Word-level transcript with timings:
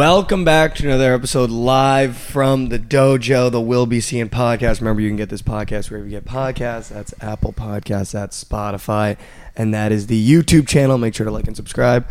Welcome 0.00 0.46
back 0.46 0.76
to 0.76 0.86
another 0.86 1.12
episode 1.12 1.50
live 1.50 2.16
from 2.16 2.70
the 2.70 2.78
dojo, 2.78 3.52
the 3.52 3.60
We'll 3.60 3.84
Be 3.84 4.00
Seein' 4.00 4.30
podcast. 4.30 4.80
Remember, 4.80 5.02
you 5.02 5.10
can 5.10 5.18
get 5.18 5.28
this 5.28 5.42
podcast 5.42 5.90
wherever 5.90 6.06
you 6.08 6.12
get 6.12 6.24
podcasts. 6.24 6.88
That's 6.88 7.12
Apple 7.20 7.52
Podcasts, 7.52 8.10
that's 8.10 8.42
Spotify, 8.42 9.18
and 9.56 9.74
that 9.74 9.92
is 9.92 10.06
the 10.06 10.16
YouTube 10.18 10.66
channel. 10.66 10.96
Make 10.96 11.14
sure 11.14 11.26
to 11.26 11.30
like 11.30 11.46
and 11.46 11.54
subscribe. 11.54 12.06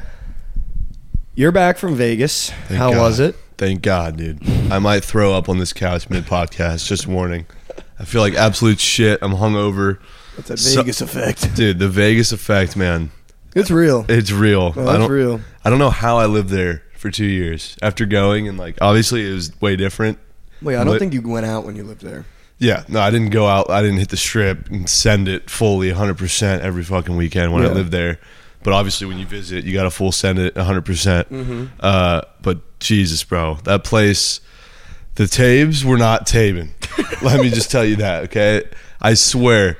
You're 1.34 1.52
back 1.52 1.80
from 1.80 1.96
Vegas. 1.96 2.52
Thank 2.68 2.78
How 2.78 2.92
God. 2.94 3.02
was 3.02 3.20
it? 3.20 3.36
Thank 3.58 3.82
God, 3.82 4.18
dude. 4.18 4.48
I 4.72 4.78
might 4.78 5.04
throw 5.04 5.34
up 5.34 5.50
on 5.50 5.58
this 5.58 5.74
couch 5.74 6.12
mid 6.12 6.26
podcast. 6.26 6.86
Just 6.88 7.08
warning. 7.08 7.48
I 7.98 8.06
feel 8.06 8.22
like 8.22 8.36
absolute 8.36 8.80
shit. 8.80 9.18
I'm 9.24 9.32
hungover. 9.34 9.98
It's 10.38 10.50
that 10.50 10.60
So- 10.60 10.82
Vegas 10.82 11.02
effect. 11.02 11.56
Dude, 11.56 11.80
the 11.80 11.90
Vegas 11.90 12.32
effect, 12.32 12.78
man. 12.78 13.10
It's 13.56 13.72
real. 13.72 14.06
It's 14.08 14.32
real. 14.32 14.76
Oh, 14.76 14.88
I 14.88 14.98
don't 15.00 15.10
real. 15.10 15.42
I 15.66 15.72
don't 15.72 15.80
know 15.80 15.90
how 15.90 16.20
I 16.20 16.28
lived 16.28 16.50
there 16.50 16.84
for 17.00 17.10
2 17.10 17.26
years 17.26 17.76
after 17.82 18.06
going 18.06 18.48
and 18.48 18.58
like 18.58 18.78
obviously 18.82 19.30
it 19.30 19.34
was 19.34 19.52
way 19.62 19.76
different. 19.76 20.20
Wait, 20.62 20.76
I 20.76 20.84
don't 20.84 20.94
But- 20.94 21.00
think 21.00 21.14
you 21.14 21.22
went 21.22 21.46
out 21.46 21.66
when 21.66 21.76
you 21.76 21.84
lived 21.84 22.02
there. 22.04 22.26
Yeah, 22.58 22.84
no, 22.90 23.00
I 23.00 23.10
didn't 23.10 23.30
go 23.30 23.48
out. 23.48 23.70
I 23.70 23.82
didn't 23.82 24.00
hit 24.00 24.10
the 24.10 24.18
strip 24.18 24.70
and 24.70 24.90
send 24.90 25.30
it 25.30 25.50
fully 25.50 25.90
100% 25.92 26.60
every 26.62 26.84
fucking 26.84 27.16
weekend 27.16 27.54
when 27.54 27.64
Yeah. 27.64 27.70
I 27.70 27.74
lived 27.74 27.92
there. 27.92 28.20
But 28.64 28.74
obviously, 28.74 29.08
when 29.08 29.18
you 29.18 29.26
visit, 29.26 29.64
you 29.64 29.72
got 29.74 29.84
to 29.84 29.90
full 29.90 30.12
send 30.12 30.38
it 30.40 30.54
100%. 30.56 30.84
percent 30.84 31.32
Mm-hmm. 31.32 31.66
Uh, 31.80 32.22
but 32.42 32.60
Jesus, 32.82 33.24
bro, 33.24 33.60
that 33.64 33.86
place, 33.86 34.42
the 35.16 35.26
tabes 35.28 35.86
were 35.86 35.98
not 35.98 36.28
tabing. 36.28 36.74
Let 37.22 37.40
me 37.40 37.50
just 37.50 37.72
tell 37.72 37.86
you 37.86 37.96
that, 37.96 38.26
okay? 38.26 38.64
I 39.02 39.14
swear, 39.14 39.78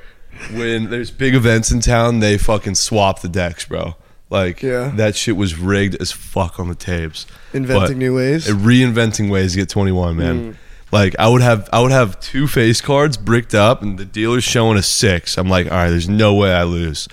when 0.54 0.88
there's 0.88 1.10
big 1.10 1.34
events 1.34 1.70
in 1.70 1.80
town, 1.80 2.20
they 2.20 2.38
fucking 2.38 2.76
swap 2.76 3.20
the 3.20 3.28
decks, 3.28 3.66
bro. 3.66 3.96
Like, 4.30 4.62
Yeah. 4.62 4.92
that 4.94 5.16
shit 5.16 5.36
was 5.36 5.58
rigged 5.58 5.96
as 6.00 6.12
fuck 6.12 6.60
on 6.60 6.68
the 6.68 6.74
tapes. 6.76 7.26
Inventing 7.52 7.88
But- 7.88 7.96
new 7.96 8.14
ways. 8.14 8.48
uh, 8.48 8.52
reinventing 8.54 9.28
ways 9.28 9.52
to 9.52 9.58
get 9.58 9.68
21 9.68 10.16
man 10.16 10.40
Mm. 10.52 10.56
like 10.92 11.14
i 11.18 11.28
would 11.28 11.42
have 11.42 11.68
i 11.72 11.80
would 11.80 11.90
have 11.92 12.18
two 12.20 12.46
face 12.48 12.80
cards 12.80 13.16
bricked 13.16 13.54
up 13.54 13.82
and 13.82 13.98
the 13.98 14.04
dealer's 14.04 14.42
showing 14.44 14.76
a 14.78 14.82
six 14.82 15.36
i'm 15.38 15.48
like 15.48 15.66
all 15.70 15.76
right 15.78 15.90
there's 15.90 16.08
no 16.08 16.34
way 16.34 16.52
i 16.52 16.62
lose 16.64 17.06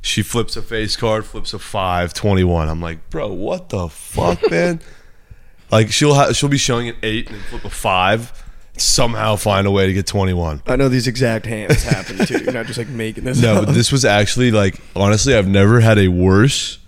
she 0.00 0.22
flips 0.22 0.56
a 0.56 0.62
face 0.62 0.96
card 0.96 1.24
flips 1.26 1.52
a 1.52 1.58
five 1.58 2.14
21 2.14 2.68
i'm 2.68 2.80
like 2.80 2.98
bro 3.10 3.28
what 3.28 3.68
the 3.70 3.88
fuck 3.88 4.50
man 4.50 4.80
like 5.70 5.90
she'll 5.92 6.14
ha- 6.14 6.32
she'll 6.32 6.48
be 6.48 6.56
showing 6.58 6.88
an 6.88 6.96
eight 7.02 7.26
and 7.28 7.36
then 7.36 7.44
flip 7.50 7.64
a 7.64 7.70
five 7.70 8.32
somehow 8.80 9.36
find 9.36 9.66
a 9.66 9.70
way 9.70 9.86
to 9.86 9.92
get 9.92 10.06
21 10.06 10.62
I 10.66 10.76
know 10.76 10.88
these 10.88 11.06
exact 11.06 11.46
hands 11.46 11.82
happen 11.82 12.24
too. 12.26 12.38
You're 12.42 12.52
not 12.52 12.66
just 12.66 12.78
like 12.78 12.88
making 12.88 13.24
this 13.24 13.40
no 13.40 13.56
up. 13.56 13.66
but 13.66 13.72
this 13.74 13.90
was 13.92 14.04
actually 14.04 14.50
like 14.50 14.80
honestly 14.96 15.34
i've 15.34 15.48
never 15.48 15.80
had 15.80 15.98
a 15.98 16.08
worse 16.08 16.78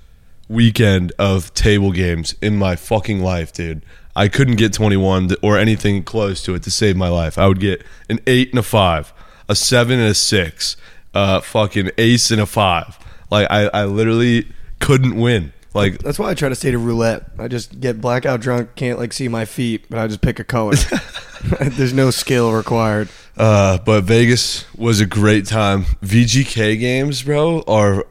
weekend 0.49 1.13
of 1.19 1.53
table 1.55 1.93
games 1.93 2.35
in 2.43 2.57
my 2.57 2.75
fucking 2.77 3.21
life 3.21 3.53
dude. 3.53 3.83
I 4.17 4.27
couldn't 4.27 4.57
get 4.57 4.73
21 4.73 5.31
or 5.43 5.57
anything 5.57 6.03
close 6.03 6.43
to 6.43 6.55
it 6.57 6.65
to 6.65 6.71
save 6.73 6.97
my 6.97 7.09
life. 7.09 7.39
I 7.39 7.47
would 7.47 7.61
get 7.61 7.85
an 8.09 8.19
8 8.27 8.51
and 8.51 8.59
a 8.59 8.63
5 8.63 9.13
a 9.49 9.55
7 9.55 9.99
and 10.01 10.09
a 10.11 10.15
6 10.15 10.77
uh 11.15 11.41
fucking 11.41 11.91
ace 11.99 12.31
and 12.31 12.41
a 12.41 12.47
5 12.47 12.99
like 13.31 13.47
i 13.51 13.67
i 13.75 13.85
literally 13.85 14.47
couldn't 14.81 15.17
win 15.17 15.53
like 15.75 15.99
That's 15.99 16.19
why 16.19 16.31
I 16.31 16.35
try 16.35 16.49
to 16.49 16.55
stay 16.55 16.71
to 16.71 16.79
roulette. 16.79 17.31
I 17.39 17.49
just 17.49 17.81
get 17.81 18.01
blackout 18.01 18.41
drunk, 18.41 18.75
can't 18.75 18.99
like 18.99 19.13
see 19.13 19.29
my 19.29 19.45
feet, 19.45 19.87
but 19.89 19.99
I 19.99 20.07
just 20.07 20.21
pick 20.21 20.39
a 20.39 20.45
color. 20.45 20.75
There's 21.61 21.95
no 21.95 22.11
skill 22.11 22.53
required. 22.53 23.09
Uh, 23.37 23.79
but 23.79 24.05
Vegas 24.05 24.67
was 24.77 25.01
a 25.01 25.07
great 25.07 25.47
time. 25.47 25.85
VGK 26.03 26.79
games, 26.79 27.23
bro, 27.23 27.63
are 27.67 28.07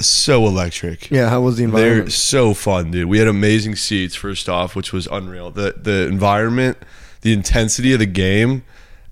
so 0.00 0.46
electric. 0.46 1.10
Yeah, 1.10 1.28
how 1.28 1.42
was 1.42 1.58
the 1.58 1.64
environment? 1.64 2.06
They're 2.06 2.10
so 2.10 2.54
fun, 2.54 2.90
dude. 2.90 3.08
We 3.08 3.18
had 3.18 3.28
amazing 3.28 3.76
seats 3.76 4.14
first 4.14 4.48
off, 4.48 4.74
which 4.74 4.92
was 4.92 5.06
unreal. 5.06 5.50
The 5.50 5.74
the 5.80 6.06
environment, 6.08 6.78
the 7.20 7.32
intensity 7.32 7.92
of 7.92 8.00
the 8.00 8.06
game, 8.06 8.64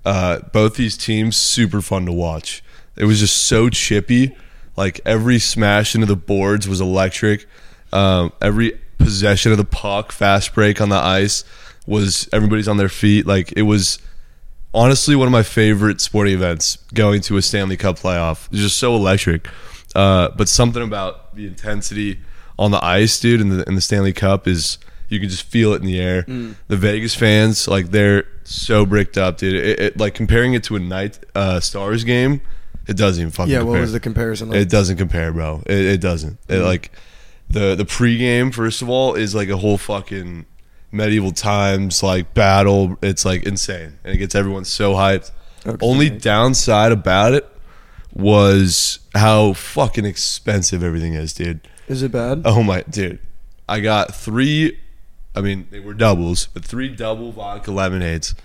uh, 0.03 0.39
both 0.51 0.75
these 0.75 0.97
teams 0.97 1.37
super 1.37 1.81
fun 1.81 2.05
to 2.07 2.11
watch. 2.11 2.63
It 2.97 3.05
was 3.05 3.19
just 3.19 3.37
so 3.37 3.69
chippy. 3.69 4.35
Like 4.75 4.99
every 5.05 5.39
smash 5.39 5.95
into 5.95 6.07
the 6.07 6.15
boards 6.15 6.67
was 6.67 6.81
electric. 6.81 7.45
Um, 7.93 8.31
every 8.41 8.79
possession 8.97 9.51
of 9.51 9.57
the 9.57 9.65
puck, 9.65 10.11
fast 10.11 10.53
break 10.53 10.79
on 10.81 10.89
the 10.89 10.95
ice 10.95 11.43
was 11.87 12.29
everybody's 12.31 12.67
on 12.67 12.77
their 12.77 12.89
feet. 12.89 13.25
Like 13.25 13.51
it 13.55 13.63
was 13.63 13.99
honestly 14.73 15.15
one 15.15 15.27
of 15.27 15.31
my 15.31 15.43
favorite 15.43 15.99
sporting 16.01 16.33
events 16.33 16.77
going 16.93 17.21
to 17.21 17.37
a 17.37 17.41
Stanley 17.41 17.77
Cup 17.77 17.97
playoff. 17.99 18.47
It's 18.51 18.61
just 18.61 18.77
so 18.77 18.95
electric. 18.95 19.47
Uh, 19.93 20.29
but 20.37 20.47
something 20.47 20.81
about 20.83 21.35
the 21.35 21.45
intensity 21.47 22.19
on 22.57 22.71
the 22.71 22.83
ice, 22.83 23.19
dude, 23.19 23.41
in 23.41 23.49
the 23.49 23.63
in 23.67 23.75
the 23.75 23.81
Stanley 23.81 24.13
Cup 24.13 24.47
is 24.47 24.77
you 25.09 25.19
can 25.19 25.27
just 25.27 25.43
feel 25.43 25.73
it 25.73 25.81
in 25.81 25.85
the 25.85 25.99
air. 25.99 26.21
The 26.67 26.77
Vegas 26.77 27.13
fans, 27.13 27.67
like 27.67 27.91
they're 27.91 28.23
so 28.45 28.85
bricked 28.85 29.17
up, 29.17 29.37
dude. 29.37 29.55
It, 29.55 29.79
it, 29.79 29.97
like 29.99 30.13
comparing 30.13 30.53
it 30.53 30.63
to 30.65 30.77
a 30.77 30.79
night 30.79 31.19
uh, 31.35 31.59
Stars 31.59 32.05
game, 32.05 32.39
it 32.87 32.95
doesn't 32.95 33.19
even 33.21 33.31
fucking. 33.31 33.51
Yeah, 33.51 33.59
compare. 33.59 33.71
what 33.73 33.81
was 33.81 33.91
the 33.91 33.99
comparison 33.99 34.49
like? 34.49 34.59
It 34.59 34.69
doesn't 34.69 34.95
compare, 34.95 35.33
bro. 35.33 35.61
It, 35.65 35.77
it 35.79 36.01
doesn't. 36.01 36.37
It, 36.47 36.53
Mm-hmm. 36.53 36.63
like 36.63 36.91
the 37.51 37.75
the 37.75 37.85
pregame, 37.85 38.53
first 38.53 38.81
of 38.81 38.89
all, 38.89 39.15
is 39.15 39.35
like 39.35 39.49
a 39.49 39.57
whole 39.57 39.77
fucking 39.77 40.45
medieval 40.91 41.31
times 41.31 42.03
like 42.03 42.33
battle. 42.33 42.97
It's 43.01 43.25
like 43.25 43.43
insane, 43.43 43.99
and 44.03 44.13
it 44.13 44.17
gets 44.17 44.35
everyone 44.35 44.65
so 44.65 44.93
hyped. 44.93 45.31
Okay. 45.65 45.85
Only 45.85 46.09
downside 46.09 46.91
about 46.91 47.33
it 47.33 47.47
was 48.13 48.99
how 49.13 49.53
fucking 49.53 50.05
expensive 50.05 50.83
everything 50.83 51.13
is, 51.13 51.33
dude. 51.33 51.67
Is 51.87 52.03
it 52.03 52.11
bad? 52.11 52.41
Oh 52.45 52.63
my, 52.63 52.81
dude. 52.83 53.19
I 53.67 53.79
got 53.79 54.15
three. 54.15 54.79
I 55.35 55.41
mean, 55.41 55.67
they 55.71 55.79
were 55.79 55.93
doubles, 55.93 56.47
but 56.47 56.65
three 56.65 56.89
double 56.89 57.31
vodka 57.31 57.71
lemonades. 57.71 58.35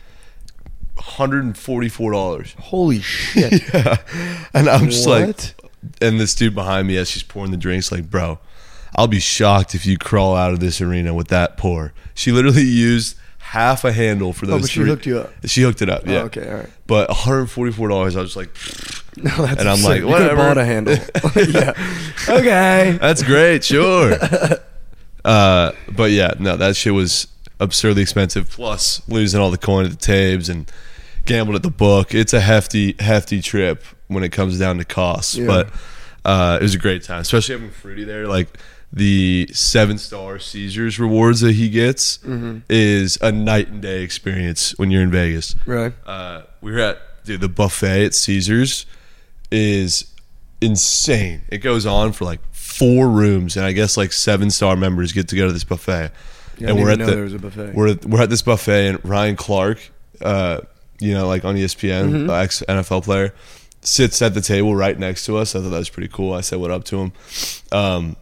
Hundred 0.99 1.45
and 1.45 1.57
forty-four 1.57 2.13
dollars. 2.13 2.55
Holy 2.59 3.01
shit. 3.01 3.63
Yeah. 3.75 3.97
And 4.55 4.69
I'm 4.69 4.87
just 4.87 5.07
like, 5.07 5.55
and 6.01 6.19
this 6.19 6.35
dude 6.35 6.55
behind 6.55 6.89
me 6.89 6.97
as 6.97 7.11
she's 7.11 7.23
pouring 7.23 7.51
the 7.51 7.57
drinks, 7.59 7.93
like, 7.93 8.09
bro, 8.11 8.39
I'll 8.97 9.07
be 9.07 9.21
shocked 9.21 9.75
if 9.75 9.85
you 9.87 9.99
crawl 9.99 10.35
out 10.35 10.53
of 10.53 10.61
this 10.61 10.81
arena 10.81 11.13
with 11.15 11.29
that 11.29 11.57
pour. 11.59 11.93
She 12.15 12.33
literally 12.33 12.63
used 12.63 13.17
half 13.39 13.85
a 13.85 13.93
handle 13.93 14.33
for 14.33 14.47
those. 14.47 14.55
Oh, 14.57 14.61
but 14.63 14.71
she 14.71 14.81
three- 14.81 14.89
hooked 14.89 15.07
you 15.07 15.19
up. 15.19 15.33
She 15.45 15.63
hooked 15.63 15.83
it 15.83 15.89
up, 15.91 16.07
yeah. 16.07 16.23
Oh, 16.23 16.25
okay, 16.25 16.49
all 16.51 16.57
right. 16.57 16.71
But 16.87 17.09
144 17.11 17.89
dollars. 17.89 18.17
I 18.17 18.21
was 18.23 18.37
like, 18.37 18.49
No, 19.17 19.31
that's 19.37 19.61
And 19.61 19.69
I'm 19.69 19.75
absurd. 19.75 19.89
like, 19.89 20.01
You 20.01 20.07
whatever. 20.09 20.37
bought 20.37 20.59
a 20.59 20.65
handle. 20.65 20.95
yeah. 21.37 21.73
Okay. 22.29 22.99
that's 23.01 23.23
great, 23.23 23.65
sure. 23.65 24.15
uh, 25.25 25.73
but 25.93 26.11
yeah, 26.11 26.33
no, 26.39 26.57
that 26.57 26.77
shit 26.77 26.95
was 26.95 27.29
absurdly 27.61 28.03
expensive. 28.03 28.51
Plus 28.51 29.07
losing 29.09 29.41
all 29.41 29.51
the 29.51 29.59
coin 29.59 29.85
at 29.85 29.91
the 29.91 29.97
tabes 29.97 30.49
and 30.49 30.71
gambled 31.25 31.57
at 31.57 31.63
the 31.63 31.71
book. 31.71 32.15
It's 32.15 32.33
a 32.33 32.41
hefty, 32.41 32.95
hefty 33.01 33.41
trip 33.43 33.83
when 34.09 34.23
it 34.25 34.31
comes 34.31 34.59
down 34.59 34.79
to 34.79 34.85
costs. 34.85 35.37
Yeah. 35.37 35.47
But 35.47 35.69
uh, 36.25 36.59
it 36.61 36.63
was 36.63 36.75
a 36.75 36.79
great 36.79 37.03
time, 37.03 37.21
especially 37.21 37.55
having 37.57 37.71
Fruity 37.71 38.05
there. 38.05 38.27
Like 38.27 38.49
the 38.97 39.47
seven 39.53 39.99
star 39.99 40.39
Caesars 40.39 40.99
rewards 40.99 41.41
that 41.43 41.53
he 41.53 41.69
gets 41.69 42.17
Mm-hmm. 42.19 42.61
is 42.71 43.19
a 43.21 43.31
night 43.31 43.69
and 43.69 43.83
day 43.83 44.03
experience 44.03 44.77
when 44.79 44.91
you're 44.91 45.03
in 45.03 45.11
Vegas. 45.11 45.55
Right. 45.67 45.93
Uh, 46.07 46.43
we 46.63 46.73
were 46.73 46.79
at 46.79 46.99
dude, 47.25 47.43
the 47.43 47.49
buffet 47.49 48.07
at 48.07 48.15
Caesars 48.15 48.87
is 49.51 50.13
insane. 50.61 51.43
It 51.49 51.59
goes 51.59 51.87
on 51.87 52.13
for 52.13 52.25
like 52.25 52.41
four 52.53 53.09
rooms, 53.09 53.57
and 53.57 53.67
I 53.67 53.73
guess 53.73 53.97
like 53.97 54.13
seven 54.13 54.51
star 54.51 54.77
members 54.77 55.13
get 55.13 55.29
to 55.29 55.37
go 55.37 55.47
to 55.47 55.53
this 55.53 55.65
buffet. 55.65 56.11
Yeah, 56.59 56.71
and 56.71 56.79
we're 56.79 56.91
at 56.91 56.99
know 56.99 57.07
the 57.07 57.13
there 57.15 57.25
was 57.25 57.35
a 57.35 57.39
buffet. 57.39 57.75
we're 57.75 57.89
at, 57.89 58.05
we're 58.07 58.23
at 58.23 58.31
this 58.31 58.43
buffet, 58.43 58.89
and 58.89 59.05
Ryan 59.05 59.37
Clark, 59.37 59.79
uh, 60.23 60.61
you 61.01 61.13
know, 61.13 61.29
like 61.29 61.45
on 61.45 61.55
ESPN, 61.57 62.11
Mm-hmm. 62.11 62.31
ex 62.31 62.63
NFL 62.67 63.05
player, 63.05 63.35
sits 63.83 64.23
at 64.23 64.33
the 64.33 64.41
table 64.41 64.75
right 64.75 64.99
next 64.99 65.27
to 65.27 65.37
us. 65.37 65.55
I 65.55 65.61
thought 65.61 65.69
that 65.69 65.79
was 65.79 65.91
pretty 65.91 66.09
cool. 66.09 66.33
I 66.33 66.41
said 66.41 66.59
what 66.59 66.71
up 66.71 66.85
to 66.85 66.97
him. 66.99 67.13
Um, 67.73 68.17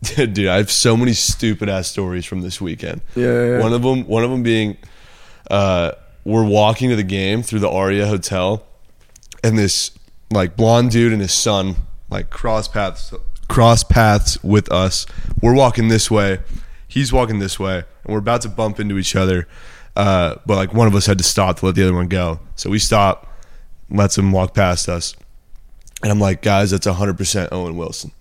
dude, 0.16 0.46
I 0.46 0.56
have 0.56 0.70
so 0.70 0.96
many 0.96 1.12
stupid 1.12 1.68
ass 1.68 1.88
stories 1.88 2.24
from 2.24 2.42
this 2.42 2.60
weekend. 2.60 3.00
Yeah, 3.16 3.24
yeah, 3.24 3.44
yeah. 3.44 3.60
One 3.60 3.72
of 3.72 3.82
them, 3.82 4.06
one 4.06 4.22
of 4.24 4.30
them 4.30 4.42
being, 4.42 4.76
uh, 5.50 5.92
we're 6.24 6.44
walking 6.44 6.90
to 6.90 6.96
the 6.96 7.02
game 7.02 7.42
through 7.42 7.60
the 7.60 7.70
Aria 7.70 8.06
Hotel, 8.06 8.64
and 9.42 9.58
this 9.58 9.90
like 10.30 10.56
blonde 10.56 10.90
dude 10.90 11.12
and 11.12 11.22
his 11.22 11.32
son 11.32 11.76
like 12.10 12.30
cross 12.30 12.68
paths 12.68 13.12
cross 13.48 13.82
paths 13.82 14.42
with 14.44 14.70
us. 14.70 15.06
We're 15.40 15.54
walking 15.54 15.88
this 15.88 16.10
way, 16.10 16.40
he's 16.86 17.12
walking 17.12 17.38
this 17.38 17.58
way, 17.58 17.78
and 18.04 18.12
we're 18.12 18.18
about 18.18 18.42
to 18.42 18.48
bump 18.48 18.78
into 18.78 18.98
each 18.98 19.16
other. 19.16 19.48
Uh, 19.96 20.36
but 20.46 20.54
like 20.56 20.72
one 20.72 20.86
of 20.86 20.94
us 20.94 21.06
had 21.06 21.18
to 21.18 21.24
stop 21.24 21.58
to 21.58 21.66
let 21.66 21.74
the 21.74 21.82
other 21.82 21.94
one 21.94 22.08
go, 22.08 22.40
so 22.54 22.70
we 22.70 22.78
stop, 22.78 23.26
lets 23.90 24.16
him 24.16 24.30
walk 24.30 24.54
past 24.54 24.88
us, 24.88 25.16
and 26.02 26.12
I'm 26.12 26.20
like, 26.20 26.40
guys, 26.42 26.70
that's 26.70 26.86
100 26.86 27.18
percent 27.18 27.52
Owen 27.52 27.76
Wilson. 27.76 28.12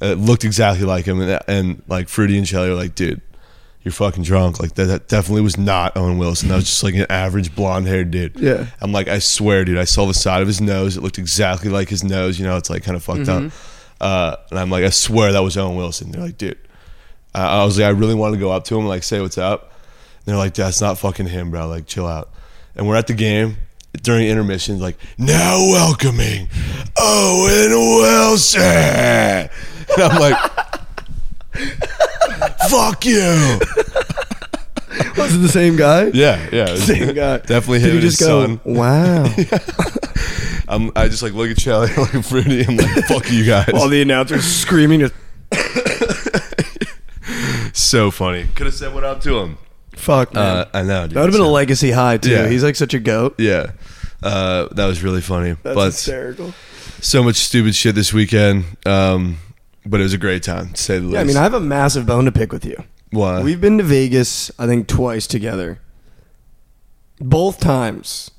It 0.00 0.18
looked 0.18 0.44
exactly 0.44 0.84
like 0.84 1.06
him, 1.06 1.20
and, 1.20 1.40
and 1.48 1.82
like 1.88 2.08
Fruity 2.08 2.36
and 2.36 2.46
Shelly 2.46 2.68
were 2.68 2.74
like, 2.74 2.94
dude, 2.94 3.20
you're 3.82 3.92
fucking 3.92 4.24
drunk. 4.24 4.60
Like 4.60 4.74
that, 4.74 4.84
that 4.86 5.08
definitely 5.08 5.42
was 5.42 5.56
not 5.56 5.96
Owen 5.96 6.18
Wilson. 6.18 6.48
That 6.48 6.56
was 6.56 6.64
just 6.64 6.82
like 6.82 6.94
an 6.94 7.06
average 7.10 7.54
blonde 7.54 7.86
haired 7.86 8.10
dude. 8.10 8.38
Yeah. 8.38 8.66
I'm 8.80 8.92
like, 8.92 9.08
I 9.08 9.18
swear, 9.18 9.64
dude, 9.64 9.78
I 9.78 9.84
saw 9.84 10.06
the 10.06 10.14
side 10.14 10.42
of 10.42 10.48
his 10.48 10.60
nose. 10.60 10.96
It 10.96 11.02
looked 11.02 11.18
exactly 11.18 11.70
like 11.70 11.88
his 11.88 12.02
nose. 12.02 12.38
You 12.38 12.46
know, 12.46 12.56
it's 12.56 12.70
like 12.70 12.82
kind 12.82 12.96
of 12.96 13.04
fucked 13.04 13.28
up. 13.28 13.52
Uh, 14.00 14.36
and 14.50 14.58
I'm 14.58 14.70
like, 14.70 14.84
I 14.84 14.90
swear 14.90 15.32
that 15.32 15.42
was 15.42 15.56
Owen 15.56 15.76
Wilson. 15.76 16.10
They're 16.10 16.22
like, 16.22 16.38
dude, 16.38 16.58
I, 17.34 17.60
I 17.60 17.64
was 17.64 17.78
like, 17.78 17.86
I 17.86 17.90
really 17.90 18.14
wanted 18.14 18.36
to 18.36 18.40
go 18.40 18.50
up 18.50 18.64
to 18.64 18.74
him 18.74 18.80
and 18.80 18.88
like 18.88 19.02
say 19.02 19.20
what's 19.20 19.38
up. 19.38 19.72
And 20.26 20.32
they're 20.32 20.36
like, 20.36 20.54
that's 20.54 20.80
not 20.80 20.98
fucking 20.98 21.26
him, 21.26 21.50
bro. 21.50 21.68
Like, 21.68 21.86
chill 21.86 22.06
out. 22.06 22.30
And 22.74 22.88
we're 22.88 22.96
at 22.96 23.06
the 23.06 23.14
game 23.14 23.58
during 24.02 24.26
intermission, 24.26 24.80
like, 24.80 24.96
now 25.18 25.58
welcoming 25.58 26.48
Owen 26.98 27.70
Wilson. 28.00 29.50
And 29.96 30.02
I'm 30.04 30.20
like, 30.20 30.36
fuck 32.68 33.04
you. 33.04 33.58
Was 35.16 35.34
it 35.34 35.38
the 35.38 35.48
same 35.48 35.76
guy? 35.76 36.06
Yeah, 36.14 36.48
yeah. 36.52 36.74
Same 36.76 37.14
guy. 37.14 37.38
Definitely 37.38 37.80
Did 37.80 37.86
you 37.86 37.92
and 37.92 38.00
just 38.00 38.18
his 38.20 38.28
go, 38.28 38.46
son. 38.46 38.60
wow? 38.64 39.24
I'm, 40.68 40.90
I 40.96 41.08
just 41.08 41.22
like 41.22 41.32
look 41.34 41.50
at 41.50 41.58
Charlie, 41.58 41.92
look 41.96 42.14
at 42.14 42.24
Fruity. 42.24 42.64
I'm 42.66 42.76
like, 42.76 43.04
fuck 43.06 43.30
you 43.30 43.44
guys. 43.44 43.68
While 43.72 43.88
the 43.88 44.02
announcer's 44.02 44.44
screaming, 44.44 45.00
just, 45.00 45.14
so 47.72 48.10
funny. 48.10 48.46
Could 48.54 48.66
have 48.66 48.74
said 48.74 48.94
what 48.94 49.04
up 49.04 49.20
to 49.22 49.38
him. 49.38 49.58
fuck, 49.96 50.34
man. 50.34 50.58
Uh, 50.58 50.68
I 50.74 50.82
know. 50.82 51.06
Dude. 51.06 51.16
that 51.16 51.20
would 51.20 51.30
have 51.30 51.38
been 51.38 51.46
a 51.46 51.50
legacy 51.50 51.90
high, 51.90 52.16
too. 52.16 52.30
Yeah. 52.30 52.48
He's 52.48 52.64
like 52.64 52.76
such 52.76 52.94
a 52.94 53.00
goat. 53.00 53.34
Yeah. 53.38 53.72
Uh, 54.22 54.68
that 54.72 54.86
was 54.86 55.02
really 55.02 55.20
funny. 55.20 55.56
That's 55.62 55.74
but 55.74 55.86
hysterical. 55.86 56.54
so 57.00 57.22
much 57.22 57.36
stupid 57.36 57.74
shit 57.74 57.94
this 57.94 58.12
weekend. 58.12 58.64
Um, 58.86 59.38
but 59.86 60.00
it 60.00 60.02
was 60.02 60.12
a 60.14 60.18
great 60.18 60.42
time, 60.42 60.70
to 60.72 60.82
say 60.82 60.98
the 60.98 61.04
least. 61.04 61.14
Yeah, 61.14 61.20
I 61.20 61.24
mean, 61.24 61.36
I 61.36 61.42
have 61.42 61.54
a 61.54 61.60
massive 61.60 62.06
bone 62.06 62.24
to 62.24 62.32
pick 62.32 62.52
with 62.52 62.64
you. 62.64 62.76
Why? 63.10 63.42
We've 63.42 63.60
been 63.60 63.78
to 63.78 63.84
Vegas, 63.84 64.50
I 64.58 64.66
think, 64.66 64.88
twice 64.88 65.26
together. 65.26 65.80
Both 67.20 67.60
times, 67.60 68.30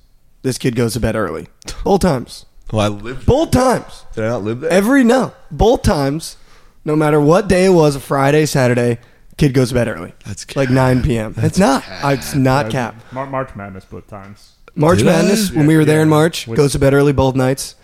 this 0.42 0.58
kid 0.58 0.76
goes 0.76 0.94
to 0.94 1.00
bed 1.00 1.16
early. 1.16 1.48
Both 1.84 2.02
times. 2.02 2.46
well, 2.72 2.82
I 2.82 2.88
lived. 2.88 3.26
Both 3.26 3.52
times. 3.52 4.06
Did 4.14 4.26
I 4.26 4.30
not 4.30 4.44
live 4.44 4.60
there? 4.62 4.72
Every 4.72 5.04
no. 5.04 5.34
Both 5.50 5.82
times, 5.84 6.38
no 6.84 6.96
matter 6.96 7.20
what 7.22 7.48
day 7.48 7.66
it 7.66 7.70
was, 7.70 7.96
a 7.96 8.00
Friday, 8.00 8.46
Saturday, 8.46 9.00
kid 9.38 9.54
goes 9.54 9.70
to 9.70 9.76
bed 9.76 9.88
early. 9.88 10.14
That's 10.26 10.56
like 10.56 10.70
9 10.70 11.04
p.m. 11.04 11.36
it's 11.38 11.58
not. 11.58 11.84
It's 11.88 12.36
not 12.36 12.70
cap. 12.70 12.96
Mar- 13.12 13.28
March 13.28 13.56
Madness 13.56 13.86
both 13.86 14.08
times. 14.08 14.54
March 14.76 15.00
Did 15.00 15.08
I? 15.08 15.22
Madness, 15.22 15.52
when 15.52 15.68
we 15.68 15.78
were 15.78 15.86
there 15.86 16.02
in 16.02 16.10
March, 16.10 16.52
goes 16.54 16.74
to 16.74 16.80
bed 16.80 16.94
early 16.94 17.14
both 17.14 17.36
nights. 17.36 17.76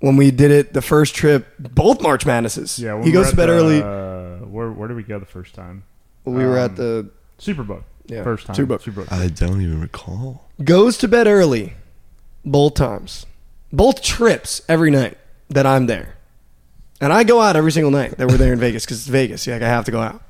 When 0.00 0.16
we 0.16 0.30
did 0.30 0.50
it 0.50 0.72
the 0.72 0.82
first 0.82 1.14
trip, 1.14 1.48
both 1.58 2.00
March 2.00 2.24
Madnesses. 2.24 2.78
Yeah, 2.78 2.94
when 2.94 3.02
he 3.04 3.12
goes 3.12 3.30
to 3.30 3.36
bed 3.36 3.48
the- 3.48 3.52
early. 3.52 3.82
Uh, 3.82 4.46
where 4.46 4.70
where 4.70 4.88
did 4.88 4.96
we 4.96 5.02
go 5.02 5.18
the 5.18 5.26
first 5.26 5.54
time? 5.54 5.84
we 6.24 6.44
were 6.44 6.58
at 6.58 6.70
um, 6.70 6.76
the 6.76 7.10
Superbook. 7.38 7.82
Yeah, 8.06 8.22
first 8.22 8.46
time. 8.46 8.54
Superbook. 8.56 8.82
Superbook. 8.82 9.10
I 9.12 9.28
don't 9.28 9.60
even 9.62 9.80
recall. 9.80 10.44
goes 10.62 10.98
to 10.98 11.08
bed 11.08 11.26
early 11.26 11.74
both 12.44 12.74
times 12.74 13.26
both 13.72 14.02
trips 14.02 14.62
every 14.68 14.90
night 14.90 15.18
that 15.50 15.66
i'm 15.66 15.86
there 15.86 16.14
and 17.00 17.12
i 17.12 17.22
go 17.24 17.40
out 17.40 17.56
every 17.56 17.72
single 17.72 17.90
night 17.90 18.16
that 18.16 18.28
we're 18.28 18.36
there 18.38 18.52
in 18.52 18.58
vegas 18.58 18.84
because 18.84 18.98
it's 18.98 19.08
vegas 19.08 19.46
yeah, 19.46 19.54
like 19.54 19.62
i 19.62 19.68
have 19.68 19.84
to 19.84 19.90
go 19.90 20.00
out 20.00 20.22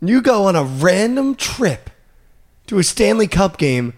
you 0.00 0.20
go 0.20 0.44
on 0.44 0.54
a 0.54 0.62
random 0.62 1.34
trip 1.34 1.90
to 2.66 2.78
a 2.78 2.84
stanley 2.84 3.26
cup 3.26 3.58
game 3.58 3.92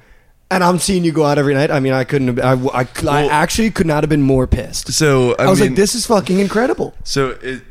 and 0.50 0.64
i'm 0.64 0.78
seeing 0.78 1.04
you 1.04 1.12
go 1.12 1.24
out 1.24 1.38
every 1.38 1.54
night 1.54 1.70
i 1.70 1.80
mean 1.80 1.92
i 1.92 2.04
couldn't 2.04 2.38
have 2.38 2.38
i, 2.40 2.78
I, 2.78 2.80
I 2.82 2.86
Well- 3.02 3.30
actually 3.30 3.70
could 3.70 3.86
not 3.86 4.02
have 4.02 4.10
been 4.10 4.22
more 4.22 4.46
pissed 4.46 4.92
So 4.92 5.34
I, 5.38 5.44
i, 5.44 5.48
was 5.50 5.60
mean, 5.60 5.70
like 5.70 5.76
this 5.76 5.94
is 5.94 6.06
fucking 6.06 6.38
incredible 6.38 6.94
So 7.04 7.30
it 7.42 7.62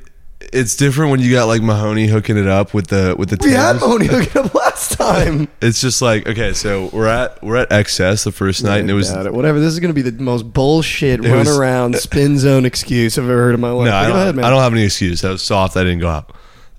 it's 0.53 0.75
different 0.75 1.09
when 1.12 1.19
you 1.19 1.31
got 1.31 1.45
like 1.45 1.63
Mahoney 1.63 2.06
hooking 2.07 2.38
it 2.38 2.47
up 2.47 2.71
with 2.74 2.88
the 2.88 3.15
with 3.18 3.29
the. 3.29 3.39
we 3.44 3.51
had 3.53 3.77
Mahoney 3.77 4.06
hooking 4.06 4.39
up 4.44 4.53
last 4.53 4.91
time 4.91 5.47
It's 5.62 5.81
just 5.81 6.00
like 6.01 6.27
okay, 6.27 6.53
so 6.53 6.89
we're 6.94 7.07
at 7.07 7.41
we're 7.44 7.56
at 7.57 7.69
XS 7.71 8.24
the 8.24 8.31
first 8.31 8.63
night, 8.63 8.81
and 8.81 8.89
it 8.89 8.94
was 8.94 9.12
it. 9.12 9.33
whatever 9.33 9.59
this 9.59 9.73
is 9.73 9.80
going 9.80 9.94
to 9.94 10.00
be 10.01 10.07
the 10.07 10.21
most 10.23 10.44
bullshit 10.53 11.21
run 11.23 11.39
was- 11.39 11.57
around 11.57 11.95
spin 12.07 12.38
zone 12.38 12.65
excuse 12.65 13.18
i've 13.18 13.23
ever 13.25 13.33
heard 13.41 13.56
in 13.56 13.59
my 13.62 13.71
life 13.71 13.88
No, 13.88 13.95
I 13.95 14.07
don't, 14.07 14.15
ahead. 14.15 14.39
I 14.39 14.50
don't 14.51 14.62
have 14.62 14.73
any 14.73 14.83
excuse. 14.83 15.21
That 15.21 15.31
was 15.31 15.41
soft. 15.41 15.75
I 15.75 15.83
didn't 15.83 16.00
go 16.00 16.09
out. 16.09 16.31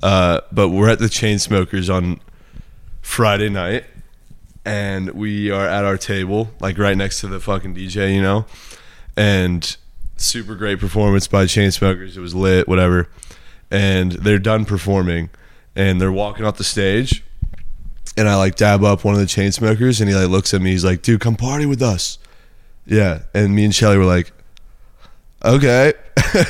Uh, 0.05 0.41
but 0.53 0.69
we're 0.69 0.89
at 0.89 1.01
the 1.01 1.07
Chainsmokers 1.07 1.93
on 1.93 2.21
Friday 3.03 3.49
night, 3.49 3.85
and 4.69 5.11
we 5.13 5.51
are 5.51 5.67
at 5.67 5.85
our 5.85 5.97
table, 5.97 6.51
like 6.61 6.77
right 6.77 6.97
next 6.97 7.21
to 7.21 7.27
the 7.27 7.41
fucking 7.41 7.75
DJ, 7.75 8.15
you 8.15 8.21
know. 8.21 8.45
And 9.17 9.77
super 10.19 10.55
great 10.55 10.79
performance 10.79 11.27
by 11.27 11.45
Chainsmokers. 11.45 12.17
It 12.17 12.21
was 12.21 12.35
lit, 12.35 12.69
whatever. 12.69 13.09
And 13.71 14.13
they're 14.13 14.39
done 14.39 14.67
performing, 14.67 15.31
and 15.75 16.01
they're 16.01 16.13
walking 16.13 16.45
off 16.45 16.59
the 16.59 16.65
stage. 16.65 17.25
And 18.17 18.29
I 18.29 18.37
like 18.37 18.57
dab 18.57 18.85
up 18.85 19.05
one 19.05 19.15
of 19.15 19.21
the 19.21 19.27
Chainsmokers, 19.27 20.01
and 20.01 20.11
he 20.11 20.15
like 20.15 20.29
looks 20.29 20.53
at 20.53 20.61
me. 20.61 20.73
He's 20.73 20.85
like, 20.85 21.01
"Dude, 21.01 21.21
come 21.21 21.37
party 21.37 21.65
with 21.65 21.81
us." 21.81 22.19
Yeah, 22.85 23.23
and 23.33 23.55
me 23.55 23.65
and 23.65 23.75
Shelly 23.75 23.97
were 23.97 24.05
like, 24.05 24.33
okay. 25.45 25.93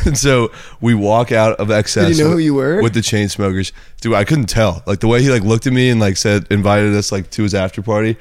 and 0.06 0.16
so 0.26 0.50
we 0.80 0.94
walk 0.94 1.32
out 1.32 1.58
of 1.60 1.68
XS. 1.68 2.08
Did 2.08 2.16
he 2.16 2.22
know 2.22 2.28
with, 2.28 2.38
who 2.38 2.44
you 2.44 2.54
were? 2.54 2.82
With 2.82 2.94
the 2.94 3.00
Chainsmokers. 3.00 3.72
Dude, 4.00 4.14
I 4.14 4.24
couldn't 4.24 4.46
tell. 4.46 4.82
Like 4.86 5.00
the 5.00 5.08
way 5.08 5.22
he 5.22 5.30
like 5.30 5.42
looked 5.42 5.66
at 5.66 5.72
me 5.72 5.90
and 5.90 6.00
like 6.00 6.16
said 6.16 6.46
invited 6.50 6.94
us 6.94 7.12
like 7.12 7.30
to 7.30 7.42
his 7.42 7.54
after 7.54 7.82
party. 7.82 8.16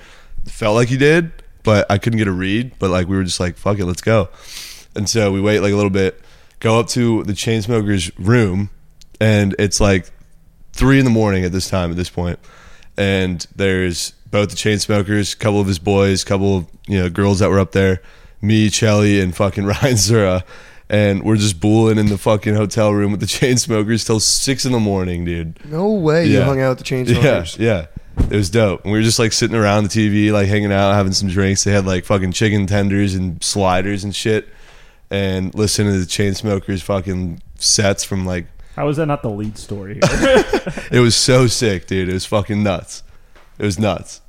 Felt 0.46 0.76
like 0.76 0.88
he 0.88 0.98
did, 0.98 1.32
but 1.64 1.90
I 1.90 1.98
couldn't 1.98 2.18
get 2.18 2.28
a 2.28 2.32
read. 2.32 2.74
But 2.80 2.90
like 2.90 3.08
we 3.08 3.18
were 3.18 3.24
just 3.24 3.40
like, 3.40 3.58
fuck 3.58 3.80
it, 3.80 3.86
let's 3.86 4.02
go. 4.02 4.30
And 4.96 5.10
so 5.10 5.32
we 5.32 5.42
wait 5.42 5.60
like 5.60 5.74
a 5.74 5.76
little 5.76 5.92
bit, 5.92 6.22
go 6.60 6.80
up 6.80 6.88
to 6.90 7.24
the 7.24 7.34
Chainsmokers 7.34 8.12
room, 8.18 8.70
and 9.20 9.56
it's 9.60 9.80
like 9.80 10.12
three 10.74 11.00
in 11.00 11.06
the 11.06 11.12
morning 11.12 11.44
at 11.44 11.52
this 11.52 11.70
time 11.70 11.90
at 11.92 11.98
this 11.98 12.10
point 12.10 12.40
and 12.98 13.48
there's 13.56 14.12
both 14.32 14.50
the 14.50 14.56
Chainsmokers 14.56 15.34
a 15.34 15.38
couple 15.38 15.62
of 15.62 15.68
his 15.68 15.80
boys 15.80 16.24
a 16.24 16.26
couple 16.26 16.58
of 16.58 16.68
you 16.88 17.00
know 17.00 17.10
girls 17.10 17.40
that 17.40 17.50
were 17.50 17.60
up 17.60 17.72
there 17.72 18.02
me 18.42 18.70
Chelly, 18.70 19.20
and 19.20 19.36
fucking 19.36 19.66
ryan 19.82 19.98
zura 19.98 20.44
and 20.90 21.24
we're 21.24 21.36
just 21.36 21.60
booling 21.60 21.98
in 21.98 22.06
the 22.06 22.18
fucking 22.18 22.56
hotel 22.56 22.94
room 22.94 23.12
with 23.12 23.20
the 23.20 23.26
Chainsmokers 23.28 24.06
till 24.06 24.20
six 24.20 24.66
in 24.66 24.72
the 24.72 24.80
morning 24.80 25.26
dude 25.26 25.60
No 25.66 25.92
way 25.92 26.26
you 26.26 26.38
Yeah. 26.40 26.46
hung 26.46 26.62
out 26.62 26.70
with 26.70 26.78
the 26.80 26.84
chain 26.84 27.06
yeah 27.08 27.44
smokers. 27.44 27.58
yeah 27.60 27.86
it 28.32 28.36
was 28.36 28.50
dope 28.50 28.84
and 28.84 28.92
we 28.92 28.98
were 28.98 29.04
just 29.04 29.20
like 29.20 29.32
sitting 29.34 29.56
around 29.56 29.84
the 29.84 29.90
tv 29.90 30.32
like 30.32 30.48
hanging 30.48 30.72
out 30.72 30.94
having 30.94 31.12
some 31.14 31.28
drinks 31.30 31.64
they 31.64 31.72
had 31.72 31.86
like 31.86 32.04
fucking 32.06 32.32
chicken 32.32 32.66
tenders 32.66 33.14
and 33.16 33.44
sliders 33.44 34.04
and 34.04 34.16
shit 34.16 34.48
and 35.12 35.54
listening 35.56 35.92
to 35.94 36.00
the 36.00 36.06
Chainsmokers 36.06 36.82
fucking 36.82 37.42
sets 37.56 38.04
from 38.04 38.26
like 38.26 38.46
How 38.76 38.88
is 38.90 38.98
that 38.98 39.06
not 39.08 39.22
the 39.24 39.30
lead 39.30 39.58
story? 39.58 39.96
Here? 39.96 40.44
it 40.92 41.00
was 41.02 41.16
so 41.16 41.48
sick 41.48 41.88
dude 41.88 42.10
it 42.10 42.14
was 42.14 42.26
fucking 42.26 42.62
nuts 42.64 43.04
it 43.60 43.66
was 43.66 43.78
nuts 43.80 44.22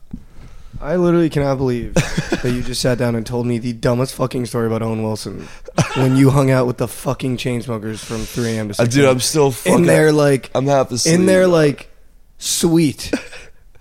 I 0.81 0.95
literally 0.97 1.29
cannot 1.29 1.57
believe 1.57 1.95
that 1.95 2.53
you 2.55 2.63
just 2.63 2.81
sat 2.81 2.99
down 2.99 3.17
and 3.17 3.27
told 3.27 3.47
me 3.47 3.59
the 3.59 3.73
dumbest 3.73 4.15
fucking 4.15 4.47
story 4.47 4.69
about 4.69 4.81
Owen 4.81 5.03
Wilson 5.03 5.49
when 5.97 6.17
you 6.17 6.31
hung 6.31 6.51
out 6.53 6.67
with 6.69 6.79
the 6.79 6.87
fucking 6.87 7.37
Chainsmokers 7.37 7.99
from 7.99 8.19
3 8.21 8.51
a.m. 8.57 8.69
to 8.69 8.75
6 8.75 8.89
Uh, 8.89 8.91
dude, 8.91 9.05
I'm 9.09 9.19
still 9.21 9.51
fucking. 9.51 9.81
in 9.81 9.87
their 9.87 10.13
like 10.13 10.51
I'm 10.55 10.67
half 10.67 10.91
asleep. 10.93 11.15
in 11.17 11.27
their 11.27 11.47
like 11.49 11.91
suite. 12.39 13.11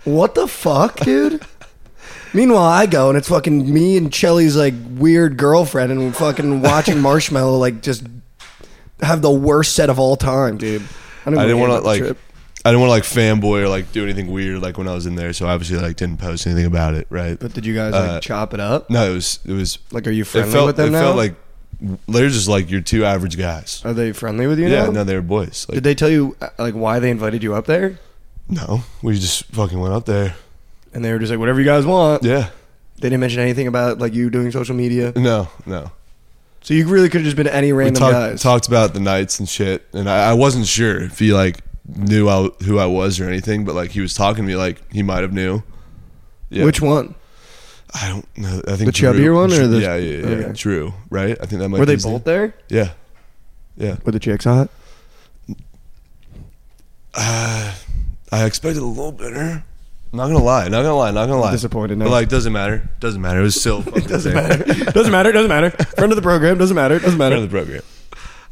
What 0.05 0.33
the 0.35 0.47
fuck, 0.47 0.99
dude? 1.01 1.45
Meanwhile, 2.33 2.63
I 2.63 2.85
go 2.87 3.09
and 3.09 3.17
it's 3.17 3.29
fucking 3.29 3.71
me 3.71 3.97
and 3.97 4.11
Chelly's 4.11 4.55
like 4.55 4.73
weird 4.91 5.37
girlfriend, 5.37 5.91
and 5.91 6.15
fucking 6.15 6.61
watching 6.61 6.95
Marshmello 6.95 7.59
like 7.59 7.81
just 7.81 8.05
have 9.01 9.21
the 9.21 9.31
worst 9.31 9.75
set 9.75 9.89
of 9.91 9.99
all 9.99 10.15
time, 10.15 10.57
dude. 10.57 10.81
I 11.25 11.29
didn't 11.29 11.59
want 11.59 11.73
to 11.73 11.79
to 11.79 11.85
like. 11.85 12.17
I 12.67 12.71
didn't 12.71 12.81
want 12.81 12.89
to 12.89 12.93
like 12.95 13.03
fanboy 13.03 13.63
or 13.63 13.69
like 13.69 13.91
do 13.93 14.03
anything 14.03 14.31
weird 14.31 14.61
like 14.61 14.77
when 14.77 14.87
I 14.87 14.93
was 14.93 15.05
in 15.05 15.15
there. 15.15 15.31
So 15.33 15.47
obviously 15.47 15.77
like 15.77 15.95
didn't 15.95 16.17
post 16.19 16.45
anything 16.45 16.65
about 16.65 16.95
it. 16.95 17.07
Right. 17.09 17.39
But 17.39 17.53
did 17.53 17.65
you 17.65 17.73
guys 17.73 17.93
like 17.93 18.09
Uh, 18.09 18.19
chop 18.19 18.53
it 18.53 18.59
up? 18.59 18.89
No, 18.89 19.09
it 19.09 19.13
was 19.13 19.39
it 19.45 19.53
was. 19.53 19.79
Like, 19.91 20.05
are 20.07 20.11
you 20.11 20.23
It 20.23 20.27
friendly 20.27 20.51
felt 20.51 20.67
with 20.67 20.75
them 20.77 20.89
it 20.89 20.91
now? 20.91 20.99
felt 21.01 21.15
like 21.17 21.35
they're 22.07 22.29
just 22.29 22.47
like 22.49 22.69
your 22.69 22.81
two 22.81 23.05
average 23.05 23.37
guys. 23.37 23.81
Are 23.85 23.93
they 23.93 24.11
friendly 24.11 24.47
with 24.47 24.59
you 24.59 24.67
yeah, 24.67 24.85
now? 24.85 24.91
no, 24.91 25.03
they 25.03 25.15
were 25.15 25.21
boys. 25.21 25.65
Like, 25.69 25.75
Did 25.75 25.83
they 25.83 25.95
tell 25.95 26.09
you 26.09 26.35
uh, 26.41 26.49
like 26.59 26.73
why 26.73 26.99
they 26.99 27.09
invited 27.09 27.41
you 27.43 27.55
up 27.55 27.65
there? 27.65 27.99
no, 28.49 28.81
we 29.01 29.13
just 29.19 29.45
fucking 29.45 29.79
went 29.79 29.93
up 29.93 30.05
there. 30.05 30.35
And 30.93 31.03
they 31.05 31.11
were 31.11 31.19
just 31.19 31.29
like, 31.29 31.39
whatever 31.39 31.59
you 31.59 31.65
guys 31.65 31.85
want. 31.85 32.23
Yeah. 32.23 32.49
They 32.95 33.09
didn't 33.09 33.19
mention 33.19 33.39
anything 33.41 33.67
about 33.67 33.99
like 33.99 34.13
you 34.13 34.29
doing 34.29 34.49
social 34.51 34.73
media. 34.75 35.13
No, 35.15 35.49
no. 35.65 35.91
So 36.61 36.73
you 36.73 36.87
really 36.87 37.07
could 37.09 37.21
have 37.21 37.25
just 37.25 37.37
been 37.37 37.47
any 37.47 37.71
We 37.71 37.79
random 37.83 38.01
talked, 38.01 38.13
guys. 38.13 38.41
talked 38.41 38.67
about 38.67 38.93
the 38.93 38.99
nights 38.99 39.39
and 39.39 39.47
shit, 39.47 39.85
and 39.93 40.09
I, 40.09 40.31
I 40.31 40.33
wasn't 40.33 40.65
sure 40.65 41.01
if 41.03 41.19
he 41.19 41.31
like 41.31 41.59
knew 41.87 42.27
I, 42.29 42.49
who 42.65 42.79
I 42.79 42.85
was 42.85 43.19
or 43.19 43.27
anything, 43.27 43.63
but 43.65 43.75
like 43.75 43.91
he 43.91 44.01
was 44.01 44.13
talking 44.13 44.43
to 44.43 44.47
me 44.47 44.55
like 44.55 44.81
he 44.91 45.03
might 45.03 45.21
have 45.21 45.33
knew. 45.33 45.63
Yeah. 46.49 46.65
Which 46.65 46.81
one? 46.81 47.15
I 47.93 48.09
don't 48.09 48.37
know. 48.37 48.61
I 48.67 48.75
think 48.75 48.85
The 48.87 48.91
Drew- 48.91 49.13
chubbier 49.13 49.35
one 49.35 49.51
or 49.51 49.55
Drew- 49.55 49.67
the- 49.67 49.79
yeah, 49.79 49.95
yeah, 49.95 50.17
yeah, 50.17 50.35
okay. 50.47 50.53
True, 50.53 50.93
right? 51.09 51.37
I 51.41 51.45
think 51.45 51.61
that 51.61 51.69
might 51.69 51.79
Were 51.79 51.85
be 51.85 51.95
they 51.95 52.03
both 52.03 52.11
name. 52.13 52.21
there? 52.25 52.53
Yeah, 52.69 52.91
yeah. 53.77 53.95
Were 54.03 54.11
the 54.11 54.19
chicks 54.19 54.43
hot? 54.45 54.69
Uh, 57.13 57.73
I 58.31 58.45
expected 58.45 58.81
a 58.81 58.85
little 58.85 59.11
better. 59.11 59.63
Not 60.13 60.27
gonna 60.27 60.43
lie, 60.43 60.65
not 60.67 60.83
gonna 60.83 60.95
lie, 60.95 61.11
not 61.11 61.27
gonna 61.27 61.41
lie. 61.41 61.51
Disappointed, 61.51 61.97
no? 61.97 62.05
But 62.05 62.11
like, 62.11 62.29
doesn't 62.29 62.53
matter. 62.53 62.89
Doesn't 62.99 63.21
matter. 63.21 63.39
It 63.39 63.43
was 63.43 63.59
still. 63.59 63.83
It 63.95 64.07
doesn't 64.07 64.33
matter. 64.33 64.63
doesn't 64.91 65.11
matter. 65.11 65.31
Doesn't 65.31 65.49
matter. 65.49 65.69
Friend 65.71 66.11
of 66.11 66.15
the 66.15 66.21
program. 66.21 66.57
Doesn't 66.57 66.75
matter. 66.75 66.95
Doesn't 66.99 67.17
Part 67.17 67.31
matter. 67.31 67.35
of 67.35 67.41
the 67.41 67.47
program. 67.49 67.81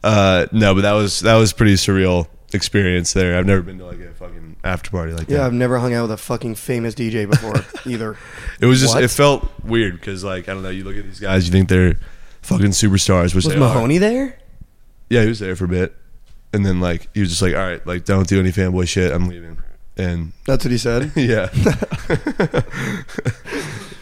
Uh, 0.03 0.47
no, 0.51 0.75
but 0.75 0.81
that 0.81 0.93
was 0.93 1.21
that 1.21 1.35
was 1.35 1.53
pretty 1.53 1.75
surreal 1.75 2.27
experience 2.55 3.13
there. 3.13 3.37
I've 3.37 3.45
never 3.45 3.61
been 3.61 3.77
to 3.77 3.85
like 3.85 3.99
a 3.99 4.11
fucking 4.13 4.55
after 4.63 4.89
party 4.89 5.13
like 5.13 5.27
that. 5.27 5.33
Yeah. 5.35 5.45
I've 5.45 5.53
never 5.53 5.77
hung 5.77 5.93
out 5.93 6.03
with 6.03 6.11
a 6.11 6.17
fucking 6.17 6.55
famous 6.55 6.95
DJ 6.95 7.29
before 7.29 7.53
either. 7.91 8.17
It 8.59 8.65
was 8.65 8.79
just 8.81 8.95
What? 8.95 9.03
it 9.03 9.09
felt 9.09 9.47
weird 9.63 9.93
because 9.99 10.23
like 10.23 10.49
I 10.49 10.53
don't 10.53 10.63
know. 10.63 10.69
You 10.69 10.83
look 10.83 10.97
at 10.97 11.03
these 11.03 11.19
guys, 11.19 11.45
you 11.45 11.51
think 11.51 11.69
they're 11.69 11.99
fucking 12.41 12.71
superstars, 12.71 13.35
which 13.35 13.45
Was 13.45 13.47
they 13.47 13.55
are. 13.55 13.59
Mahoney 13.59 13.97
there? 13.99 14.39
Yeah, 15.09 15.21
he 15.21 15.27
was 15.27 15.39
there 15.39 15.55
for 15.55 15.65
a 15.65 15.67
bit, 15.67 15.95
and 16.53 16.65
then 16.65 16.79
like 16.79 17.09
he 17.13 17.19
was 17.19 17.29
just 17.29 17.41
like, 17.43 17.53
all 17.53 17.61
right, 17.61 17.85
like 17.85 18.05
don't 18.05 18.27
do 18.27 18.39
any 18.39 18.51
fanboy 18.51 18.87
shit. 18.87 19.11
I'm 19.11 19.27
leaving. 19.27 19.57
And 19.97 20.33
That's 20.45 20.65
what 20.65 20.71
he 20.71 20.77
said. 20.77 21.11
yeah, 21.15 21.47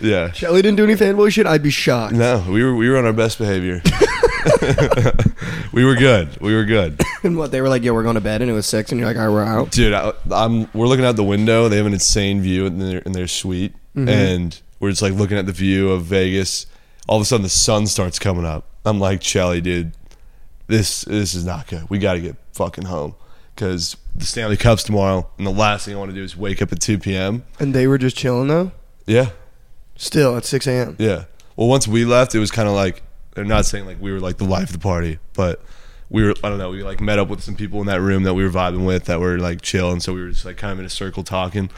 yeah. 0.04 0.32
Shelly 0.32 0.62
didn't 0.62 0.78
do 0.78 0.84
any 0.84 0.96
fanboy 0.96 1.32
shit. 1.32 1.48
I'd 1.48 1.64
be 1.64 1.70
shocked. 1.70 2.14
No, 2.14 2.46
we 2.50 2.64
were 2.64 2.76
we 2.76 2.90
were 2.90 2.98
on 2.98 3.06
our 3.06 3.14
best 3.14 3.38
behavior. 3.38 3.82
we 5.74 5.86
were 5.86 5.96
good. 5.96 6.40
We 6.42 6.54
were 6.54 6.66
good, 6.66 7.02
And 7.24 7.38
what 7.38 7.52
they 7.52 7.62
were 7.62 7.70
like, 7.70 7.84
yeah, 7.84 7.92
we're 7.92 8.04
going 8.04 8.16
to 8.16 8.22
bed, 8.22 8.42
and 8.42 8.52
it 8.52 8.54
was 8.54 8.66
six, 8.66 8.92
and 8.92 9.00
you're 9.00 9.08
like, 9.08 9.18
all 9.18 9.28
right, 9.28 9.34
we're 9.34 9.44
out. 9.44 9.72
dude. 9.72 9.94
I, 9.94 10.14
I'm 10.32 10.70
we're 10.74 10.88
looking 10.88 11.06
out 11.06 11.16
the 11.16 11.24
window. 11.24 11.70
They 11.70 11.78
have 11.78 11.86
an 11.86 11.94
insane 11.94 12.42
view 12.42 12.66
in 12.66 12.80
their 12.80 13.00
in 13.00 13.14
their 13.14 13.28
suite, 13.28 13.74
mm-hmm. 13.96 14.10
and 14.10 14.62
we're 14.80 14.90
just 14.90 15.02
like 15.02 15.14
looking 15.14 15.38
at 15.38 15.46
the 15.46 15.52
view 15.52 15.92
of 15.92 16.04
Vegas. 16.04 16.66
All 17.08 17.18
of 17.18 17.22
a 17.22 17.26
sudden, 17.26 17.44
the 17.44 17.50
sun 17.50 17.88
starts 17.88 18.20
coming 18.20 18.46
up. 18.46 18.68
I'm 18.86 19.00
like, 19.00 19.24
Shelly, 19.24 19.62
dude, 19.62 19.94
this 20.68 21.04
this 21.04 21.34
is 21.34 21.46
not 21.46 21.68
good. 21.68 21.90
We 21.90 22.00
got 22.00 22.14
to 22.14 22.22
get 22.22 22.36
fucking 22.54 22.86
home 22.86 23.16
because 23.56 23.96
the 24.16 24.26
Stanley 24.26 24.58
Cup's 24.58 24.84
tomorrow, 24.84 25.30
and 25.38 25.48
the 25.48 25.52
last 25.52 25.86
thing 25.86 25.96
I 25.96 25.98
want 25.98 26.12
to 26.12 26.16
do 26.16 26.24
is 26.24 26.36
wake 26.36 26.62
up 26.62 26.72
at 26.72 26.80
2 26.82 27.00
p.m. 27.00 27.44
And 27.60 27.74
they 27.74 27.88
were 27.88 27.98
just 27.98 28.18
chilling 28.18 28.48
though. 28.48 28.72
Yeah, 29.06 29.30
Still 29.96 30.36
at 30.36 30.46
six 30.46 30.68
a.m. 30.68 30.96
Yeah. 31.00 31.26
Well, 31.56 31.68
once 31.68 31.88
we 31.88 32.06
left, 32.06 32.34
it 32.36 32.40
was 32.40 32.52
kind 32.52 32.68
of 32.68 32.74
like 32.76 33.04
they're 33.36 33.46
not 33.46 33.66
saying 33.66 33.86
like 33.86 34.02
we 34.02 34.12
were 34.12 34.20
like 34.20 34.38
the 34.38 34.46
life 34.46 34.70
of 34.70 34.74
the 34.74 34.80
party, 34.80 35.20
but 35.34 35.62
we 36.10 36.24
were 36.24 36.34
I 36.44 36.50
don't 36.50 36.58
know 36.58 36.70
we 36.70 36.84
like 36.84 37.02
met 37.02 37.20
up 37.20 37.28
with 37.28 37.42
some 37.44 37.56
people 37.56 37.80
in 37.82 37.88
that 37.88 38.02
room 38.02 38.24
that 38.24 38.34
we 38.34 38.44
were 38.44 38.50
vibing 38.50 38.86
with 38.86 39.06
that 39.06 39.20
were 39.20 39.38
like 39.40 39.62
chill, 39.62 39.92
and 39.92 40.02
so 40.02 40.14
we 40.14 40.22
were 40.22 40.30
just 40.30 40.46
like 40.46 40.58
kind 40.58 40.74
of 40.74 40.80
in 40.80 40.86
a 40.86 40.90
circle 40.90 41.24
talking. 41.24 41.70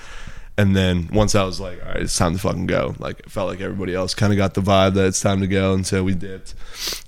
And 0.57 0.73
then 0.75 1.09
once 1.11 1.35
I 1.35 1.43
was 1.43 1.59
like, 1.59 1.81
all 1.81 1.89
right, 1.89 2.01
it's 2.01 2.17
time 2.17 2.33
to 2.33 2.39
fucking 2.39 2.65
go. 2.67 2.95
Like 2.97 3.19
it 3.19 3.31
felt 3.31 3.49
like 3.49 3.59
everybody 3.59 3.93
else 3.93 4.13
kind 4.13 4.31
of 4.31 4.37
got 4.37 4.53
the 4.53 4.61
vibe 4.61 4.93
that 4.93 5.05
it's 5.07 5.19
time 5.19 5.41
to 5.41 5.47
go, 5.47 5.73
and 5.73 5.85
so 5.85 6.03
we 6.03 6.13
dipped. 6.15 6.53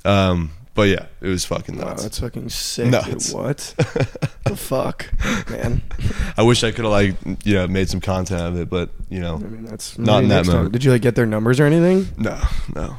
Um, 0.05 0.51
but 0.77 0.87
yeah, 0.87 1.07
it 1.19 1.27
was 1.27 1.43
fucking 1.43 1.77
Wow, 1.77 1.85
nuts. 1.89 2.03
that's 2.03 2.19
fucking 2.19 2.47
sick. 2.49 2.87
Nuts. 2.91 3.25
Dude. 3.27 3.35
What 3.35 3.57
the 4.45 4.55
fuck, 4.55 5.07
man? 5.49 5.81
I 6.37 6.43
wish 6.43 6.63
I 6.63 6.71
could 6.71 6.85
have 6.85 6.91
like 6.93 7.15
you 7.43 7.55
know 7.55 7.67
made 7.67 7.89
some 7.89 7.99
content 7.99 8.41
of 8.41 8.55
it, 8.57 8.69
but 8.69 8.91
you 9.09 9.19
know, 9.19 9.35
I 9.35 9.39
mean, 9.39 9.65
that's 9.65 9.97
Not 9.97 10.23
in 10.23 10.29
that 10.29 10.45
next 10.45 10.49
time. 10.49 10.71
Did 10.71 10.83
you 10.85 10.91
like 10.91 11.01
get 11.01 11.15
their 11.15 11.25
numbers 11.25 11.59
or 11.59 11.65
anything? 11.65 12.07
no, 12.17 12.39
no. 12.73 12.95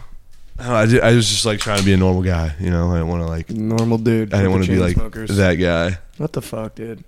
No, 0.60 0.74
I, 0.74 0.86
did, 0.86 1.00
I 1.02 1.14
was 1.14 1.28
just 1.28 1.46
like 1.46 1.60
trying 1.60 1.78
to 1.78 1.84
be 1.84 1.92
a 1.92 1.96
normal 1.96 2.22
guy, 2.22 2.52
you 2.58 2.68
know. 2.68 2.90
I 2.90 2.94
didn't 2.94 3.08
want 3.08 3.22
to 3.22 3.28
like, 3.28 3.48
Normal 3.48 3.96
dude. 3.96 4.34
I 4.34 4.38
didn't 4.38 4.50
want 4.50 4.64
to 4.64 4.70
be 4.72 4.78
like 4.80 4.96
Chainsmokers. 4.96 5.28
that 5.36 5.54
guy. 5.54 5.98
What 6.16 6.32
the 6.32 6.42
fuck, 6.42 6.74
dude? 6.74 7.04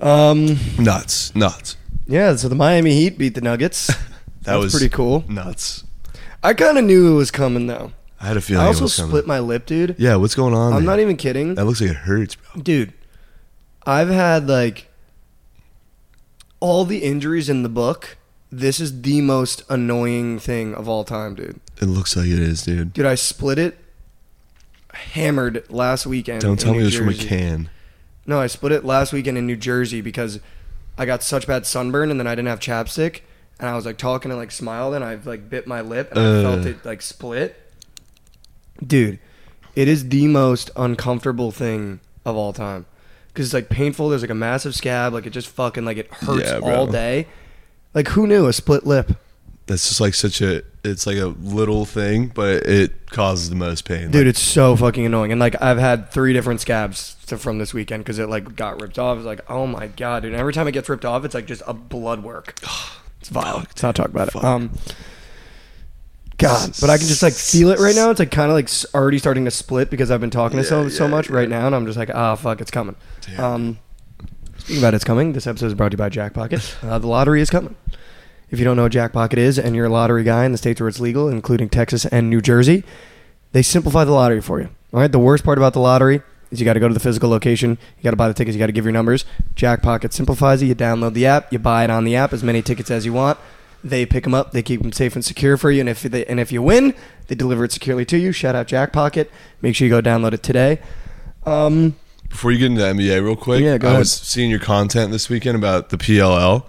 Um. 0.00 0.58
Nuts, 0.78 1.34
nuts. 1.34 1.76
Yeah. 2.06 2.36
So 2.36 2.48
the 2.48 2.54
Miami 2.54 2.92
Heat 2.92 3.16
beat 3.18 3.34
the 3.34 3.40
Nuggets. 3.40 3.90
That 4.44 4.54
That's 4.54 4.64
was 4.64 4.72
pretty 4.74 4.88
cool. 4.88 5.24
Nuts. 5.28 5.84
I 6.42 6.52
kind 6.52 6.76
of 6.76 6.82
knew 6.84 7.12
it 7.14 7.16
was 7.16 7.30
coming 7.30 7.68
though. 7.68 7.92
I 8.22 8.26
had 8.26 8.36
a 8.36 8.40
feeling. 8.40 8.62
I 8.64 8.68
also 8.68 8.86
split 8.86 9.26
my 9.26 9.40
lip, 9.40 9.66
dude. 9.66 9.96
Yeah, 9.98 10.14
what's 10.16 10.34
going 10.36 10.54
on? 10.54 10.72
I'm 10.72 10.84
there? 10.84 10.96
not 10.96 11.00
even 11.00 11.16
kidding, 11.16 11.56
That 11.56 11.64
looks 11.64 11.80
like 11.80 11.90
it 11.90 11.96
hurts, 11.96 12.36
bro. 12.36 12.62
dude. 12.62 12.92
I've 13.84 14.08
had 14.08 14.46
like 14.48 14.88
all 16.60 16.84
the 16.84 16.98
injuries 16.98 17.48
in 17.48 17.62
the 17.64 17.68
book. 17.68 18.16
This 18.50 18.78
is 18.78 19.02
the 19.02 19.20
most 19.22 19.62
annoying 19.68 20.38
thing 20.38 20.74
of 20.74 20.88
all 20.88 21.04
time, 21.04 21.34
dude. 21.34 21.58
It 21.80 21.86
looks 21.86 22.14
like 22.16 22.26
it 22.26 22.38
is, 22.38 22.62
dude. 22.62 22.92
Dude, 22.92 23.06
I 23.06 23.14
split 23.16 23.58
it, 23.58 23.78
hammered 24.92 25.64
last 25.70 26.06
weekend. 26.06 26.42
Don't 26.42 26.60
tell 26.60 26.72
me 26.72 26.78
New 26.78 26.82
it 26.84 26.86
was 26.86 26.96
from 26.96 27.08
a 27.08 27.12
Jersey. 27.14 27.28
can. 27.28 27.70
No, 28.26 28.38
I 28.40 28.46
split 28.46 28.72
it 28.72 28.84
last 28.84 29.12
weekend 29.12 29.36
in 29.38 29.46
New 29.46 29.56
Jersey 29.56 30.00
because 30.00 30.38
I 30.96 31.06
got 31.06 31.22
such 31.22 31.46
bad 31.46 31.66
sunburn 31.66 32.10
and 32.10 32.20
then 32.20 32.26
I 32.26 32.34
didn't 32.36 32.48
have 32.48 32.60
chapstick 32.60 33.20
and 33.58 33.68
I 33.68 33.74
was 33.74 33.84
like 33.86 33.98
talking 33.98 34.30
and 34.30 34.38
like 34.38 34.52
smiled 34.52 34.94
and 34.94 35.02
I 35.04 35.16
like 35.24 35.50
bit 35.50 35.66
my 35.66 35.80
lip 35.80 36.10
and 36.12 36.20
I 36.20 36.24
Uh. 36.24 36.42
felt 36.42 36.66
it 36.66 36.84
like 36.84 37.02
split. 37.02 37.56
Dude, 38.86 39.18
it 39.76 39.88
is 39.88 40.08
the 40.08 40.26
most 40.28 40.70
uncomfortable 40.76 41.50
thing 41.50 42.00
of 42.24 42.36
all 42.36 42.52
time 42.52 42.86
because 43.28 43.46
it's 43.46 43.54
like 43.54 43.68
painful. 43.68 44.08
There's 44.08 44.22
like 44.22 44.30
a 44.30 44.34
massive 44.34 44.74
scab, 44.74 45.12
like 45.12 45.26
it 45.26 45.30
just 45.30 45.48
fucking 45.48 45.84
like 45.84 45.96
it 45.96 46.12
hurts 46.12 46.50
Yeah, 46.50 46.60
bro. 46.60 46.74
all 46.74 46.86
day. 46.86 47.26
Like 47.94 48.08
who 48.08 48.26
knew 48.26 48.46
a 48.46 48.52
split 48.52 48.86
lip, 48.86 49.12
That's 49.66 49.88
just 49.88 50.00
like 50.00 50.14
such 50.14 50.40
a. 50.40 50.62
It's 50.84 51.06
like 51.06 51.18
a 51.18 51.26
little 51.26 51.84
thing, 51.84 52.26
but 52.34 52.66
it 52.66 53.08
causes 53.10 53.48
the 53.50 53.54
most 53.54 53.84
pain. 53.84 54.10
dude? 54.10 54.26
It's 54.26 54.40
so 54.40 54.74
fucking 54.74 55.06
annoying. 55.06 55.30
And 55.30 55.40
like 55.40 55.60
I've 55.62 55.78
had 55.78 56.10
three 56.10 56.32
different 56.32 56.60
scabs 56.60 57.14
to, 57.26 57.38
from 57.38 57.58
this 57.58 57.72
weekend 57.72 58.02
because 58.02 58.18
it 58.18 58.28
like 58.28 58.56
got 58.56 58.80
ripped 58.80 58.98
off. 58.98 59.16
It's 59.18 59.26
like 59.26 59.48
oh 59.48 59.66
my 59.66 59.86
god, 59.88 60.22
dude! 60.24 60.32
And 60.32 60.40
every 60.40 60.52
time 60.52 60.66
it 60.66 60.72
gets 60.72 60.88
ripped 60.88 61.04
off, 61.04 61.24
it's 61.24 61.34
like 61.34 61.46
just 61.46 61.62
a 61.66 61.72
blood 61.74 62.22
work. 62.22 62.58
It's 63.20 63.28
vile. 63.28 63.58
Let's 63.58 63.80
not 63.84 63.94
talk 63.94 64.08
about 64.08 64.34
it. 64.34 64.42
Um, 64.42 64.72
God, 66.38 66.72
but 66.80 66.90
I 66.90 66.98
can 66.98 67.06
just 67.06 67.22
like 67.22 67.34
feel 67.34 67.70
it 67.70 67.78
right 67.78 67.94
now. 67.94 68.10
It's 68.10 68.18
like 68.18 68.30
kind 68.30 68.50
of 68.50 68.54
like 68.54 68.68
already 68.94 69.18
starting 69.18 69.44
to 69.44 69.50
split 69.50 69.90
because 69.90 70.10
I've 70.10 70.20
been 70.20 70.30
talking 70.30 70.58
to 70.58 70.64
so 70.64 70.82
Yeah, 70.82 70.88
so 70.88 71.04
yeah, 71.04 71.10
much 71.10 71.30
right 71.30 71.48
now, 71.48 71.66
and 71.66 71.74
I'm 71.74 71.86
just 71.86 71.98
like, 71.98 72.10
ah, 72.14 72.34
fuck, 72.34 72.60
it's 72.60 72.70
coming. 72.70 72.96
Damn. 73.20 73.40
Um, 73.40 73.78
speaking 74.58 74.82
about 74.82 74.94
it's 74.94 75.04
coming, 75.04 75.32
this 75.32 75.46
episode 75.46 75.66
is 75.66 75.74
brought 75.74 75.90
to 75.90 75.94
you 75.94 75.98
by 75.98 76.08
Jackpocket. 76.08 76.82
Uh, 76.82 76.98
the 76.98 77.06
lottery 77.06 77.40
is 77.40 77.50
coming. 77.50 77.76
If 78.50 78.58
you 78.58 78.64
don't 78.64 78.76
know 78.76 78.82
what 78.82 78.92
Jackpocket 78.92 79.38
is, 79.38 79.58
and 79.58 79.74
you're 79.74 79.86
a 79.86 79.90
lottery 79.90 80.24
guy 80.24 80.44
in 80.44 80.52
the 80.52 80.58
states 80.58 80.80
where 80.80 80.88
it's 80.88 81.00
legal, 81.00 81.28
including 81.28 81.68
Texas 81.70 82.04
and 82.06 82.28
New 82.28 82.40
Jersey, 82.40 82.84
they 83.52 83.62
simplify 83.62 84.04
the 84.04 84.12
lottery 84.12 84.42
for 84.42 84.60
you. 84.60 84.68
All 84.92 85.00
right. 85.00 85.10
The 85.10 85.18
worst 85.18 85.42
part 85.44 85.56
about 85.56 85.72
the 85.72 85.80
lottery 85.80 86.22
is 86.50 86.60
you 86.60 86.66
got 86.66 86.74
to 86.74 86.80
go 86.80 86.86
to 86.86 86.94
the 86.94 87.00
physical 87.00 87.30
location. 87.30 87.78
You 87.96 88.04
got 88.04 88.10
to 88.10 88.16
buy 88.16 88.28
the 88.28 88.34
tickets. 88.34 88.54
You 88.54 88.58
got 88.58 88.66
to 88.66 88.72
give 88.72 88.84
your 88.84 88.92
numbers. 88.92 89.24
Jackpocket 89.56 90.12
simplifies 90.12 90.60
it. 90.60 90.66
You 90.66 90.74
download 90.74 91.14
the 91.14 91.24
app. 91.24 91.50
You 91.50 91.58
buy 91.58 91.84
it 91.84 91.90
on 91.90 92.04
the 92.04 92.14
app. 92.14 92.34
As 92.34 92.42
many 92.42 92.60
tickets 92.60 92.90
as 92.90 93.06
you 93.06 93.14
want. 93.14 93.38
They 93.84 94.06
pick 94.06 94.24
them 94.24 94.34
up. 94.34 94.52
They 94.52 94.62
keep 94.62 94.82
them 94.82 94.92
safe 94.92 95.14
and 95.16 95.24
secure 95.24 95.56
for 95.56 95.70
you. 95.70 95.80
And 95.80 95.88
if 95.88 96.02
they, 96.02 96.24
and 96.26 96.38
if 96.38 96.52
you 96.52 96.62
win, 96.62 96.94
they 97.26 97.34
deliver 97.34 97.64
it 97.64 97.72
securely 97.72 98.04
to 98.06 98.16
you. 98.18 98.30
Shout 98.32 98.54
out 98.54 98.68
Jackpocket. 98.68 99.28
Make 99.60 99.74
sure 99.76 99.86
you 99.86 99.90
go 99.90 100.00
download 100.00 100.32
it 100.34 100.42
today. 100.42 100.78
Um, 101.44 101.96
Before 102.28 102.52
you 102.52 102.58
get 102.58 102.66
into 102.66 102.80
the 102.82 102.88
NBA, 102.92 103.24
real 103.24 103.36
quick, 103.36 103.62
Yeah, 103.62 103.78
go 103.78 103.88
I 103.88 103.90
ahead. 103.92 103.98
was 104.00 104.12
seeing 104.12 104.50
your 104.50 104.60
content 104.60 105.10
this 105.10 105.28
weekend 105.28 105.56
about 105.56 105.88
the 105.90 105.98
PLL. 105.98 106.64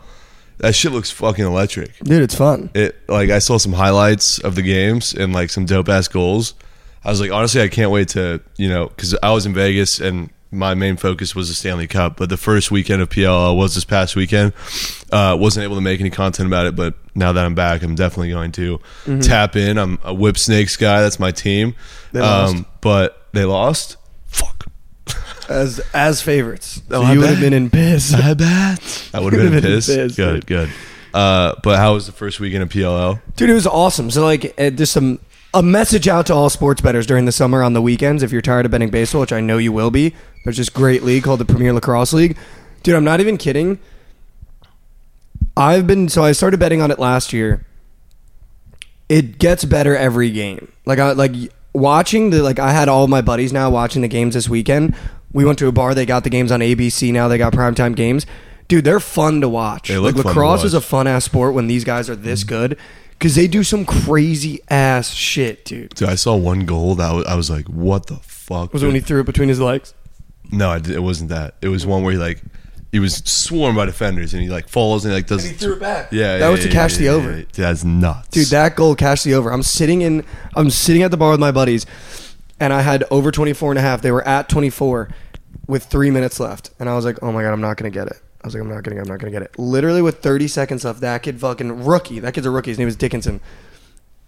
That 0.58 0.75
shit 0.75 0.91
looks 0.91 1.12
fucking 1.12 1.43
electric. 1.46 1.98
dude, 2.00 2.22
it's 2.22 2.36
fun. 2.36 2.70
It 2.74 2.96
like 3.10 3.29
I 3.29 3.39
saw 3.39 3.58
some 3.58 3.74
highlights 3.74 4.39
of 4.39 4.55
the 4.55 4.62
games 4.62 5.13
and 5.13 5.34
like 5.34 5.50
some 5.50 5.65
dope 5.65 5.89
ass 5.89 6.08
goals. 6.08 6.53
I 7.03 7.10
was 7.10 7.20
like, 7.20 7.32
honestly, 7.32 7.62
I 7.62 7.67
can't 7.67 7.91
wait 7.91 8.08
to 8.10 8.39
you 8.58 8.70
know 8.70 8.88
because 8.88 9.15
I 9.22 9.32
was 9.32 9.46
in 9.46 9.53
Vegas 9.53 10.00
and 10.00 10.29
my 10.51 10.74
main 10.75 10.96
focus 10.96 11.36
was 11.36 11.50
the 11.50 11.55
Stanley 11.55 11.88
Cup. 11.88 12.15
But 12.17 12.29
the 12.29 12.38
first 12.38 12.72
weekend 12.72 13.01
of 13.01 13.10
PLL 13.10 13.58
was 13.58 13.75
this 13.75 13.84
past 13.84 14.15
weekend. 14.15 14.53
Uh, 15.12 15.36
wasn't 15.38 15.63
able 15.65 15.75
to 15.75 15.82
make 15.82 16.00
any 16.00 16.12
content 16.12 16.48
about 16.48 16.65
it, 16.67 16.75
but 16.75 16.93
now 17.15 17.32
that 17.32 17.46
I'm 17.46 17.55
back, 17.55 17.84
I'm 17.84 17.96
definitely 17.96 18.29
going 18.32 18.51
to 18.53 18.79
Mm-hmm. 19.05 19.20
tap 19.22 19.55
in. 19.55 19.77
I'm 19.77 20.00
a 20.03 20.13
Whipsnakes 20.13 20.77
guy. 20.77 21.01
That's 21.01 21.20
my 21.20 21.32
team. 21.32 21.70
Um, 21.70 21.74
They 22.13 22.20
lost. 22.22 22.55
but 22.82 23.27
they 23.34 23.46
lost. 23.46 23.98
Fuck. 24.27 24.65
As 25.50 25.79
as 25.93 26.22
favorites. 26.22 26.82
So 26.89 27.03
Oh, 27.03 27.12
you 27.12 27.20
would 27.20 27.29
have 27.29 27.39
been 27.39 27.53
in 27.53 27.70
piss. 27.70 28.13
I 28.13 28.34
bet. 28.34 29.10
I 29.13 29.20
would 29.20 29.34
have 29.34 29.41
been 29.41 29.51
been 29.62 29.62
pissed. 29.62 29.89
pissed, 29.89 30.15
Good, 30.15 30.46
good. 30.46 30.70
Uh, 31.13 31.53
but 31.63 31.77
how 31.77 31.93
was 31.93 32.05
the 32.08 32.12
first 32.12 32.39
weekend 32.39 32.63
of 32.63 32.70
PLL? 32.70 33.22
Dude, 33.36 33.50
it 33.50 33.53
was 33.53 33.67
awesome. 33.67 34.10
So 34.10 34.24
like, 34.24 34.53
uh, 34.60 34.70
just 34.72 34.93
some 34.93 35.20
a 35.53 35.62
message 35.62 36.08
out 36.08 36.25
to 36.27 36.34
all 36.34 36.50
sports 36.50 36.82
bettors 36.82 37.05
during 37.05 37.25
the 37.25 37.32
summer 37.32 37.62
on 37.62 37.74
the 37.74 37.82
weekends. 37.82 38.24
If 38.24 38.32
you're 38.32 38.41
tired 38.41 38.65
of 38.65 38.72
betting 38.72 38.89
baseball, 38.89 39.22
which 39.22 39.32
I 39.34 39.39
know 39.41 39.60
you 39.60 39.72
will 39.72 39.91
be, 39.91 40.15
there's 40.46 40.58
this 40.58 40.70
great 40.70 41.03
league 41.03 41.24
called 41.25 41.39
the 41.39 41.46
Premier 41.46 41.72
Lacrosse 41.74 42.13
League. 42.13 42.36
Dude, 42.82 42.96
I'm 42.96 43.03
not 43.03 43.20
even 43.20 43.38
kidding. 43.38 43.77
I've 45.55 45.86
been 45.86 46.10
so 46.10 46.24
I 46.24 46.31
started 46.31 46.60
betting 46.60 46.81
on 46.81 46.91
it 46.91 47.00
last 47.00 47.33
year. 47.33 47.65
It 49.10 49.38
gets 49.38 49.65
better 49.65 49.95
every 49.95 50.31
game. 50.31 50.72
Like 50.86 51.00
I 51.00 51.12
like 51.12 51.33
watching 51.74 52.29
the 52.29 52.41
like 52.41 52.60
I 52.60 52.72
had 52.72 52.89
all 52.89 53.07
my 53.07 53.22
buddies 53.22 53.53
now 53.53 53.69
watching 53.69 54.01
the 54.01 54.07
games 54.07 54.33
this 54.33 54.50
weekend. 54.50 54.95
We 55.31 55.45
went 55.45 55.60
to 55.60 55.67
a 55.67 55.72
bar. 55.72 55.93
They 55.93 56.05
got 56.05 56.24
the 56.24 56.29
games 56.29 56.51
on 56.51 56.60
ABC 56.60 57.12
now. 57.12 57.27
They 57.27 57.38
got 57.38 57.53
primetime 57.53 57.95
games. 57.95 58.25
Dude, 58.67 58.86
they're 58.86 59.00
fun 59.00 59.41
to 59.41 59.50
watch. 59.50 59.89
They 59.89 59.98
like 59.98 60.15
look 60.15 60.24
fun 60.24 60.33
to 60.33 60.39
lacrosse 60.39 60.63
is 60.63 60.74
a 60.74 60.77
watch. 60.77 60.86
fun 60.86 61.07
ass 61.07 61.25
sport 61.25 61.53
when 61.53 61.67
these 61.67 61.83
guys 61.83 62.10
are 62.10 62.15
this 62.15 62.41
mm-hmm. 62.41 62.50
good 62.50 62.77
because 63.12 63.36
they 63.36 63.48
do 63.48 63.63
some 63.63 63.86
crazy 63.86 64.60
ass 64.69 65.12
shit, 65.12 65.65
dude. 65.65 65.93
Dude, 65.95 66.10
I 66.10 66.15
saw 66.15 66.36
one 66.36 66.65
goal 66.65 66.95
that 66.95 67.12
was, 67.13 67.25
I 67.25 67.36
was 67.36 67.50
like, 67.50 67.67
"What 67.67 68.07
the 68.07 68.17
fuck?" 68.17 68.74
Was 68.74 68.83
it 68.83 68.88
when 68.88 68.95
he 68.95 69.01
threw 69.01 69.22
it 69.22 69.25
between 69.25 69.50
his 69.50 69.60
legs? 69.60 69.93
no, 70.51 70.69
I 70.69 70.79
did- 70.79 70.95
it 70.95 71.01
wasn't 71.01 71.29
that. 71.29 71.55
It 71.62 71.69
was 71.69 71.86
one 71.86 72.03
where 72.03 72.13
he 72.13 72.17
like 72.19 72.41
he 72.93 73.00
was 73.00 73.15
swarmed 73.25 73.75
by 73.75 73.88
defenders 73.88 74.35
and 74.35 74.43
he 74.43 74.50
like 74.50 74.69
falls 74.69 75.03
and 75.03 75.12
he 75.12 75.17
like 75.17 75.25
does. 75.25 75.43
And 75.43 75.53
he 75.53 75.57
threw 75.57 75.73
it 75.73 75.79
back. 75.79 76.12
Yeah, 76.12 76.38
That 76.38 76.45
yeah, 76.45 76.50
was 76.50 76.59
to 76.59 76.67
yeah, 76.67 76.73
cash 76.73 76.91
yeah, 76.93 76.97
the 77.00 77.03
yeah, 77.05 77.09
over. 77.12 77.29
yeah. 77.31 77.38
Dude, 77.38 77.50
that's 77.53 77.83
nuts, 77.83 78.27
Dude, 78.29 78.47
that 78.50 78.75
goal 78.75 78.95
cashed 78.95 79.23
the 79.23 79.33
over. 79.33 79.51
I'm 79.51 79.63
sitting 79.63 80.03
in 80.03 80.23
I'm 80.55 80.69
sitting 80.69 81.01
at 81.01 81.09
the 81.09 81.17
bar 81.17 81.31
with 81.31 81.39
my 81.39 81.51
buddies 81.51 81.88
and 82.59 82.71
I 82.71 82.83
had 82.83 83.03
over 83.09 83.31
24 83.31 83.71
and 83.71 83.79
a 83.79 83.81
half. 83.81 84.03
They 84.03 84.12
were 84.12 84.25
at 84.27 84.47
24 84.47 85.09
with 85.65 85.85
3 85.85 86.12
minutes 86.12 86.39
left. 86.39 86.69
And 86.79 86.88
I 86.88 86.95
was 86.95 87.03
like, 87.03 87.17
"Oh 87.23 87.31
my 87.31 87.41
god, 87.41 87.51
I'm 87.51 87.62
not 87.62 87.77
going 87.77 87.91
to 87.91 88.00
get 88.00 88.07
it." 88.07 88.21
I 88.43 88.47
was 88.47 88.53
like, 88.53 88.62
"I'm 88.62 88.69
not 88.69 88.83
going 88.83 88.95
to 88.95 89.01
I'm 89.01 89.07
not 89.07 89.19
going 89.19 89.33
to 89.33 89.39
get 89.39 89.41
it." 89.41 89.57
Literally 89.57 90.03
with 90.03 90.19
30 90.19 90.47
seconds 90.47 90.85
left, 90.85 91.01
that 91.01 91.23
kid 91.23 91.39
fucking 91.39 91.83
rookie. 91.85 92.19
That 92.19 92.35
kid's 92.35 92.45
a 92.45 92.51
rookie. 92.51 92.69
His 92.69 92.77
name 92.77 92.88
is 92.88 92.95
Dickinson. 92.95 93.41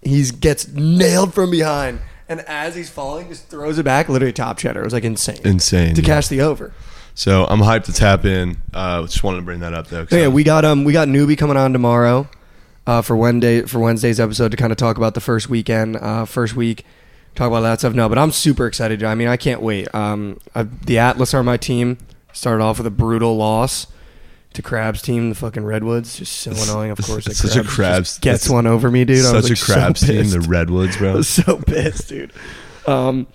He 0.02 0.24
gets 0.32 0.68
nailed 0.70 1.36
from 1.36 1.52
behind 1.52 2.00
and 2.28 2.42
as 2.42 2.76
he's 2.76 2.90
falling 2.90 3.30
just 3.30 3.48
throws 3.50 3.78
it 3.78 3.84
back, 3.84 4.10
literally 4.10 4.34
top 4.34 4.58
cheddar. 4.58 4.82
It 4.82 4.84
was 4.84 4.94
like 4.94 5.04
insane. 5.04 5.40
insane. 5.46 5.94
to 5.96 6.02
yeah. 6.02 6.08
cash 6.08 6.28
the 6.28 6.42
over. 6.42 6.74
So 7.18 7.46
I'm 7.46 7.60
hyped 7.60 7.86
to 7.86 7.94
tap 7.94 8.26
in. 8.26 8.58
Uh, 8.74 9.02
just 9.04 9.24
wanted 9.24 9.38
to 9.38 9.44
bring 9.44 9.62
that 9.62 9.74
up 9.74 9.88
though. 9.88 10.06
Yeah, 10.12 10.28
we 10.28 10.44
got 10.44 10.66
um 10.66 10.84
we 10.84 10.92
got 10.94 11.08
newbie 11.08 11.38
coming 11.38 11.56
on 11.58 11.72
tomorrow, 11.74 12.28
uh, 12.86 13.02
for 13.02 13.16
Wednesday 13.16 13.62
for 13.62 13.80
Wednesday's 13.80 14.20
episode 14.20 14.52
to 14.52 14.58
kind 14.58 14.72
of 14.72 14.78
talk 14.78 14.98
about 14.98 15.14
the 15.14 15.22
first 15.22 15.50
weekend, 15.50 15.96
uh, 15.98 16.26
first 16.26 16.56
week. 16.56 16.86
talk 17.34 17.48
about 17.48 17.62
that 17.62 17.80
stuff. 17.80 17.94
No, 17.94 18.10
but 18.10 18.18
I'm 18.18 18.32
super 18.32 18.68
excited. 18.68 19.02
I 19.04 19.16
mean, 19.16 19.28
I 19.30 19.38
can't 19.38 19.62
wait. 19.62 19.94
Um, 19.96 20.40
I, 20.54 20.64
the 20.64 20.98
Atlas 21.00 21.34
are 21.34 21.44
my 21.44 21.58
team. 21.58 21.98
Started 22.34 22.62
off 22.64 22.80
with 22.80 22.88
a 22.88 22.92
brutal 22.92 23.38
loss 23.38 23.88
to 24.54 24.62
Crabs 24.62 25.02
team, 25.02 25.30
the 25.30 25.36
fucking 25.36 25.64
Redwoods. 25.64 26.18
Just 26.18 26.34
so 26.34 26.52
annoying. 26.52 26.92
Of 26.92 26.98
course, 27.02 27.28
like, 27.28 27.38
Such 27.38 27.56
a 27.56 27.64
Crabs- 27.64 28.20
gets 28.20 28.50
one 28.50 28.68
over 28.68 28.92
me, 28.92 29.06
dude. 29.06 29.24
I 29.26 29.32
was, 29.32 29.48
Such 29.48 29.52
like, 29.52 29.70
a 29.70 29.80
crabs 29.80 30.00
so 30.02 30.08
team, 30.08 30.30
the. 30.32 30.42
Redwoods, 30.42 30.98
I 30.98 31.00
bro. 31.00 31.14
was 31.14 31.28
so 31.30 31.58
pissed, 31.60 32.10
dude. 32.10 32.34
Um, 32.86 33.28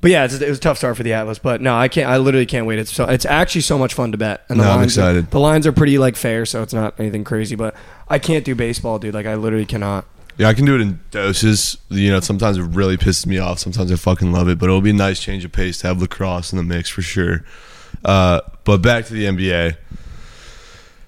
but 0.00 0.10
yeah, 0.10 0.24
it's, 0.24 0.34
it 0.40 0.48
was 0.48 0.58
a 0.58 0.60
tough 0.60 0.78
start 0.78 0.96
for 0.96 1.02
the 1.02 1.12
Atlas. 1.12 1.38
But 1.38 1.60
no, 1.60 1.74
I 1.76 1.88
can't. 1.88 2.08
I 2.08 2.16
literally 2.18 2.46
can't 2.46 2.66
wait. 2.66 2.78
It's 2.78 2.92
so 2.92 3.04
it's 3.04 3.24
actually 3.26 3.60
so 3.62 3.76
much 3.78 3.94
fun 3.94 4.12
to 4.12 4.18
bet. 4.18 4.44
And 4.48 4.58
the 4.60 4.64
No, 4.64 4.70
I'm 4.70 4.76
lines 4.78 4.98
are- 4.98 5.02
excited. 5.02 5.30
the 5.30 5.40
lines 5.40 5.66
are 5.66 5.72
pretty 5.72 5.98
like 5.98 6.16
fair, 6.16 6.46
so 6.46 6.62
it's 6.62 6.72
not 6.74 6.94
anything 6.98 7.24
crazy. 7.24 7.54
But 7.56 7.74
I 8.08 8.18
can't 8.18 8.44
do 8.44 8.54
baseball, 8.54 8.98
dude. 8.98 9.14
Like 9.14 9.26
I 9.26 9.34
literally 9.34 9.66
cannot. 9.66 10.04
Yeah, 10.38 10.48
I 10.48 10.54
can 10.54 10.64
do 10.64 10.74
it 10.74 10.80
in 10.80 11.00
doses. 11.10 11.76
You 11.90 12.10
know, 12.12 12.20
sometimes 12.20 12.56
it 12.56 12.62
really 12.62 12.96
pisses 12.96 13.26
me 13.26 13.36
off. 13.38 13.58
Sometimes 13.58 13.92
I 13.92 13.96
fucking 13.96 14.32
love 14.32 14.48
it. 14.48 14.58
But 14.58 14.66
it'll 14.70 14.80
be 14.80 14.90
a 14.90 14.94
nice 14.94 15.20
change 15.20 15.44
of 15.44 15.52
pace 15.52 15.78
to 15.80 15.88
have 15.88 16.00
lacrosse 16.00 16.50
in 16.52 16.56
the 16.56 16.62
mix 16.64 16.88
for 16.88 17.02
sure. 17.02 17.44
Uh, 18.04 18.40
but 18.64 18.78
back 18.80 19.04
to 19.06 19.12
the 19.12 19.24
NBA. 19.26 19.76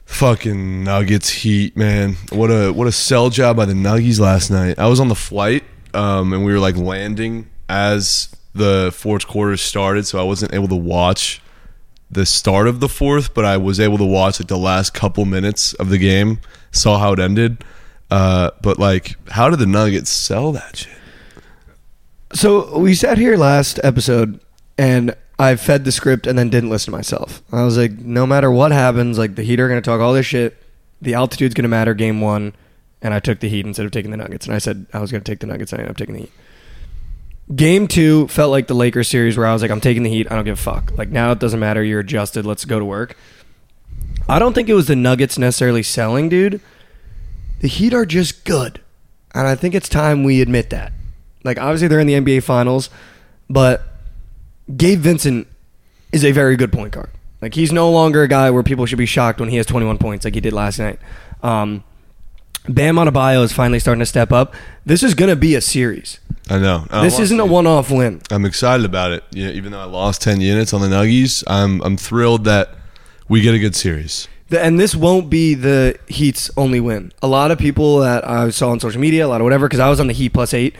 Fucking 0.05 0.85
Nuggets 0.85 1.31
Heat, 1.31 1.75
man. 1.77 2.17
What 2.31 2.49
a 2.51 2.71
what 2.73 2.87
a 2.87 2.93
sell 2.93 3.31
job 3.31 3.57
by 3.57 3.65
the 3.65 3.73
Nuggies 3.73 4.21
last 4.21 4.51
night. 4.51 4.79
I 4.79 4.87
was 4.89 5.01
on 5.01 5.09
the 5.09 5.15
flight, 5.15 5.65
um, 5.95 6.35
and 6.35 6.45
we 6.45 6.53
were 6.53 6.59
like 6.59 6.77
landing 6.77 7.49
as 7.71 8.29
the 8.55 8.93
fourth 8.95 9.27
quarter 9.27 9.57
started, 9.57 10.07
so 10.07 10.19
I 10.19 10.23
wasn't 10.23 10.55
able 10.55 10.69
to 10.69 10.77
watch 10.77 11.41
the 12.11 12.27
start 12.27 12.69
of 12.69 12.81
the 12.81 12.89
fourth, 12.89 13.33
but 13.33 13.45
I 13.45 13.57
was 13.57 13.81
able 13.81 13.99
to 13.99 14.05
watch 14.05 14.39
like 14.39 14.49
the 14.49 14.59
last 14.59 14.93
couple 14.93 15.25
minutes 15.25 15.73
of 15.75 15.89
the 15.89 15.99
game. 15.99 16.41
Saw 16.71 16.99
how 16.99 17.13
it 17.15 17.19
ended. 17.19 17.65
Uh, 18.11 18.51
but 18.61 18.79
like, 18.79 19.17
how 19.31 19.49
did 19.49 19.59
the 19.59 19.67
Nuggets 19.67 20.11
sell 20.11 20.53
that 20.53 20.77
shit? 20.77 20.93
So 22.35 22.79
we 22.79 22.95
sat 22.95 23.17
here 23.17 23.37
last 23.37 23.81
episode, 23.83 24.41
and 24.77 25.17
I 25.39 25.57
fed 25.57 25.85
the 25.85 25.93
script 25.93 26.27
and 26.27 26.39
then 26.39 26.51
didn't 26.51 26.71
listen 26.71 26.93
to 26.93 26.97
myself. 26.97 27.43
I 27.51 27.63
was 27.65 27.79
like, 27.79 27.93
no 27.93 28.27
matter 28.27 28.51
what 28.51 28.73
happens, 28.73 29.19
like 29.19 29.35
the 29.35 29.43
Heat 29.43 29.61
are 29.61 29.69
going 29.69 29.81
to 29.81 29.85
talk 29.85 30.01
all 30.01 30.13
this 30.13 30.27
shit. 30.27 30.63
The 31.01 31.15
altitude's 31.15 31.55
going 31.55 31.65
to 31.65 31.69
matter. 31.69 31.95
Game 31.95 32.21
one, 32.21 32.55
and 33.01 33.13
I 33.15 33.19
took 33.19 33.41
the 33.41 33.49
Heat 33.49 33.67
instead 33.67 33.87
of 33.87 33.93
taking 33.93 34.11
the 34.11 34.17
Nuggets. 34.19 34.47
And 34.47 34.55
I 34.55 34.59
said 34.59 34.87
I 34.93 35.01
was 35.01 35.11
going 35.11 35.23
to 35.23 35.31
take 35.31 35.41
the 35.41 35.47
Nuggets, 35.47 35.73
and 35.73 35.81
I 35.81 35.85
ended 35.85 35.95
up 35.95 35.97
taking 35.97 36.15
the 36.15 36.21
Heat. 36.23 36.33
Game 37.55 37.89
two 37.89 38.29
felt 38.29 38.51
like 38.51 38.67
the 38.67 38.75
Lakers 38.75 39.09
series 39.09 39.37
where 39.37 39.47
I 39.47 39.53
was 39.53 39.63
like, 39.63 39.71
I'm 39.71 39.81
taking 39.81 40.05
the 40.05 40.11
Heat. 40.11 40.31
I 40.31 40.35
don't 40.35 40.45
give 40.45 40.59
a 40.59 40.63
fuck. 40.63 40.93
Like 40.97 41.09
now 41.09 41.33
it 41.33 41.39
doesn't 41.39 41.61
matter. 41.61 41.83
You're 41.83 42.01
adjusted. 42.01 42.47
Let's 42.47 42.65
go 42.65 42.79
to 42.79 42.85
work. 42.85 43.17
I 44.29 44.39
don't 44.39 44.53
think 44.53 44.69
it 44.69 44.75
was 44.75 44.87
the 44.87 44.97
Nuggets 44.97 45.39
necessarily 45.39 45.83
selling, 45.83 46.29
dude. 46.29 46.61
The 47.61 47.69
Heat 47.69 47.95
are 47.95 48.07
just 48.07 48.45
good. 48.45 48.81
And 49.35 49.47
I 49.47 49.55
think 49.55 49.75
it's 49.75 49.89
time 49.89 50.25
we 50.25 50.41
admit 50.41 50.71
that. 50.71 50.93
Like 51.45 51.59
obviously 51.59 51.89
they're 51.89 52.01
in 52.01 52.07
the 52.07 52.15
NBA 52.15 52.43
finals, 52.45 52.91
but 53.51 53.83
Gabe 54.77 55.01
Vincent 55.01 55.49
is 56.13 56.25
a 56.25 56.33
very 56.33 56.57
good 56.57 56.73
point 56.73 56.93
guard. 56.93 57.11
Like 57.41 57.55
he's 57.55 57.73
no 57.73 57.91
longer 57.91 58.23
a 58.23 58.29
guy 58.29 58.51
where 58.51 58.63
people 58.63 58.87
should 58.87 58.99
be 58.99 59.07
shocked 59.07 59.41
when 59.41 59.49
he 59.49 59.57
has 59.57 59.67
21 59.67 59.99
points 59.99 60.25
like 60.25 60.35
he 60.35 60.41
did 60.41 60.53
last 60.53 60.79
night. 60.79 61.01
Um, 61.43 61.83
Bam 62.69 62.95
Adebayo 62.95 63.43
is 63.43 63.53
finally 63.53 63.81
starting 63.81 63.99
to 63.99 64.07
step 64.07 64.31
up. 64.31 64.55
This 64.87 65.03
is 65.03 65.15
going 65.15 65.31
to 65.31 65.37
be 65.37 65.57
a 65.57 65.61
series. 65.61 66.21
I 66.51 66.59
know. 66.59 66.87
I 66.91 67.05
this 67.05 67.19
isn't 67.19 67.39
a 67.39 67.47
one-off 67.47 67.91
win. 67.91 68.21
I'm 68.31 68.45
excited 68.45 68.85
about 68.85 69.13
it. 69.13 69.25
You 69.31 69.47
know, 69.47 69.53
even 69.53 69.73
though 69.73 69.81
I 69.81 69.85
lost 69.85 70.23
ten 70.23 70.41
units 70.41 70.73
on 70.73 70.81
the 70.81 70.89
Nuggies, 70.89 71.45
I'm 71.47 71.81
I'm 71.83 71.97
thrilled 71.97 72.45
that 72.45 72.71
we 73.29 73.41
get 73.41 73.55
a 73.55 73.59
good 73.59 73.77
series. 73.77 74.29
The- 74.49 74.61
and 74.63 74.79
this 74.79 74.95
won't 74.95 75.31
be 75.31 75.55
the 75.55 75.97
Heat's 76.09 76.51
only 76.57 76.81
win. 76.81 77.13
A 77.23 77.29
lot 77.29 77.51
of 77.51 77.59
people 77.59 77.99
that 78.01 78.29
I 78.29 78.51
saw 78.51 78.71
on 78.71 78.81
social 78.81 79.01
media, 79.01 79.25
a 79.27 79.29
lot 79.29 79.41
of 79.41 79.45
whatever, 79.45 79.67
because 79.69 79.81
I 79.81 79.89
was 79.89 80.01
on 80.01 80.09
the 80.09 80.13
Heat 80.13 80.31
plus 80.31 80.53
eight, 80.53 80.75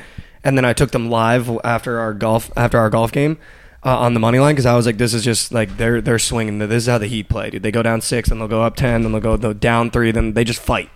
and 0.45 0.59
then 0.59 0.65
I 0.65 0.73
took 0.73 0.91
them 0.91 1.09
live 1.11 1.49
after 1.65 1.99
our 2.01 2.13
golf 2.13 2.51
after 2.57 2.79
our 2.79 2.91
golf 2.91 3.13
game 3.13 3.39
uh, 3.85 3.99
on 3.99 4.15
the 4.15 4.21
money 4.21 4.41
line 4.41 4.55
because 4.55 4.67
I 4.67 4.75
was 4.75 4.85
like, 4.85 4.99
this 4.99 5.15
is 5.15 5.23
just 5.25 5.53
like 5.53 5.77
they're 5.77 6.01
they're 6.01 6.19
swinging. 6.19 6.59
This 6.59 6.83
is 6.83 6.87
how 6.89 6.99
the 6.99 7.07
Heat 7.07 7.29
play, 7.29 7.51
dude. 7.51 7.63
They 7.63 7.71
go 7.71 7.83
down 7.85 8.01
six, 8.01 8.31
and 8.31 8.41
they'll 8.41 8.49
go 8.49 8.63
up 8.63 8.75
ten, 8.75 9.03
then 9.03 9.13
they'll 9.13 9.21
go 9.21 9.37
they'll 9.37 9.55
down 9.55 9.91
three, 9.93 10.11
then 10.11 10.35
they 10.35 10.43
just 10.45 10.61
fight. 10.61 10.91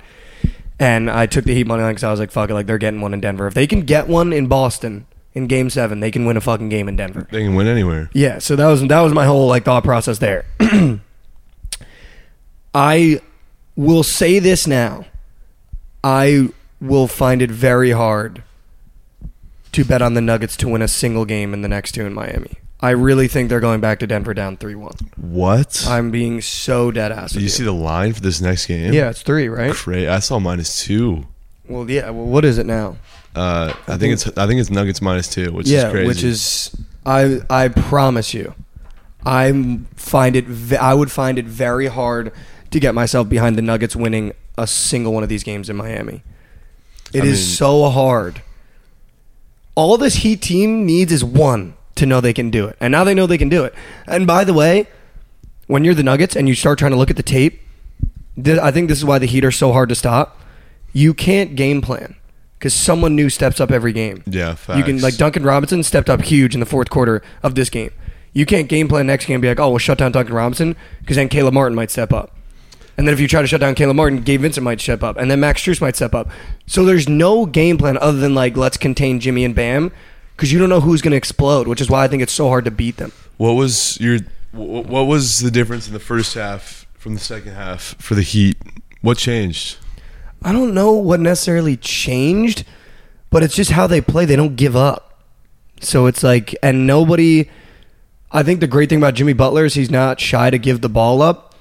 And 0.78 1.10
I 1.10 1.26
took 1.26 1.44
the 1.44 1.54
Heat 1.54 1.66
money 1.66 1.82
line 1.82 1.92
because 1.92 2.04
I 2.04 2.10
was 2.10 2.20
like, 2.20 2.30
fuck 2.30 2.50
it, 2.50 2.54
like 2.54 2.66
they're 2.66 2.78
getting 2.78 3.00
one 3.00 3.14
in 3.14 3.20
Denver. 3.20 3.46
If 3.46 3.54
they 3.54 3.66
can 3.66 3.82
get 3.82 4.08
one 4.08 4.32
in 4.32 4.46
Boston 4.46 5.06
in 5.32 5.46
Game 5.46 5.70
Seven, 5.70 6.00
they 6.00 6.10
can 6.10 6.26
win 6.26 6.36
a 6.36 6.40
fucking 6.40 6.68
game 6.68 6.88
in 6.88 6.96
Denver. 6.96 7.26
They 7.30 7.42
can 7.44 7.54
win 7.54 7.66
anywhere. 7.66 8.10
Yeah, 8.12 8.38
so 8.38 8.56
that 8.56 8.66
was 8.66 8.86
that 8.86 9.00
was 9.00 9.14
my 9.14 9.24
whole 9.24 9.46
like 9.48 9.64
thought 9.64 9.84
process 9.84 10.18
there. 10.18 10.44
I 12.74 13.20
will 13.74 14.02
say 14.02 14.38
this 14.38 14.66
now. 14.66 15.06
I 16.04 16.50
will 16.80 17.08
find 17.08 17.40
it 17.40 17.50
very 17.50 17.92
hard 17.92 18.42
to 19.72 19.84
bet 19.84 20.02
on 20.02 20.14
the 20.14 20.20
Nuggets 20.20 20.56
to 20.58 20.68
win 20.68 20.82
a 20.82 20.88
single 20.88 21.24
game 21.24 21.54
in 21.54 21.62
the 21.62 21.68
next 21.68 21.92
two 21.92 22.04
in 22.04 22.12
Miami. 22.14 22.58
I 22.80 22.90
really 22.90 23.26
think 23.26 23.48
they're 23.48 23.60
going 23.60 23.80
back 23.80 24.00
to 24.00 24.06
Denver 24.06 24.34
down 24.34 24.58
3-1. 24.58 25.16
What? 25.16 25.86
I'm 25.88 26.10
being 26.10 26.42
so 26.42 26.90
dead 26.90 27.10
ass. 27.10 27.30
Did 27.30 27.36
with 27.36 27.42
you 27.44 27.48
see 27.48 27.64
the 27.64 27.72
line 27.72 28.12
for 28.12 28.20
this 28.20 28.40
next 28.40 28.66
game? 28.66 28.92
Yeah, 28.92 29.08
it's 29.10 29.22
3, 29.22 29.48
right? 29.48 29.72
Cra- 29.72 30.12
I 30.12 30.18
saw 30.18 30.38
minus 30.38 30.84
two. 30.84 31.26
Well, 31.68 31.88
yeah, 31.90 32.10
well 32.10 32.26
what 32.26 32.44
is 32.44 32.58
it 32.58 32.66
now? 32.66 32.96
Uh, 33.34 33.74
I 33.86 33.98
think 33.98 34.14
it's 34.14 34.26
I 34.38 34.46
think 34.46 34.60
it's 34.60 34.70
Nuggets 34.70 35.02
minus 35.02 35.28
two, 35.28 35.52
which 35.52 35.68
yeah, 35.68 35.86
is 35.86 35.92
crazy. 35.92 36.06
which 36.06 36.22
is 36.22 36.76
I 37.04 37.40
I 37.50 37.68
promise 37.68 38.32
you, 38.32 38.54
I 39.26 39.80
find 39.94 40.36
it 40.36 40.72
I 40.80 40.94
would 40.94 41.12
find 41.12 41.38
it 41.38 41.44
very 41.44 41.86
hard 41.86 42.32
to 42.70 42.80
get 42.80 42.94
myself 42.94 43.28
behind 43.28 43.58
the 43.58 43.62
Nuggets 43.62 43.94
winning 43.94 44.32
a 44.56 44.66
single 44.66 45.12
one 45.12 45.22
of 45.22 45.28
these 45.28 45.42
games 45.42 45.68
in 45.68 45.76
Miami. 45.76 46.22
It 47.12 47.16
is 47.16 47.22
I 47.22 47.24
mean- 47.24 47.34
so 47.34 47.90
hard. 47.90 48.42
All 49.74 49.98
this 49.98 50.16
Heat 50.16 50.40
team 50.40 50.86
needs 50.86 51.12
is 51.12 51.22
one 51.22 51.75
to 51.96 52.06
know 52.06 52.20
they 52.20 52.32
can 52.32 52.50
do 52.50 52.66
it, 52.66 52.76
and 52.80 52.92
now 52.92 53.04
they 53.04 53.14
know 53.14 53.26
they 53.26 53.38
can 53.38 53.48
do 53.48 53.64
it. 53.64 53.74
And 54.06 54.26
by 54.26 54.44
the 54.44 54.54
way, 54.54 54.87
when 55.66 55.85
you're 55.85 55.94
the 55.94 56.02
Nuggets 56.02 56.37
and 56.37 56.48
you 56.48 56.54
start 56.54 56.78
trying 56.78 56.92
to 56.92 56.96
look 56.96 57.11
at 57.11 57.16
the 57.16 57.22
tape, 57.22 57.61
th- 58.42 58.59
I 58.59 58.70
think 58.70 58.88
this 58.88 58.98
is 58.98 59.04
why 59.04 59.18
the 59.18 59.26
Heat 59.26 59.44
are 59.44 59.50
so 59.52 59.72
hard 59.72 59.88
to 59.88 59.94
stop. 59.94 60.40
You 60.92 61.12
can't 61.12 61.56
game 61.56 61.80
plan 61.82 62.16
because 62.59 62.72
someone 62.72 63.14
new 63.14 63.28
steps 63.28 63.61
up 63.61 63.70
every 63.70 63.92
game. 63.92 64.22
yeah, 64.26 64.54
facts. 64.54 64.78
You 64.78 64.85
can 64.85 65.00
like 65.00 65.16
Duncan 65.16 65.42
Robinson 65.42 65.82
stepped 65.82 66.09
up 66.09 66.22
huge 66.22 66.54
in 66.54 66.61
the 66.61 66.66
fourth 66.66 66.88
quarter 66.88 67.22
of 67.42 67.54
this 67.54 67.68
game. 67.68 67.90
You 68.32 68.46
can't 68.46 68.68
game 68.68 68.88
plan 68.88 69.06
next 69.06 69.26
game 69.26 69.37
and 69.37 69.42
be 69.42 69.48
like, 69.48 69.59
oh, 69.61 69.70
we'll 69.70 69.78
shut 69.78 69.98
down 69.98 70.12
Duncan 70.12 70.35
Robinson 70.35 70.76
because 71.00 71.16
then 71.16 71.28
Caleb 71.28 71.54
Martin 71.54 71.74
might 71.74 71.90
step 71.90 72.12
up. 72.12 72.37
And 72.98 73.06
then 73.06 73.12
if 73.12 73.20
you 73.20 73.28
try 73.28 73.42
to 73.42 73.46
shut 73.46 73.61
down 73.61 73.74
Caleb 73.74 73.96
Martin, 73.96 74.22
Gabe 74.22 74.40
Vincent 74.40 74.64
might 74.64 74.80
step 74.80 75.02
up, 75.02 75.18
and 75.18 75.30
then 75.30 75.38
Max 75.40 75.62
Strus 75.62 75.82
might 75.82 75.96
step 75.96 76.14
up. 76.14 76.30
So 76.66 76.85
there's 76.85 77.09
no 77.09 77.44
game 77.44 77.76
plan 77.76 77.98
other 77.98 78.18
than 78.18 78.35
like 78.35 78.56
let's 78.56 78.78
contain 78.78 79.20
Jimmy 79.20 79.44
and 79.44 79.54
Bam 79.54 79.92
because 80.37 80.53
you 80.53 80.59
don't 80.59 80.68
know 80.68 80.81
who's 80.81 81.01
going 81.01 81.12
to 81.12 81.16
explode, 81.16 81.66
which 81.66 81.81
is 81.81 81.88
why 81.88 82.05
I 82.05 82.09
think 82.09 82.22
it's 82.22 82.33
so 82.33 82.49
hard 82.49 82.66
to 82.66 82.70
beat 82.70 82.99
them. 82.99 83.12
What 83.38 83.53
was 83.53 83.99
your 84.01 84.18
what 84.53 85.05
was 85.05 85.40
the 85.40 85.51
difference 85.51 85.87
in 85.87 85.92
the 85.92 86.01
first 86.01 86.35
half 86.35 86.87
from 86.94 87.14
the 87.14 87.20
second 87.20 87.53
half 87.53 87.94
for 87.99 88.14
the 88.14 88.22
Heat? 88.22 88.57
What 89.01 89.18
changed? 89.18 89.79
I 90.42 90.53
don't 90.53 90.75
know 90.75 90.92
what 90.92 91.20
necessarily 91.20 91.77
changed, 91.77 92.64
but 93.31 93.42
it's 93.42 93.55
just 93.55 93.72
how 93.72 93.87
they 93.87 94.01
play. 94.01 94.25
They 94.25 94.37
don't 94.37 94.57
give 94.57 94.77
up. 94.77 95.25
So 95.81 96.07
it's 96.07 96.22
like, 96.22 96.55
and 96.62 96.87
nobody. 96.87 97.51
I 98.33 98.42
think 98.42 98.61
the 98.61 98.66
great 98.66 98.88
thing 98.88 98.99
about 98.99 99.14
Jimmy 99.14 99.33
Butler 99.33 99.64
is 99.64 99.75
he's 99.75 99.90
not 99.90 100.20
shy 100.20 100.51
to 100.51 100.59
give 100.59 100.81
the 100.81 100.88
ball 100.88 101.22
up, 101.22 101.55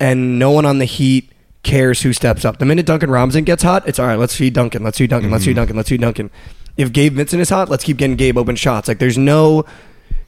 and 0.00 0.38
no 0.38 0.50
one 0.50 0.64
on 0.64 0.78
the 0.78 0.84
Heat 0.84 1.30
cares 1.62 2.02
who 2.02 2.12
steps 2.12 2.44
up. 2.44 2.58
The 2.58 2.64
minute 2.64 2.86
Duncan 2.86 3.10
Robinson 3.10 3.44
gets 3.44 3.62
hot, 3.62 3.86
it's 3.86 3.98
all 3.98 4.06
right. 4.06 4.18
Let's 4.18 4.36
feed 4.36 4.54
Duncan. 4.54 4.82
Let's 4.82 4.98
feed 4.98 5.10
Duncan. 5.10 5.30
Let's 5.30 5.44
feed 5.44 5.52
mm-hmm. 5.52 5.60
Duncan. 5.60 5.76
Let's 5.76 5.88
feed 5.88 6.00
Duncan. 6.00 6.30
If 6.76 6.92
Gabe 6.92 7.14
Vincent 7.14 7.40
is 7.42 7.50
hot, 7.50 7.68
let's 7.68 7.84
keep 7.84 7.96
getting 7.96 8.16
Gabe 8.16 8.38
open 8.38 8.56
shots. 8.56 8.88
Like 8.88 8.98
there's 8.98 9.18
no 9.18 9.64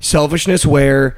selfishness 0.00 0.66
where 0.66 1.16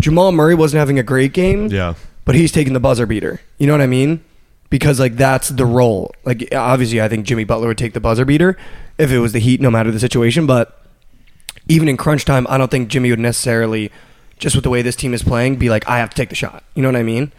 Jamal 0.00 0.32
Murray 0.32 0.54
wasn't 0.54 0.80
having 0.80 0.98
a 0.98 1.02
great 1.04 1.32
game 1.32 1.68
Yeah, 1.68 1.94
but 2.24 2.34
he's 2.34 2.50
taking 2.50 2.72
the 2.72 2.80
buzzer 2.80 3.06
beater. 3.06 3.40
You 3.58 3.66
know 3.66 3.72
what 3.72 3.80
I 3.80 3.86
mean? 3.86 4.24
Because 4.70 4.98
like 4.98 5.16
that's 5.16 5.50
the 5.50 5.66
role. 5.66 6.14
Like 6.24 6.48
obviously, 6.52 7.00
I 7.00 7.08
think 7.08 7.26
Jimmy 7.26 7.44
Butler 7.44 7.68
would 7.68 7.78
take 7.78 7.92
the 7.92 8.00
buzzer 8.00 8.24
beater 8.24 8.56
if 8.98 9.10
it 9.12 9.18
was 9.18 9.32
the 9.32 9.38
Heat, 9.38 9.60
no 9.60 9.70
matter 9.70 9.90
the 9.90 10.00
situation. 10.00 10.46
But 10.46 10.80
even 11.68 11.88
in 11.88 11.96
crunch 11.96 12.24
time, 12.24 12.46
I 12.48 12.58
don't 12.58 12.70
think 12.70 12.88
Jimmy 12.88 13.10
would 13.10 13.20
necessarily, 13.20 13.92
just 14.38 14.56
with 14.56 14.64
the 14.64 14.70
way 14.70 14.82
this 14.82 14.96
team 14.96 15.14
is 15.14 15.22
playing, 15.22 15.56
be 15.56 15.70
like, 15.70 15.88
I 15.88 15.98
have 15.98 16.10
to 16.10 16.16
take 16.16 16.28
the 16.28 16.34
shot. 16.34 16.64
You 16.74 16.82
know 16.82 16.88
what 16.88 16.96
I 16.96 17.02
mean? 17.02 17.32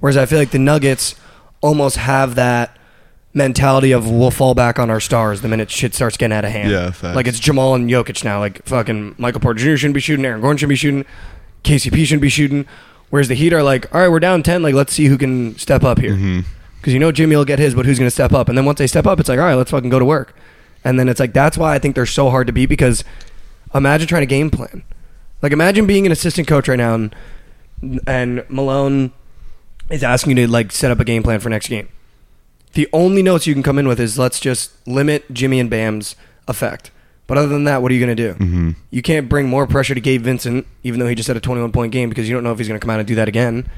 Whereas 0.00 0.16
I 0.16 0.26
feel 0.26 0.38
like 0.38 0.50
the 0.50 0.58
Nuggets 0.58 1.14
almost 1.60 1.96
have 1.96 2.34
that 2.34 2.76
mentality 3.34 3.90
of 3.90 4.08
we'll 4.08 4.30
fall 4.30 4.54
back 4.54 4.78
on 4.78 4.88
our 4.88 5.00
stars 5.00 5.40
the 5.40 5.48
minute 5.48 5.70
shit 5.70 5.92
starts 5.94 6.16
getting 6.16 6.36
out 6.36 6.44
of 6.44 6.52
hand. 6.52 6.70
Yeah, 6.70 6.90
facts. 6.92 7.16
like 7.16 7.26
it's 7.26 7.40
Jamal 7.40 7.74
and 7.74 7.90
Jokic 7.90 8.24
now. 8.24 8.38
Like 8.38 8.64
fucking 8.64 9.16
Michael 9.18 9.40
Porter 9.40 9.58
Jr. 9.58 9.76
shouldn't 9.76 9.94
be 9.94 10.00
shooting, 10.00 10.24
Aaron 10.24 10.40
Gordon 10.40 10.56
shouldn't 10.58 10.70
be 10.70 10.76
shooting, 10.76 11.04
KCP 11.64 12.04
shouldn't 12.06 12.22
be 12.22 12.28
shooting. 12.28 12.66
Whereas 13.10 13.28
the 13.28 13.34
Heat 13.34 13.52
are 13.52 13.62
like, 13.62 13.92
all 13.94 14.00
right, 14.00 14.08
we're 14.08 14.20
down 14.20 14.42
ten. 14.42 14.62
Like 14.62 14.74
let's 14.74 14.92
see 14.92 15.06
who 15.06 15.18
can 15.18 15.58
step 15.58 15.82
up 15.84 15.98
here. 15.98 16.12
Mm-hmm. 16.12 16.40
Because 16.76 16.92
you 16.92 16.98
know 16.98 17.12
Jimmy 17.12 17.36
will 17.36 17.44
get 17.44 17.58
his, 17.58 17.74
but 17.74 17.86
who's 17.86 17.98
going 17.98 18.06
to 18.06 18.14
step 18.14 18.32
up? 18.32 18.48
And 18.48 18.58
then 18.58 18.66
once 18.66 18.78
they 18.78 18.86
step 18.86 19.06
up, 19.06 19.18
it's 19.18 19.28
like, 19.28 19.38
all 19.38 19.46
right, 19.46 19.54
let's 19.54 19.70
fucking 19.70 19.88
go 19.88 19.98
to 19.98 20.04
work. 20.04 20.36
And 20.84 20.98
then 20.98 21.08
it's 21.08 21.18
like 21.18 21.32
that's 21.32 21.56
why 21.56 21.74
I 21.74 21.78
think 21.78 21.94
they're 21.94 22.06
so 22.06 22.28
hard 22.28 22.46
to 22.46 22.52
beat 22.52 22.66
because 22.66 23.04
imagine 23.74 24.06
trying 24.06 24.22
to 24.22 24.26
game 24.26 24.50
plan. 24.50 24.84
Like 25.42 25.52
imagine 25.52 25.86
being 25.86 26.06
an 26.06 26.12
assistant 26.12 26.46
coach 26.46 26.68
right 26.68 26.76
now 26.76 26.94
and, 26.94 27.14
and 28.06 28.44
Malone 28.48 29.12
is 29.90 30.02
asking 30.02 30.36
you 30.36 30.46
to 30.46 30.52
like 30.52 30.72
set 30.72 30.90
up 30.90 31.00
a 31.00 31.04
game 31.04 31.22
plan 31.22 31.40
for 31.40 31.48
next 31.48 31.68
game. 31.68 31.88
The 32.74 32.88
only 32.92 33.22
notes 33.22 33.46
you 33.46 33.54
can 33.54 33.62
come 33.62 33.78
in 33.78 33.86
with 33.88 34.00
is 34.00 34.18
let's 34.18 34.40
just 34.40 34.72
limit 34.86 35.32
Jimmy 35.32 35.60
and 35.60 35.70
Bam's 35.70 36.16
effect. 36.48 36.90
But 37.26 37.38
other 37.38 37.48
than 37.48 37.64
that, 37.64 37.80
what 37.80 37.90
are 37.90 37.94
you 37.94 38.04
going 38.04 38.14
to 38.16 38.22
do? 38.28 38.34
hmm 38.34 38.70
You 38.90 39.00
can't 39.00 39.28
bring 39.28 39.48
more 39.48 39.66
pressure 39.66 39.94
to 39.94 40.00
Gabe 40.00 40.22
Vincent, 40.22 40.66
even 40.82 41.00
though 41.00 41.06
he 41.06 41.14
just 41.14 41.28
had 41.28 41.36
a 41.36 41.40
21 41.40 41.72
point 41.72 41.92
game, 41.92 42.08
because 42.10 42.28
you 42.28 42.34
don't 42.34 42.44
know 42.44 42.52
if 42.52 42.58
he's 42.58 42.68
going 42.68 42.78
to 42.78 42.84
come 42.84 42.90
out 42.90 42.98
and 42.98 43.08
do 43.08 43.14
that 43.14 43.28
again. 43.28 43.68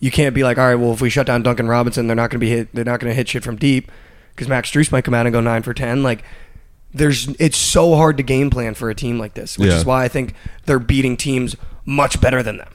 You 0.00 0.10
can't 0.10 0.34
be 0.34 0.42
like, 0.42 0.58
all 0.58 0.66
right, 0.66 0.74
well, 0.76 0.92
if 0.92 1.00
we 1.00 1.10
shut 1.10 1.26
down 1.26 1.42
Duncan 1.42 1.68
Robinson, 1.68 2.06
they're 2.06 2.16
not 2.16 2.30
going 2.30 2.40
to 2.40 2.44
be 2.44 2.50
hit. 2.50 2.68
They're 2.74 2.84
not 2.84 3.00
going 3.00 3.10
to 3.10 3.14
hit 3.14 3.28
shit 3.28 3.44
from 3.44 3.56
deep, 3.56 3.90
because 4.34 4.48
Max 4.48 4.70
Strus 4.70 4.90
might 4.90 5.04
come 5.04 5.14
out 5.14 5.26
and 5.26 5.32
go 5.32 5.40
nine 5.40 5.62
for 5.62 5.74
10. 5.74 6.02
Like, 6.02 6.24
there's 6.94 7.28
it's 7.38 7.58
so 7.58 7.94
hard 7.96 8.16
to 8.16 8.22
game 8.22 8.48
plan 8.50 8.74
for 8.74 8.88
a 8.90 8.94
team 8.94 9.18
like 9.18 9.34
this, 9.34 9.58
which 9.58 9.68
Yeah. 9.70 9.76
is 9.76 9.84
why 9.84 10.04
I 10.04 10.08
think 10.08 10.34
they're 10.66 10.78
beating 10.78 11.16
teams 11.16 11.54
much 11.84 12.20
better 12.20 12.42
than 12.42 12.56
them. 12.58 12.72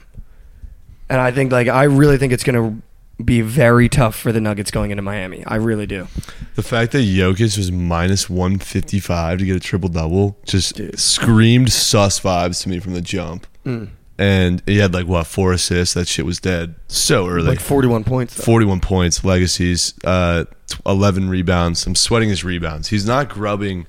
And 1.09 1.19
I 1.19 1.31
think, 1.31 1.51
like, 1.51 1.67
I 1.67 1.83
really 1.83 2.17
think 2.17 2.31
it's 2.31 2.43
going 2.43 2.55
to 2.55 2.81
be 3.23 3.41
very 3.41 3.87
tough 3.89 4.15
for 4.15 4.31
the 4.31 4.41
Nuggets 4.41 4.71
going 4.71 4.91
into 4.91 5.03
Miami. 5.03 5.43
I 5.45 5.55
really 5.55 5.85
do. 5.85 6.07
The 6.55 6.63
fact 6.63 6.91
that 6.93 6.99
Jokic 6.99 7.57
was 7.57 7.71
minus 7.71 8.29
155 8.29 9.39
to 9.39 9.45
get 9.45 9.55
a 9.55 9.59
triple 9.59 9.89
double 9.89 10.37
just 10.45 10.75
Dude. 10.75 10.99
screamed 10.99 11.71
sus 11.71 12.19
vibes 12.19 12.63
to 12.63 12.69
me 12.69 12.79
from 12.79 12.93
the 12.93 13.01
jump. 13.01 13.47
Mm. 13.65 13.89
And 14.17 14.61
he 14.65 14.77
had 14.77 14.93
like 14.93 15.07
what 15.07 15.25
four 15.25 15.53
assists. 15.53 15.93
That 15.95 16.07
shit 16.07 16.25
was 16.25 16.39
dead 16.39 16.75
so 16.87 17.27
early. 17.27 17.47
Like 17.47 17.59
41 17.59 18.03
points. 18.03 18.35
Though. 18.35 18.43
41 18.43 18.79
points, 18.79 19.23
legacies, 19.23 19.93
uh, 20.03 20.45
11 20.85 21.29
rebounds. 21.29 21.85
I'm 21.87 21.95
sweating 21.95 22.29
his 22.29 22.43
rebounds. 22.43 22.89
He's 22.89 23.05
not 23.05 23.29
grubbing 23.29 23.85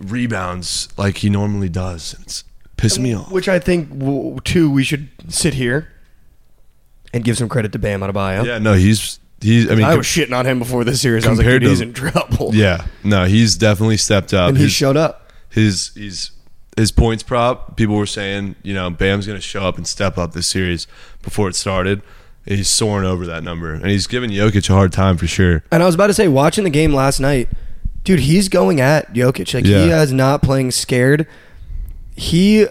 rebounds 0.00 0.88
like 0.96 1.18
he 1.18 1.30
normally 1.30 1.68
does. 1.68 2.14
It's 2.22 2.44
pissing 2.76 3.00
me 3.00 3.14
off. 3.14 3.30
Which 3.30 3.48
I 3.48 3.58
think, 3.58 4.44
too, 4.44 4.70
we 4.70 4.84
should 4.84 5.08
sit 5.28 5.54
here 5.54 5.93
and 7.14 7.24
give 7.24 7.38
some 7.38 7.48
credit 7.48 7.72
to 7.72 7.78
Bam 7.78 8.00
Adebayo. 8.00 8.44
Yeah, 8.44 8.58
no, 8.58 8.74
he's 8.74 9.20
he's. 9.40 9.70
I 9.70 9.74
mean, 9.76 9.84
I 9.84 9.94
was 9.96 10.06
shitting 10.06 10.36
on 10.36 10.44
him 10.46 10.58
before 10.58 10.84
this 10.84 11.00
series. 11.00 11.26
I 11.26 11.30
was 11.30 11.38
like, 11.38 11.44
compared 11.44 11.62
dude, 11.62 11.70
he's 11.70 11.80
in 11.80 11.92
trouble. 11.94 12.50
yeah, 12.54 12.84
no, 13.02 13.24
he's 13.24 13.56
definitely 13.56 13.96
stepped 13.96 14.34
up. 14.34 14.50
and 14.50 14.58
he 14.58 14.68
showed 14.68 14.96
up. 14.96 15.32
his 15.48 15.92
he's 15.94 16.32
his 16.76 16.90
points 16.90 17.22
prop. 17.22 17.76
People 17.76 17.96
were 17.96 18.06
saying, 18.06 18.56
you 18.62 18.74
know, 18.74 18.90
Bam's 18.90 19.26
going 19.26 19.38
to 19.38 19.42
show 19.42 19.62
up 19.62 19.76
and 19.76 19.86
step 19.86 20.18
up 20.18 20.32
this 20.32 20.48
series 20.48 20.86
before 21.22 21.48
it 21.48 21.54
started. 21.54 22.02
He's 22.44 22.68
soaring 22.68 23.06
over 23.06 23.24
that 23.26 23.42
number, 23.42 23.72
and 23.72 23.86
he's 23.86 24.06
giving 24.06 24.28
Jokic 24.30 24.68
a 24.68 24.72
hard 24.74 24.92
time 24.92 25.16
for 25.16 25.26
sure. 25.26 25.62
And 25.70 25.82
I 25.82 25.86
was 25.86 25.94
about 25.94 26.08
to 26.08 26.14
say, 26.14 26.28
watching 26.28 26.64
the 26.64 26.70
game 26.70 26.92
last 26.92 27.18
night, 27.20 27.48
dude, 28.02 28.20
he's 28.20 28.50
going 28.50 28.80
at 28.80 29.14
Jokic. 29.14 29.54
Like 29.54 29.64
he 29.64 29.72
is 29.72 30.12
not 30.12 30.42
playing 30.42 30.72
scared. 30.72 31.26
He 32.16 32.66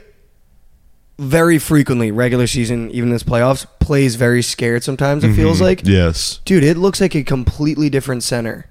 very 1.19 1.59
frequently, 1.59 2.11
regular 2.11 2.47
season, 2.47 2.89
even 2.91 3.09
this 3.09 3.23
playoffs, 3.23 3.65
plays 3.79 4.15
very 4.15 4.41
scared. 4.41 4.83
Sometimes 4.83 5.23
it 5.23 5.33
feels 5.35 5.59
Mhm. 5.59 5.61
like, 5.61 5.81
yes, 5.85 6.39
dude, 6.45 6.63
it 6.63 6.77
looks 6.77 6.99
like 6.99 7.13
a 7.15 7.23
completely 7.23 7.89
different 7.89 8.23
center. 8.23 8.65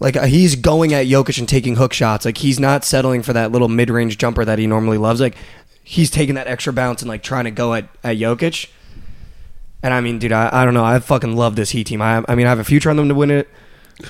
Like 0.00 0.16
uh, 0.16 0.24
he's 0.26 0.56
going 0.56 0.92
at 0.94 1.06
Jokic 1.06 1.38
and 1.38 1.48
taking 1.48 1.76
hook 1.76 1.92
shots. 1.92 2.24
Like 2.24 2.38
he's 2.38 2.58
not 2.58 2.84
settling 2.84 3.22
for 3.22 3.32
that 3.34 3.52
little 3.52 3.68
mid-range 3.68 4.16
jumper 4.18 4.44
that 4.44 4.58
he 4.58 4.66
normally 4.66 4.96
loves. 4.98 5.20
Like 5.20 5.36
he's 5.84 6.10
taking 6.10 6.34
that 6.36 6.46
extra 6.46 6.72
bounce 6.72 7.02
and 7.02 7.08
like 7.08 7.22
trying 7.22 7.44
to 7.44 7.50
go 7.50 7.74
at 7.74 7.88
at 8.02 8.16
Jokic. 8.16 8.68
And 9.82 9.94
I 9.94 10.00
mean, 10.00 10.18
dude, 10.18 10.32
I, 10.32 10.48
I 10.52 10.64
don't 10.64 10.74
know. 10.74 10.84
I 10.84 10.98
fucking 10.98 11.36
love 11.36 11.54
this 11.56 11.70
Heat 11.70 11.84
team. 11.88 12.00
I 12.02 12.24
I 12.28 12.34
mean, 12.34 12.46
I 12.46 12.48
have 12.50 12.58
a 12.58 12.64
future 12.64 12.90
on 12.90 12.96
them 12.96 13.08
to 13.08 13.14
win 13.14 13.30
it. 13.30 13.48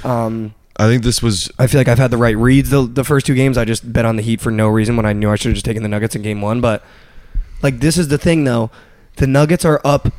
Um, 0.04 0.54
I 0.76 0.86
think 0.86 1.02
this 1.02 1.22
was 1.22 1.50
I 1.58 1.66
feel 1.66 1.80
like 1.80 1.88
I've 1.88 1.98
had 1.98 2.10
the 2.12 2.16
right 2.16 2.36
reads 2.36 2.70
the 2.70 2.86
the 2.86 3.04
first 3.04 3.26
two 3.26 3.34
games. 3.34 3.58
I 3.58 3.64
just 3.64 3.92
bet 3.92 4.04
on 4.04 4.14
the 4.16 4.22
Heat 4.22 4.40
for 4.40 4.50
no 4.52 4.68
reason 4.68 4.96
when 4.96 5.06
I 5.06 5.12
knew 5.12 5.28
I 5.30 5.34
should 5.36 5.48
have 5.48 5.54
just 5.56 5.66
taken 5.66 5.82
the 5.82 5.88
Nuggets 5.88 6.14
in 6.16 6.22
game 6.22 6.40
one. 6.40 6.60
But 6.60 6.84
like 7.62 7.80
this 7.80 7.96
is 7.98 8.08
the 8.08 8.18
thing 8.18 8.44
though, 8.44 8.70
the 9.16 9.26
Nuggets 9.26 9.64
are 9.64 9.80
up 9.84 10.12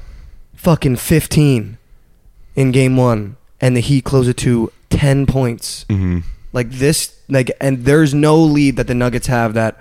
fucking 0.55 0.97
fifteen 0.97 1.77
in 2.55 2.71
game 2.71 2.97
one, 2.97 3.37
and 3.59 3.75
the 3.75 3.81
Heat 3.81 4.03
close 4.03 4.27
it 4.27 4.37
to 4.37 4.71
ten 4.89 5.25
points. 5.25 5.85
mhm. 5.89 6.23
Like 6.53 6.69
this, 6.69 7.17
like 7.29 7.49
and 7.61 7.85
there's 7.85 8.13
no 8.13 8.37
lead 8.37 8.75
that 8.75 8.87
the 8.87 8.93
Nuggets 8.93 9.27
have 9.27 9.53
that 9.53 9.79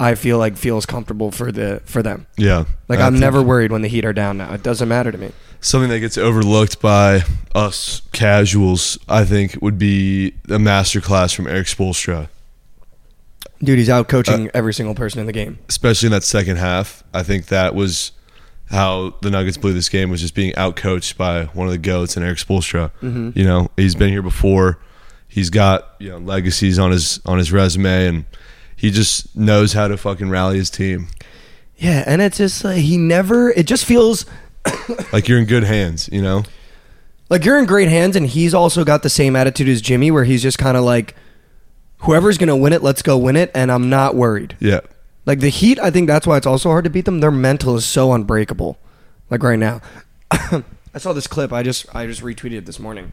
I 0.00 0.14
feel 0.16 0.36
like 0.38 0.56
feels 0.56 0.84
comfortable 0.86 1.30
for 1.30 1.52
the 1.52 1.80
for 1.84 2.02
them. 2.02 2.26
yeah. 2.36 2.64
Like 2.88 2.98
I'm 3.00 3.18
never 3.20 3.40
worried 3.42 3.70
when 3.72 3.82
the 3.82 3.88
Heat 3.88 4.04
are 4.04 4.12
down 4.12 4.38
now. 4.38 4.52
It 4.52 4.62
doesn't 4.62 4.88
matter 4.88 5.12
to 5.12 5.18
me. 5.18 5.30
something 5.60 5.90
that 5.90 6.00
gets 6.00 6.18
overlooked 6.18 6.80
by 6.80 7.22
us 7.54 8.02
casuals. 8.12 8.98
I 9.08 9.24
think 9.24 9.58
would 9.62 9.78
be 9.78 10.34
a 10.48 10.58
masterclass 10.58 11.34
from 11.34 11.46
Erik 11.46 11.66
Spoelstra, 11.68 12.28
Dude, 13.62 13.78
he's 13.78 13.88
out 13.90 14.08
coaching 14.08 14.50
every 14.54 14.72
single 14.72 14.94
person 14.94 15.20
in 15.20 15.26
the 15.26 15.32
game. 15.32 15.58
especially 15.68 16.06
in 16.06 16.12
that 16.12 16.22
second 16.24 16.56
half. 16.58 17.02
I 17.12 17.22
think 17.22 17.46
that 17.46 17.74
was 17.74 18.12
how 18.70 19.14
the 19.22 19.30
Nuggets 19.30 19.56
blew 19.56 19.72
this 19.72 19.88
game 19.88 20.10
was 20.10 20.20
just 20.20 20.34
being 20.34 20.52
outcoached 20.52 21.16
by 21.16 21.44
one 21.46 21.66
of 21.66 21.72
the 21.72 21.78
goats 21.78 22.16
and 22.16 22.24
Erik 22.24 22.38
Spoelstra. 22.38 22.90
Mhm. 23.02 23.34
You 23.34 23.44
know, 23.44 23.70
he's 23.76 23.94
been 23.94 24.10
here 24.10 24.22
before. 24.22 24.78
He's 25.26 25.50
got 25.50 25.94
you 25.98 26.10
know 26.10 26.18
legacies 26.18 26.78
on 26.78 26.90
his 26.90 27.20
on 27.26 27.38
his 27.38 27.50
resume, 27.52 28.06
and 28.06 28.24
he 28.76 28.90
just 28.90 29.34
knows 29.36 29.72
how 29.72 29.88
to 29.88 29.96
fucking 29.96 30.28
rally 30.30 30.58
his 30.58 30.70
team. 30.70 31.08
Yeah, 31.76 32.04
and 32.06 32.20
it's 32.22 32.38
just 32.38 32.62
like 32.64 32.78
he 32.82 32.96
never. 32.96 33.50
It 33.50 33.66
just 33.66 33.84
feels 33.84 34.24
Like 35.12 35.28
you're 35.28 35.38
in 35.38 35.46
good 35.46 35.64
hands. 35.64 36.08
You 36.12 36.22
know. 36.22 36.44
like 37.30 37.44
you're 37.44 37.58
in 37.58 37.66
great 37.66 37.88
hands, 37.88 38.16
and 38.16 38.26
he's 38.26 38.54
also 38.54 38.84
got 38.84 39.02
the 39.02 39.10
same 39.10 39.34
attitude 39.36 39.68
as 39.68 39.80
Jimmy, 39.80 40.10
where 40.10 40.24
he's 40.24 40.42
just 40.42 40.58
kind 40.58 40.76
of 40.76 40.84
like, 40.84 41.14
whoever's 41.98 42.38
gonna 42.38 42.56
win 42.56 42.72
it, 42.72 42.82
let's 42.82 43.02
go 43.02 43.16
win 43.18 43.36
it, 43.36 43.50
and 43.54 43.70
I'm 43.72 43.88
not 43.90 44.14
worried. 44.14 44.56
Yeah. 44.60 44.80
Like 45.26 45.40
the 45.40 45.48
Heat, 45.50 45.78
I 45.80 45.90
think 45.90 46.06
that's 46.06 46.26
why 46.26 46.36
it's 46.36 46.46
also 46.46 46.70
hard 46.70 46.84
to 46.84 46.90
beat 46.90 47.04
them. 47.04 47.20
Their 47.20 47.30
mental 47.30 47.76
is 47.76 47.84
so 47.84 48.12
unbreakable. 48.12 48.78
Like 49.30 49.42
right 49.42 49.58
now, 49.58 49.80
I 50.30 50.62
saw 50.98 51.12
this 51.12 51.26
clip. 51.26 51.52
I 51.52 51.62
just 51.62 51.94
I 51.94 52.06
just 52.06 52.22
retweeted 52.22 52.58
it 52.58 52.66
this 52.66 52.78
morning. 52.78 53.12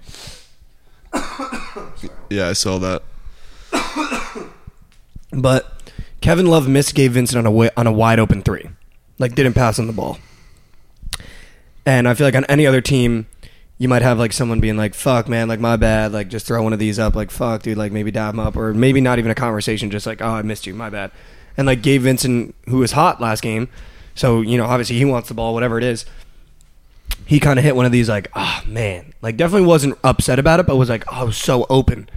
Yeah, 2.30 2.48
I 2.50 2.54
saw 2.54 2.78
that. 2.80 3.04
But 5.32 5.92
Kevin 6.22 6.46
Love 6.48 6.68
missed 6.68 6.96
Gabe 6.96 7.12
Vincent 7.12 7.38
on 7.38 7.46
a 7.46 7.50
wi- 7.50 7.72
on 7.76 7.88
a 7.88 7.92
wide 7.92 8.20
open 8.20 8.42
three, 8.42 8.70
like 9.20 9.36
didn't 9.36 9.54
pass 9.54 9.78
on 9.80 9.88
the 9.88 9.94
ball. 9.94 10.18
And 11.86 12.08
I 12.08 12.14
feel 12.14 12.26
like 12.26 12.36
on 12.36 12.46
any 12.46 12.66
other 12.66 12.80
team, 12.82 13.28
you 13.78 13.88
might 13.90 14.02
have 14.02 14.18
like 14.18 14.32
someone 14.34 14.60
being 14.60 14.78
like, 14.78 14.94
"Fuck, 14.96 15.28
man, 15.28 15.48
like 15.48 15.60
my 15.60 15.76
bad, 15.76 16.12
like 16.14 16.30
just 16.30 16.46
throw 16.48 16.62
one 16.64 16.74
of 16.74 16.80
these 16.80 16.98
up, 17.00 17.16
like 17.16 17.32
fuck, 17.32 17.64
dude, 17.64 17.78
like 17.78 17.92
maybe 17.92 18.12
dab 18.12 18.34
him 18.34 18.40
up, 18.40 18.56
or 18.56 18.74
maybe 18.74 19.02
not 19.02 19.20
even 19.20 19.32
a 19.32 19.36
conversation, 19.36 19.92
just 19.92 20.06
like, 20.06 20.22
oh, 20.22 20.30
I 20.30 20.42
missed 20.42 20.66
you, 20.66 20.74
my 20.74 20.90
bad." 20.90 21.12
And 21.58 21.68
like 21.68 21.82
Gabe 21.82 22.02
Vincent, 22.02 22.56
who 22.68 22.78
was 22.80 22.92
hot 22.94 23.22
last 23.22 23.42
game, 23.42 23.70
so 24.14 24.42
you 24.42 24.58
know 24.58 24.66
obviously 24.66 24.98
he 24.98 25.06
wants 25.06 25.28
the 25.28 25.34
ball, 25.34 25.54
whatever 25.54 25.78
it 25.78 25.84
is. 25.84 26.06
He 27.26 27.40
kind 27.40 27.58
of 27.58 27.66
hit 27.66 27.76
one 27.76 27.86
of 27.86 27.92
these 27.92 28.08
like, 28.10 28.30
oh 28.36 28.62
man, 28.68 29.14
like 29.22 29.36
definitely 29.38 29.68
wasn't 29.68 29.98
upset 30.04 30.38
about 30.38 30.60
it, 30.60 30.68
but 30.68 30.76
was 30.76 30.90
like, 30.90 31.04
oh, 31.08 31.22
I 31.22 31.24
was 31.24 31.38
so 31.38 31.66
open. 31.70 32.08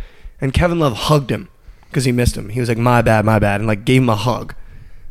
And 0.41 0.53
Kevin 0.53 0.79
Love 0.79 0.95
hugged 0.95 1.31
him 1.31 1.49
because 1.89 2.05
he 2.05 2.13
missed 2.13 2.37
him. 2.37 2.51
He 2.51 2.61
was 2.61 2.69
like, 2.69 2.79
my 2.79 3.01
bad, 3.03 3.25
my 3.25 3.39
bad, 3.39 3.61
and 3.61 3.67
like 3.67 3.85
gave 3.85 4.03
him 4.03 4.09
a 4.11 4.17
hug. 4.17 4.55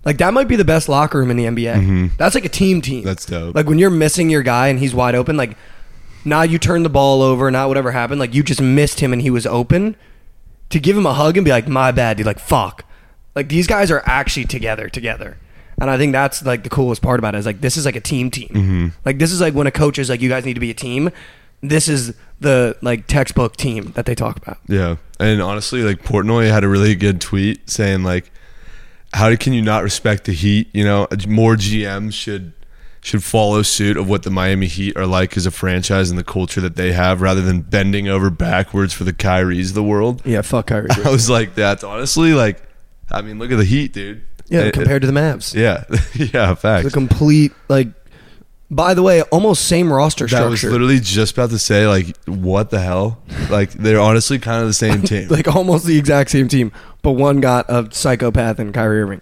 Like 0.06 0.18
that 0.20 0.34
might 0.34 0.48
be 0.48 0.56
the 0.56 0.64
best 0.66 0.88
locker 0.88 1.18
room 1.20 1.32
in 1.32 1.38
the 1.38 1.46
NBA. 1.46 1.76
Mhm. 1.76 2.18
That's 2.18 2.36
like 2.36 2.46
a 2.46 2.50
team 2.50 2.82
team. 2.82 3.04
That's 3.04 3.26
dope. 3.26 3.56
Like 3.56 3.66
when 3.68 3.80
you're 3.80 3.90
missing 3.90 4.30
your 4.30 4.44
guy 4.44 4.68
and 4.68 4.80
he's 4.80 4.94
wide 4.94 5.16
open, 5.16 5.36
like 5.36 5.58
now 6.28 6.42
you 6.44 6.60
turn 6.60 6.84
the 6.84 6.90
ball 6.90 7.22
over, 7.22 7.50
not 7.50 7.68
whatever 7.68 7.92
happened, 7.92 8.20
like 8.20 8.34
you 8.36 8.44
just 8.44 8.62
missed 8.62 9.00
him 9.00 9.14
and 9.14 9.22
he 9.22 9.30
was 9.30 9.46
open. 9.46 9.96
To 10.72 10.80
give 10.80 10.98
him 10.98 11.06
a 11.06 11.14
hug 11.14 11.38
and 11.38 11.46
be 11.46 11.52
like, 11.52 11.68
my 11.70 11.92
bad, 11.92 12.18
dude, 12.18 12.26
like 12.26 12.40
fuck. 12.40 12.84
Like 13.36 13.48
these 13.48 13.68
guys 13.68 13.90
are 13.90 14.04
actually 14.06 14.46
together, 14.46 14.90
together. 14.90 15.38
And 15.80 15.90
I 15.90 15.98
think 15.98 16.12
that's 16.12 16.44
like 16.44 16.64
the 16.64 16.70
coolest 16.70 17.02
part 17.02 17.20
about 17.20 17.36
it 17.36 17.38
is 17.38 17.46
like 17.46 17.62
this 17.62 17.78
is 17.78 17.86
like 17.86 17.96
a 17.96 18.02
team 18.02 18.30
team. 18.30 18.50
Mhm. 18.50 18.92
Like 19.06 19.18
this 19.18 19.32
is 19.32 19.40
like 19.40 19.54
when 19.54 19.68
a 19.68 19.72
coach 19.72 19.98
is 19.98 20.10
like, 20.10 20.22
you 20.22 20.28
guys 20.28 20.44
need 20.44 20.56
to 20.56 20.60
be 20.60 20.70
a 20.72 20.74
team. 20.74 21.12
This 21.62 21.88
is 21.88 22.14
the 22.40 22.76
like 22.82 23.08
textbook 23.08 23.56
team 23.56 23.92
that 23.96 24.06
they 24.06 24.14
talk 24.16 24.38
about. 24.38 24.58
Yeah, 24.68 24.98
and 25.20 25.42
honestly, 25.42 25.82
like 25.84 26.04
Portnoy 26.04 26.52
had 26.52 26.64
a 26.64 26.68
really 26.68 26.94
good 26.96 27.20
tweet 27.22 27.70
saying 27.70 28.04
like, 28.04 28.30
"How 29.14 29.36
can 29.36 29.54
you 29.54 29.62
not 29.62 29.82
respect 29.84 30.26
the 30.26 30.34
Heat? 30.34 30.70
You 30.74 30.84
know, 30.84 31.08
more 31.28 31.56
GMs 31.56 32.14
should 32.14 32.54
should 33.08 33.24
follow 33.24 33.62
suit 33.62 33.96
of 33.96 34.10
what 34.10 34.24
the 34.24 34.30
Miami 34.30 34.68
Heat 34.68 34.98
are 34.98 35.06
like 35.08 35.38
as 35.38 35.46
a 35.46 35.52
franchise 35.52 36.10
and 36.10 36.20
the 36.20 36.24
culture 36.24 36.60
that 36.62 36.76
they 36.76 36.92
have, 36.92 37.22
rather 37.22 37.42
than 37.42 37.62
bending 37.62 38.08
over 38.10 38.30
backwards 38.30 38.94
for 38.94 39.04
the 39.06 39.14
Kyries 39.14 39.70
of 39.70 39.76
the 39.76 39.84
world." 39.84 40.22
Yeah, 40.26 40.42
fuck 40.42 40.68
Kyrie. 40.68 40.90
I 41.06 41.10
was 41.10 41.30
like, 41.30 41.56
"That's 41.56 41.84
honestly 41.84 42.34
like, 42.34 42.62
I 43.10 43.22
mean, 43.22 43.40
look 43.40 43.52
at 43.52 43.58
the 43.58 43.64
Heat, 43.66 43.94
dude. 43.94 44.24
yeah, 44.50 44.62
It- 44.64 44.74
compared 44.74 45.02
to 45.04 45.08
the 45.08 45.14
Mavs. 45.20 45.54
yeah, 45.56 45.84
yeah, 46.34 46.54
facts. 46.56 46.86
The 46.86 46.92
complete 46.92 47.54
like 47.70 47.88
by 48.70 48.94
the 48.94 49.02
way, 49.02 49.22
almost 49.22 49.66
same 49.66 49.92
roster 49.94 50.28
That 50.28 50.50
was 50.50 50.62
literally 50.62 51.00
just 51.00 51.32
about 51.38 51.52
to 51.52 51.58
say 51.60 51.88
like, 51.88 52.14
what 52.26 52.70
the 52.70 52.82
hell? 52.82 53.22
Like 53.50 53.72
they're 53.72 54.02
honestly 54.02 54.40
kind 54.40 54.62
of 54.62 54.68
the 54.68 54.74
same 54.74 55.02
team. 55.12 55.30
like 55.30 55.48
almost 55.48 55.86
the 55.86 55.98
exact 55.98 56.32
same 56.32 56.50
team, 56.50 56.74
but 57.02 57.14
one 57.14 57.40
got 57.40 57.66
a 57.70 57.88
psychopath 57.92 58.60
in 58.60 58.74
Kyrie 58.74 59.02
Irving 59.04 59.22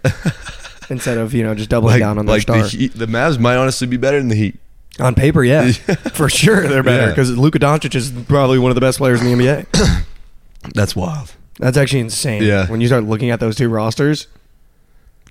instead 0.90 1.18
of 1.18 1.34
you 1.34 1.42
know 1.42 1.54
just 1.54 1.70
doubling 1.70 1.92
like, 1.94 2.00
down 2.00 2.18
on 2.18 2.26
their 2.26 2.34
like 2.36 2.42
star. 2.42 2.62
the 2.62 2.68
Heat, 2.68 2.92
the 2.94 3.06
Mavs 3.06 3.38
might 3.38 3.56
honestly 3.56 3.86
be 3.86 3.96
better 3.96 4.18
than 4.18 4.28
the 4.28 4.34
Heat. 4.36 4.58
on 5.00 5.14
paper, 5.14 5.42
yeah, 5.44 5.70
for 6.14 6.28
sure 6.28 6.66
they're 6.68 6.82
better 6.82 7.04
Yeah. 7.04 7.08
because 7.10 7.36
Luka 7.36 7.58
Doncic 7.58 7.94
is 7.94 8.10
probably 8.28 8.58
one 8.58 8.70
of 8.70 8.74
the 8.74 8.80
best 8.80 8.98
players 8.98 9.20
in 9.22 9.26
the 9.26 9.44
NBA. 9.44 10.04
That's 10.74 10.96
wild. 10.96 11.32
That's 11.58 11.76
actually 11.76 12.00
insane. 12.00 12.42
Yeah. 12.42 12.66
when 12.70 12.80
you 12.80 12.86
start 12.86 13.04
looking 13.04 13.30
at 13.30 13.40
those 13.40 13.56
two 13.56 13.68
rosters, 13.68 14.26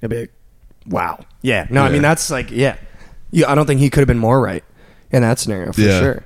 it'd 0.02 0.10
be 0.10 0.22
like, 0.22 0.34
wow. 0.88 1.24
Yeah, 1.42 1.68
no, 1.70 1.84
I 1.84 1.90
mean 1.90 2.02
that's 2.02 2.30
like 2.32 2.50
yeah, 2.52 2.78
yeah. 3.32 3.52
I 3.52 3.56
don't 3.56 3.66
think 3.68 3.80
he 3.80 3.90
could 3.90 4.00
have 4.00 4.08
been 4.08 4.18
more 4.20 4.42
right 4.42 4.64
in 5.12 5.22
that 5.22 5.38
scenario 5.40 5.72
for 5.72 5.82
Yeah. 5.82 6.00
sure. 6.00 6.26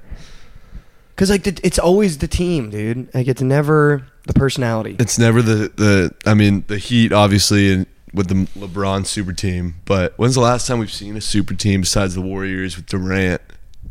Because 1.15 1.29
like 1.29 1.43
the, 1.43 1.59
it's 1.63 1.77
always 1.77 2.19
the 2.19 2.27
team, 2.29 2.69
dude. 2.69 3.13
Like 3.13 3.27
it's 3.27 3.41
never 3.41 4.05
the 4.25 4.33
personality. 4.33 4.95
It's 4.99 5.19
never 5.19 5.41
the 5.41 5.69
the. 5.75 6.15
I 6.25 6.33
mean, 6.33 6.63
the 6.67 6.77
Heat 6.77 7.11
obviously 7.11 7.73
and 7.73 7.85
with 8.13 8.28
the 8.28 8.60
LeBron 8.60 9.06
super 9.06 9.34
team. 9.34 9.76
But 9.86 10.13
when's 10.17 10.36
the 10.36 10.41
last 10.41 10.67
time 10.67 10.80
we've 10.80 10.91
seen 10.91 11.15
a 11.17 11.22
super 11.22 11.54
team 11.54 11.82
besides 11.82 12.15
the 12.15 12.22
Warriors 12.22 12.76
with 12.76 12.88
Durant? 12.88 13.41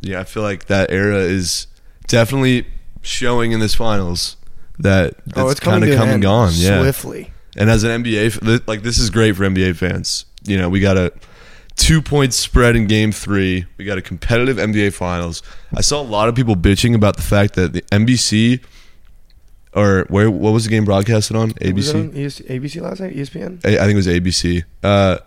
Yeah, 0.00 0.20
I 0.20 0.24
feel 0.24 0.42
like 0.42 0.66
that 0.66 0.90
era 0.90 1.18
is 1.18 1.66
definitely 2.06 2.66
showing 3.02 3.52
in 3.52 3.60
this 3.60 3.74
finals 3.74 4.36
that 4.78 5.14
oh, 5.34 5.48
it's 5.48 5.60
kind 5.60 5.82
of 5.82 5.90
an 5.90 5.96
come 5.96 6.08
and 6.08 6.22
gone. 6.22 6.52
Yeah, 6.54 6.80
swiftly. 6.80 7.32
And 7.56 7.70
as 7.70 7.82
an 7.84 8.04
NBA, 8.04 8.66
like 8.68 8.82
this 8.82 8.98
is 8.98 9.10
great 9.10 9.36
for 9.36 9.44
NBA 9.44 9.76
fans. 9.76 10.24
You 10.44 10.58
know, 10.58 10.68
we 10.68 10.80
got 10.80 10.96
a 10.96 11.12
two 11.76 12.00
point 12.00 12.34
spread 12.34 12.76
in 12.76 12.86
Game 12.86 13.10
Three. 13.10 13.66
We 13.76 13.84
got 13.84 13.98
a 13.98 14.02
competitive 14.02 14.56
NBA 14.56 14.92
Finals. 14.92 15.42
I 15.74 15.80
saw 15.80 16.00
a 16.00 16.04
lot 16.04 16.28
of 16.28 16.34
people 16.34 16.54
bitching 16.54 16.94
about 16.94 17.16
the 17.16 17.22
fact 17.22 17.54
that 17.54 17.72
the 17.72 17.82
NBC 17.82 18.62
or 19.78 20.04
where 20.08 20.30
what 20.30 20.52
was 20.52 20.64
the 20.64 20.70
game 20.70 20.84
broadcasted 20.84 21.36
on 21.36 21.48
Was 21.48 21.56
it 21.58 21.74
ABC? 21.74 21.94
on 21.94 22.16
ES- 22.24 22.40
ABC 22.40 22.80
last 22.82 23.00
night? 23.00 23.14
ESPN. 23.16 23.60
I 23.64 23.76
I 23.76 23.84
think 23.86 23.92
it 23.92 23.96
was 23.96 24.06
ABC. 24.06 24.64
Uh, 24.82 25.18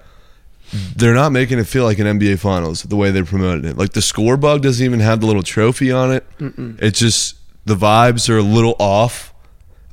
they're 0.96 1.14
not 1.14 1.32
making 1.32 1.60
it 1.60 1.66
feel 1.66 1.84
like 1.84 2.00
an 2.00 2.08
NBA 2.20 2.40
Finals 2.40 2.84
the 2.84 2.96
way 2.96 3.12
they're 3.12 3.26
promoting 3.26 3.66
it. 3.70 3.78
Like 3.78 3.92
the 3.94 4.02
score 4.02 4.38
bug 4.38 4.62
doesn't 4.62 4.84
even 4.86 5.02
have 5.02 5.20
the 5.20 5.28
little 5.28 5.44
trophy 5.44 5.92
on 5.92 6.12
it. 6.14 6.26
It's 6.40 7.00
just 7.00 7.36
the 7.66 7.76
vibes 7.76 8.30
are 8.30 8.38
a 8.38 8.42
little 8.44 8.76
off, 8.80 9.34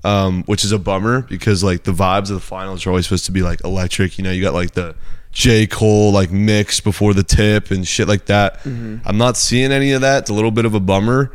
um, 0.05 0.45
which 0.45 0.65
is 0.65 0.71
a 0.73 0.79
bummer 0.79 1.23
because 1.23 1.65
like 1.65 1.83
the 1.85 1.93
vibes 1.93 2.31
of 2.31 2.37
the 2.37 2.41
finals 2.41 2.87
are 2.87 2.91
always 2.91 3.07
supposed 3.07 3.25
to 3.27 3.33
be 3.33 3.43
like 3.43 3.63
electric. 3.65 4.19
You 4.19 4.25
know, 4.25 4.31
you 4.31 4.41
got 4.41 4.55
like 4.55 4.73
the 4.73 4.95
J 5.33 5.67
Cole 5.67 6.13
like 6.13 6.31
mix 6.31 6.81
before 6.81 7.13
the 7.13 7.25
tip 7.25 7.71
and 7.73 7.87
shit 7.87 8.07
like 8.07 8.27
that. 8.27 8.65
I'm 8.65 9.19
not 9.19 9.37
seeing 9.37 9.73
any 9.73 9.93
of 9.93 10.01
that. 10.03 10.23
It's 10.23 10.31
a 10.31 10.35
little 10.35 10.51
bit 10.53 10.65
of 10.65 10.75
a 10.75 10.81
bummer, 10.81 11.33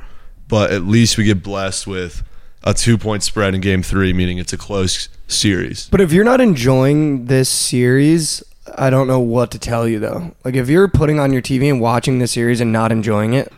but 0.47 0.71
at 0.71 0.83
least 0.83 1.17
we 1.17 1.25
get 1.25 1.43
blessed 1.43 1.86
with 1.86 2.23
a 2.63 2.73
two 2.73 2.97
point 2.97 3.23
spread 3.23 3.54
in 3.56 3.62
Game 3.62 3.84
Three, 3.84 4.13
meaning 4.13 4.38
it's 4.38 4.54
a 4.54 4.58
close 4.58 5.10
series. 5.28 5.88
But 5.89 6.02
if 6.02 6.12
you're 6.12 6.23
not 6.23 6.41
enjoying 6.41 7.26
this 7.26 7.49
series, 7.49 8.43
I 8.78 8.89
don't 8.89 9.08
know 9.08 9.19
what 9.19 9.52
to 9.52 9.60
tell 9.60 9.88
you 9.88 9.99
though. 9.99 10.36
Like 10.43 10.56
if 10.56 10.69
you're 10.69 10.88
putting 10.88 11.19
on 11.19 11.34
your 11.34 11.41
TV 11.41 11.69
and 11.69 11.82
watching 11.82 12.19
the 12.19 12.28
series 12.28 12.62
and 12.62 12.71
not 12.71 12.91
enjoying 12.91 13.34
it, 13.34 13.52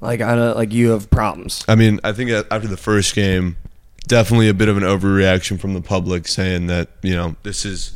like 0.00 0.20
I 0.20 0.34
don't, 0.34 0.56
like 0.56 0.72
you 0.72 0.90
have 0.90 1.10
problems. 1.10 1.64
I 1.68 1.74
mean, 1.74 2.00
I 2.04 2.12
think 2.12 2.30
after 2.30 2.68
the 2.68 2.76
first 2.76 3.14
game, 3.14 3.56
definitely 4.06 4.48
a 4.48 4.54
bit 4.54 4.68
of 4.68 4.76
an 4.76 4.82
overreaction 4.82 5.58
from 5.60 5.74
the 5.74 5.80
public 5.80 6.28
saying 6.28 6.66
that, 6.68 6.88
you 7.02 7.14
know, 7.14 7.36
this 7.42 7.64
is, 7.64 7.94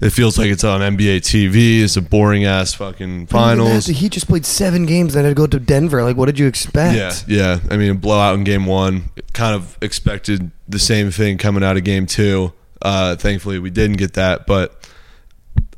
it 0.00 0.10
feels 0.10 0.38
like 0.38 0.48
it's 0.50 0.64
on 0.64 0.80
NBA 0.80 1.18
TV. 1.18 1.82
It's 1.82 1.96
a 1.96 2.02
boring 2.02 2.44
ass 2.44 2.74
fucking 2.74 3.08
Even 3.08 3.26
that, 3.26 3.30
finals. 3.30 3.86
the 3.86 3.92
Heat 3.92 4.12
just 4.12 4.28
played 4.28 4.46
seven 4.46 4.86
games, 4.86 5.14
then 5.14 5.24
had 5.24 5.30
to 5.30 5.34
go 5.34 5.46
to 5.46 5.60
Denver. 5.60 6.02
Like, 6.02 6.16
what 6.16 6.26
did 6.26 6.38
you 6.38 6.46
expect? 6.46 6.96
Yeah, 6.96 7.12
yeah. 7.26 7.60
I 7.70 7.76
mean, 7.76 7.90
a 7.90 7.94
blowout 7.94 8.34
in 8.36 8.44
game 8.44 8.66
one. 8.66 9.10
Kind 9.32 9.54
of 9.54 9.76
expected 9.82 10.50
the 10.68 10.78
same 10.78 11.10
thing 11.10 11.38
coming 11.38 11.62
out 11.62 11.76
of 11.76 11.84
game 11.84 12.06
two. 12.06 12.52
Uh, 12.82 13.16
thankfully, 13.16 13.58
we 13.58 13.70
didn't 13.70 13.96
get 13.98 14.14
that, 14.14 14.46
but 14.46 14.88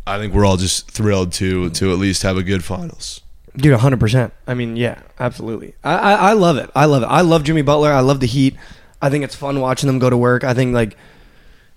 I 0.07 0.19
think 0.19 0.33
we're 0.35 0.45
all 0.45 0.57
just 0.57 0.91
thrilled 0.91 1.33
to 1.35 1.71
to 1.71 1.93
at 1.93 1.99
least 1.99 2.23
have 2.23 2.37
a 2.37 2.43
good 2.43 2.65
finals. 2.65 3.21
Dude, 3.57 3.79
hundred 3.79 4.01
percent. 4.01 4.33
I 4.47 4.55
mean, 4.55 4.77
yeah, 4.77 5.01
absolutely. 5.21 5.75
I, 5.85 5.95
I 5.95 6.13
I 6.15 6.33
love 6.33 6.57
it. 6.57 6.71
I 6.75 6.85
love 6.87 7.03
it. 7.03 7.07
I 7.07 7.21
love 7.21 7.45
Jimmy 7.45 7.63
Butler. 7.63 7.93
I 7.93 8.01
love 8.01 8.21
the 8.21 8.27
Heat. 8.27 8.57
I 9.03 9.11
think 9.11 9.25
it's 9.25 9.35
fun 9.35 9.61
watching 9.61 9.89
them 9.89 9.99
go 9.99 10.09
to 10.09 10.17
work. 10.17 10.45
I 10.45 10.55
think 10.55 10.73
like 10.75 10.97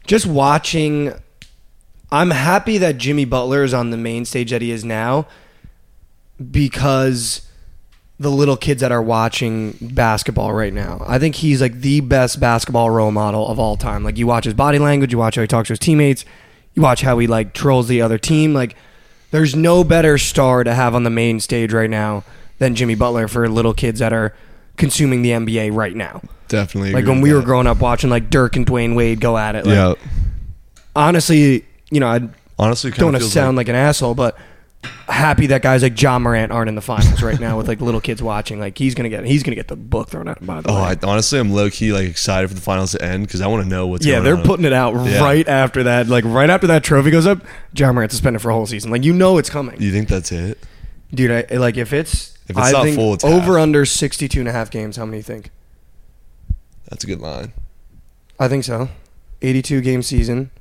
just 0.05 0.25
watching. 0.27 1.11
I'm 2.11 2.31
happy 2.31 2.77
that 2.77 2.97
Jimmy 2.97 3.25
Butler 3.25 3.63
is 3.63 3.73
on 3.73 3.89
the 3.89 3.97
main 3.97 4.25
stage 4.25 4.51
that 4.51 4.61
he 4.61 4.71
is 4.71 4.85
now, 4.85 5.27
because 6.51 7.41
the 8.17 8.31
little 8.31 8.55
kids 8.55 8.81
that 8.81 8.91
are 8.91 9.01
watching 9.01 9.75
basketball 9.81 10.53
right 10.53 10.73
now. 10.73 11.03
I 11.05 11.19
think 11.19 11.35
he's 11.35 11.61
like 11.61 11.81
the 11.81 11.99
best 11.99 12.39
basketball 12.39 12.89
role 12.89 13.11
model 13.11 13.47
of 13.47 13.59
all 13.59 13.75
time. 13.75 14.03
Like 14.03 14.17
you 14.17 14.25
watch 14.25 14.45
his 14.45 14.53
body 14.53 14.79
language, 14.79 15.11
you 15.11 15.17
watch 15.17 15.35
how 15.35 15.41
he 15.41 15.47
talks 15.47 15.67
to 15.67 15.73
his 15.73 15.79
teammates, 15.79 16.23
you 16.73 16.81
watch 16.81 17.01
how 17.01 17.17
he 17.19 17.27
like 17.27 17.53
trolls 17.53 17.87
the 17.87 18.01
other 18.01 18.17
team. 18.17 18.53
Like 18.53 18.75
there's 19.31 19.55
no 19.55 19.83
better 19.83 20.17
star 20.17 20.63
to 20.63 20.73
have 20.73 20.95
on 20.95 21.03
the 21.03 21.09
main 21.09 21.41
stage 21.41 21.73
right 21.73 21.89
now 21.89 22.23
than 22.57 22.75
Jimmy 22.75 22.95
Butler 22.95 23.27
for 23.27 23.49
little 23.49 23.73
kids 23.73 23.99
that 23.99 24.13
are 24.13 24.33
consuming 24.77 25.21
the 25.21 25.31
NBA 25.31 25.73
right 25.73 25.95
now. 25.95 26.21
Definitely. 26.47 26.93
Like 26.93 27.05
when 27.05 27.19
we 27.19 27.33
were 27.33 27.41
growing 27.41 27.67
up 27.67 27.79
watching 27.79 28.09
like 28.09 28.29
Dirk 28.29 28.55
and 28.55 28.65
Dwyane 28.65 28.95
Wade 28.95 29.19
go 29.19 29.37
at 29.37 29.55
it. 29.55 29.65
Like, 29.65 29.75
yeah. 29.75 29.93
Honestly, 30.95 31.65
you 31.95 31.99
know, 32.01 32.07
I 32.07 32.19
honestly 32.59 32.91
don't 32.91 33.13
want 33.13 33.23
to 33.23 33.29
sound 33.29 33.57
like, 33.57 33.67
like 33.67 33.69
an 33.69 33.75
asshole, 33.75 34.13
but 34.15 34.37
happy 35.07 35.47
that 35.47 35.61
guys 35.63 35.81
like 35.81 35.99
Ja 35.99 36.19
Morant 36.19 36.51
aren't 36.51 36.69
in 36.69 36.75
the 36.75 36.81
finals 36.81 37.23
right 37.23 37.39
now 37.39 37.57
with 37.57 37.67
like 37.67 37.81
little 37.81 38.01
kids 38.01 38.21
watching. 38.21 38.59
Like 38.59 38.77
he's 38.77 38.93
gonna 38.93 39.09
get 39.09 39.25
he's 39.25 39.41
gonna 39.41 39.55
get 39.55 39.67
the 39.67 39.75
book 39.75 40.09
thrown 40.09 40.27
at 40.27 40.39
him 40.39 40.45
by 40.45 40.61
the 40.61 40.69
Oh, 40.69 40.75
way. 40.75 40.81
I, 40.81 40.97
honestly, 41.07 41.39
I'm 41.39 41.51
low 41.51 41.69
key 41.71 41.91
like 41.93 42.07
excited 42.07 42.47
for 42.49 42.53
the 42.53 42.61
finals 42.61 42.91
to 42.91 43.01
end 43.03 43.25
because 43.25 43.41
I 43.41 43.47
want 43.47 43.63
to 43.63 43.69
know 43.69 43.87
what's 43.87 44.05
yeah, 44.05 44.19
they're 44.19 44.37
on. 44.37 44.43
putting 44.43 44.65
it 44.65 44.73
out 44.73 44.93
Yeah. 45.07 45.23
right 45.23 45.47
after 45.47 45.83
that. 45.83 46.07
Like 46.07 46.23
right 46.25 46.49
after 46.49 46.67
that 46.67 46.83
trophy 46.83 47.09
goes 47.11 47.25
up, 47.25 47.39
Ja 47.73 47.91
Morant 47.91 48.11
suspended 48.11 48.41
for 48.41 48.51
a 48.51 48.53
whole 48.53 48.67
season. 48.67 48.91
Like 48.91 49.03
you 49.03 49.13
know 49.13 49.37
it's 49.39 49.49
coming. 49.49 49.81
You 49.81 49.91
think 49.91 50.07
that's 50.09 50.31
it? 50.31 50.59
Dude, 51.13 51.31
I, 51.31 51.55
like 51.55 51.77
if 51.77 51.93
it's, 51.93 52.37
If 52.47 52.57
it's 52.57 52.59
I 52.59 52.71
not 52.71 52.87
full, 52.89 53.13
it's 53.13 53.23
over 53.23 53.53
half. 53.53 53.63
under 53.63 53.85
62 53.85 54.39
and 54.39 54.49
a 54.49 54.51
half 54.51 54.69
games. 54.69 54.97
How 54.97 55.05
many 55.05 55.13
do 55.15 55.17
you 55.19 55.23
think? 55.23 55.49
That's 56.89 57.03
a 57.03 57.07
good 57.07 57.21
line. 57.21 57.53
I 58.39 58.47
think 58.49 58.63
so. 58.65 58.89
82 59.41 59.81
game 59.81 60.03
season. 60.03 60.51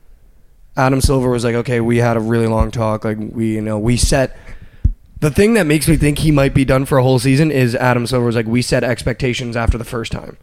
Adam 0.77 1.01
Silver 1.01 1.31
was 1.31 1.45
like, 1.45 1.55
okay, 1.55 1.81
we 1.81 1.99
had 1.99 2.17
a 2.17 2.21
really 2.21 2.47
long 2.47 2.71
talk. 2.71 3.05
Like 3.05 3.19
we, 3.19 3.55
you 3.55 3.61
know, 3.61 3.79
we 3.79 3.97
set. 3.97 4.37
The 5.21 5.31
thing 5.31 5.55
that 5.55 5.65
makes 5.67 5.89
me 5.89 5.97
think 5.97 6.19
he 6.19 6.31
might 6.31 6.53
be 6.53 6.65
done 6.65 6.85
for 6.85 6.99
a 6.99 7.03
whole 7.03 7.19
season 7.19 7.51
is 7.51 7.75
Adam 7.75 8.07
Silver 8.07 8.27
was 8.27 8.37
like, 8.37 8.47
we 8.47 8.61
set 8.61 8.85
expectations 8.85 9.57
after 9.57 9.79
the 9.79 9.85
first 9.85 10.13
time, 10.13 10.37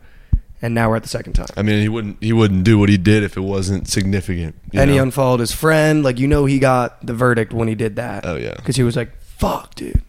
and 0.62 0.74
now 0.74 0.90
we're 0.90 0.96
at 0.96 1.04
the 1.04 1.10
second 1.10 1.34
time. 1.34 1.48
I 1.56 1.62
mean, 1.62 1.82
he 1.82 1.90
wouldn't 1.90 2.18
he 2.24 2.34
wouldn't 2.34 2.64
do 2.64 2.80
what 2.80 2.90
he 2.90 2.98
did 2.98 3.24
if 3.24 3.38
it 3.38 3.42
wasn't 3.42 3.88
significant. 3.88 4.56
and 4.74 4.90
he 4.90 4.98
unfollowed 4.98 5.40
his 5.42 5.52
friend. 5.52 6.04
Like 6.04 6.20
you 6.20 6.28
know, 6.28 6.46
he 6.46 6.60
got 6.60 7.06
the 7.06 7.14
verdict 7.14 7.54
when 7.54 7.68
he 7.68 7.76
did 7.76 7.96
that. 7.98 8.26
Oh, 8.26 8.36
yeah. 8.38 8.56
because 8.56 8.76
he 8.76 8.84
was 8.84 8.96
like, 8.96 9.16
"Fuck, 9.22 9.76
dude." 9.76 10.02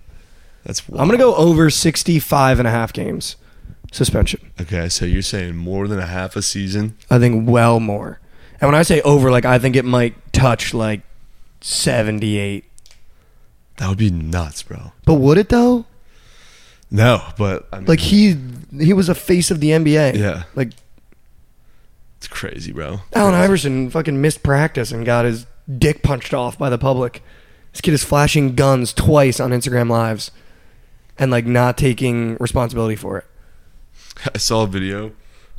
That's 0.65 0.81
I'm 0.91 1.09
gonna 1.09 1.19
go 1.19 1.35
over 1.35 1.69
65 1.69 2.61
and 2.61 2.69
a 2.69 2.71
half 2.71 2.93
games 2.93 3.35
suspension. 3.93 4.41
Okay, 4.61 4.89
so 4.89 5.05
you're 5.05 5.23
saying 5.23 5.57
more 5.57 5.87
than 5.87 5.99
a 5.99 6.07
half 6.07 6.35
a 6.35 6.43
season? 6.43 6.97
I 7.11 7.19
think 7.19 7.49
well 7.49 7.79
more. 7.79 8.19
And 8.63 8.69
when 8.69 8.75
I 8.79 8.83
say 8.83 9.01
over, 9.03 9.31
like 9.31 9.45
I 9.45 9.59
think 9.59 9.75
it 9.77 9.85
might 9.85 10.33
touch 10.33 10.73
like 10.73 11.03
78. 11.61 12.65
That 13.79 13.89
would 13.89 13.99
be 13.99 14.11
nuts, 14.11 14.63
bro. 14.63 14.93
But 15.05 15.15
would 15.15 15.37
it 15.37 15.49
though? 15.51 15.85
No, 16.91 17.23
but 17.37 17.67
I 17.73 17.79
mean, 17.79 17.87
Like 17.87 18.01
he 18.01 18.37
he 18.79 18.93
was 18.93 19.09
a 19.09 19.15
face 19.15 19.51
of 19.51 19.61
the 19.61 19.71
NBA. 19.71 20.15
yeah, 20.17 20.45
Like 20.55 20.73
it's 22.19 22.29
crazy, 22.29 22.71
bro. 22.73 23.01
Allen 23.15 23.33
Crazy. 23.33 23.45
Iverson 23.45 23.91
fucking 23.91 24.21
missed 24.21 24.43
practice 24.45 24.93
and 24.93 25.05
got 25.05 25.25
his 25.25 25.47
dick 25.79 26.03
punched 26.05 26.33
off 26.33 26.57
by 26.57 26.71
the 26.71 26.79
public. 26.79 27.23
This 27.73 27.81
kid 27.81 27.95
is 27.95 28.05
flashing 28.05 28.55
guns 28.55 28.93
twice 28.93 29.41
on 29.41 29.51
Instagram 29.51 29.91
lives 29.91 30.31
and 31.19 31.33
like 31.33 31.47
not 31.47 31.77
taking 31.77 32.37
responsibility 32.39 32.95
for 32.95 33.19
it. 33.19 33.25
I 34.35 34.39
saw 34.39 34.63
a 34.63 34.67
video 34.69 35.13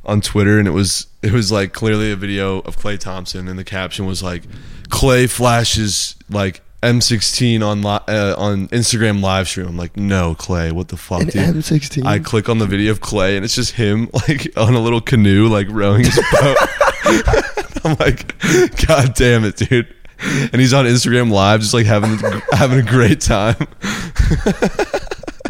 on 0.05 0.21
Twitter 0.21 0.59
and 0.59 0.67
it 0.67 0.71
was 0.71 1.07
it 1.21 1.31
was 1.31 1.51
like 1.51 1.73
clearly 1.73 2.11
a 2.11 2.15
video 2.15 2.59
of 2.59 2.77
Klay 2.77 2.99
Thompson 2.99 3.47
and 3.47 3.57
the 3.57 3.63
caption 3.63 4.05
was 4.05 4.21
like 4.21 4.43
Klay 4.89 5.29
flashes 5.29 6.15
like 6.29 6.61
M16 6.81 7.65
on 7.65 7.81
li- 7.81 8.13
uh, 8.13 8.35
on 8.37 8.67
Instagram 8.67 9.21
live 9.21 9.47
stream. 9.47 9.67
I'm 9.67 9.77
like, 9.77 9.95
no, 9.95 10.35
Klay, 10.35 10.73
what 10.73 10.89
the 10.89 10.97
fuck, 10.97 11.21
An 11.21 11.27
dude? 11.27 11.55
M16. 11.55 12.05
I 12.05 12.19
click 12.19 12.49
on 12.49 12.57
the 12.57 12.65
video 12.67 12.91
of 12.91 12.99
Klay 12.99 13.37
and 13.37 13.45
it's 13.45 13.55
just 13.55 13.71
him 13.75 14.09
like 14.27 14.51
on 14.57 14.73
a 14.73 14.79
little 14.81 14.99
canoe 15.01 15.47
like 15.47 15.67
rowing 15.69 16.03
his 16.03 16.15
boat. 16.31 16.57
I'm 17.85 17.95
like, 17.99 18.37
God 18.85 19.13
damn 19.15 19.45
it, 19.45 19.55
dude. 19.55 19.93
And 20.21 20.55
he's 20.61 20.73
on 20.73 20.85
Instagram 20.85 21.31
live 21.31 21.61
just 21.61 21.73
like 21.73 21.85
having 21.85 22.17
having 22.51 22.79
a 22.79 22.83
great 22.89 23.21
time. 23.21 23.55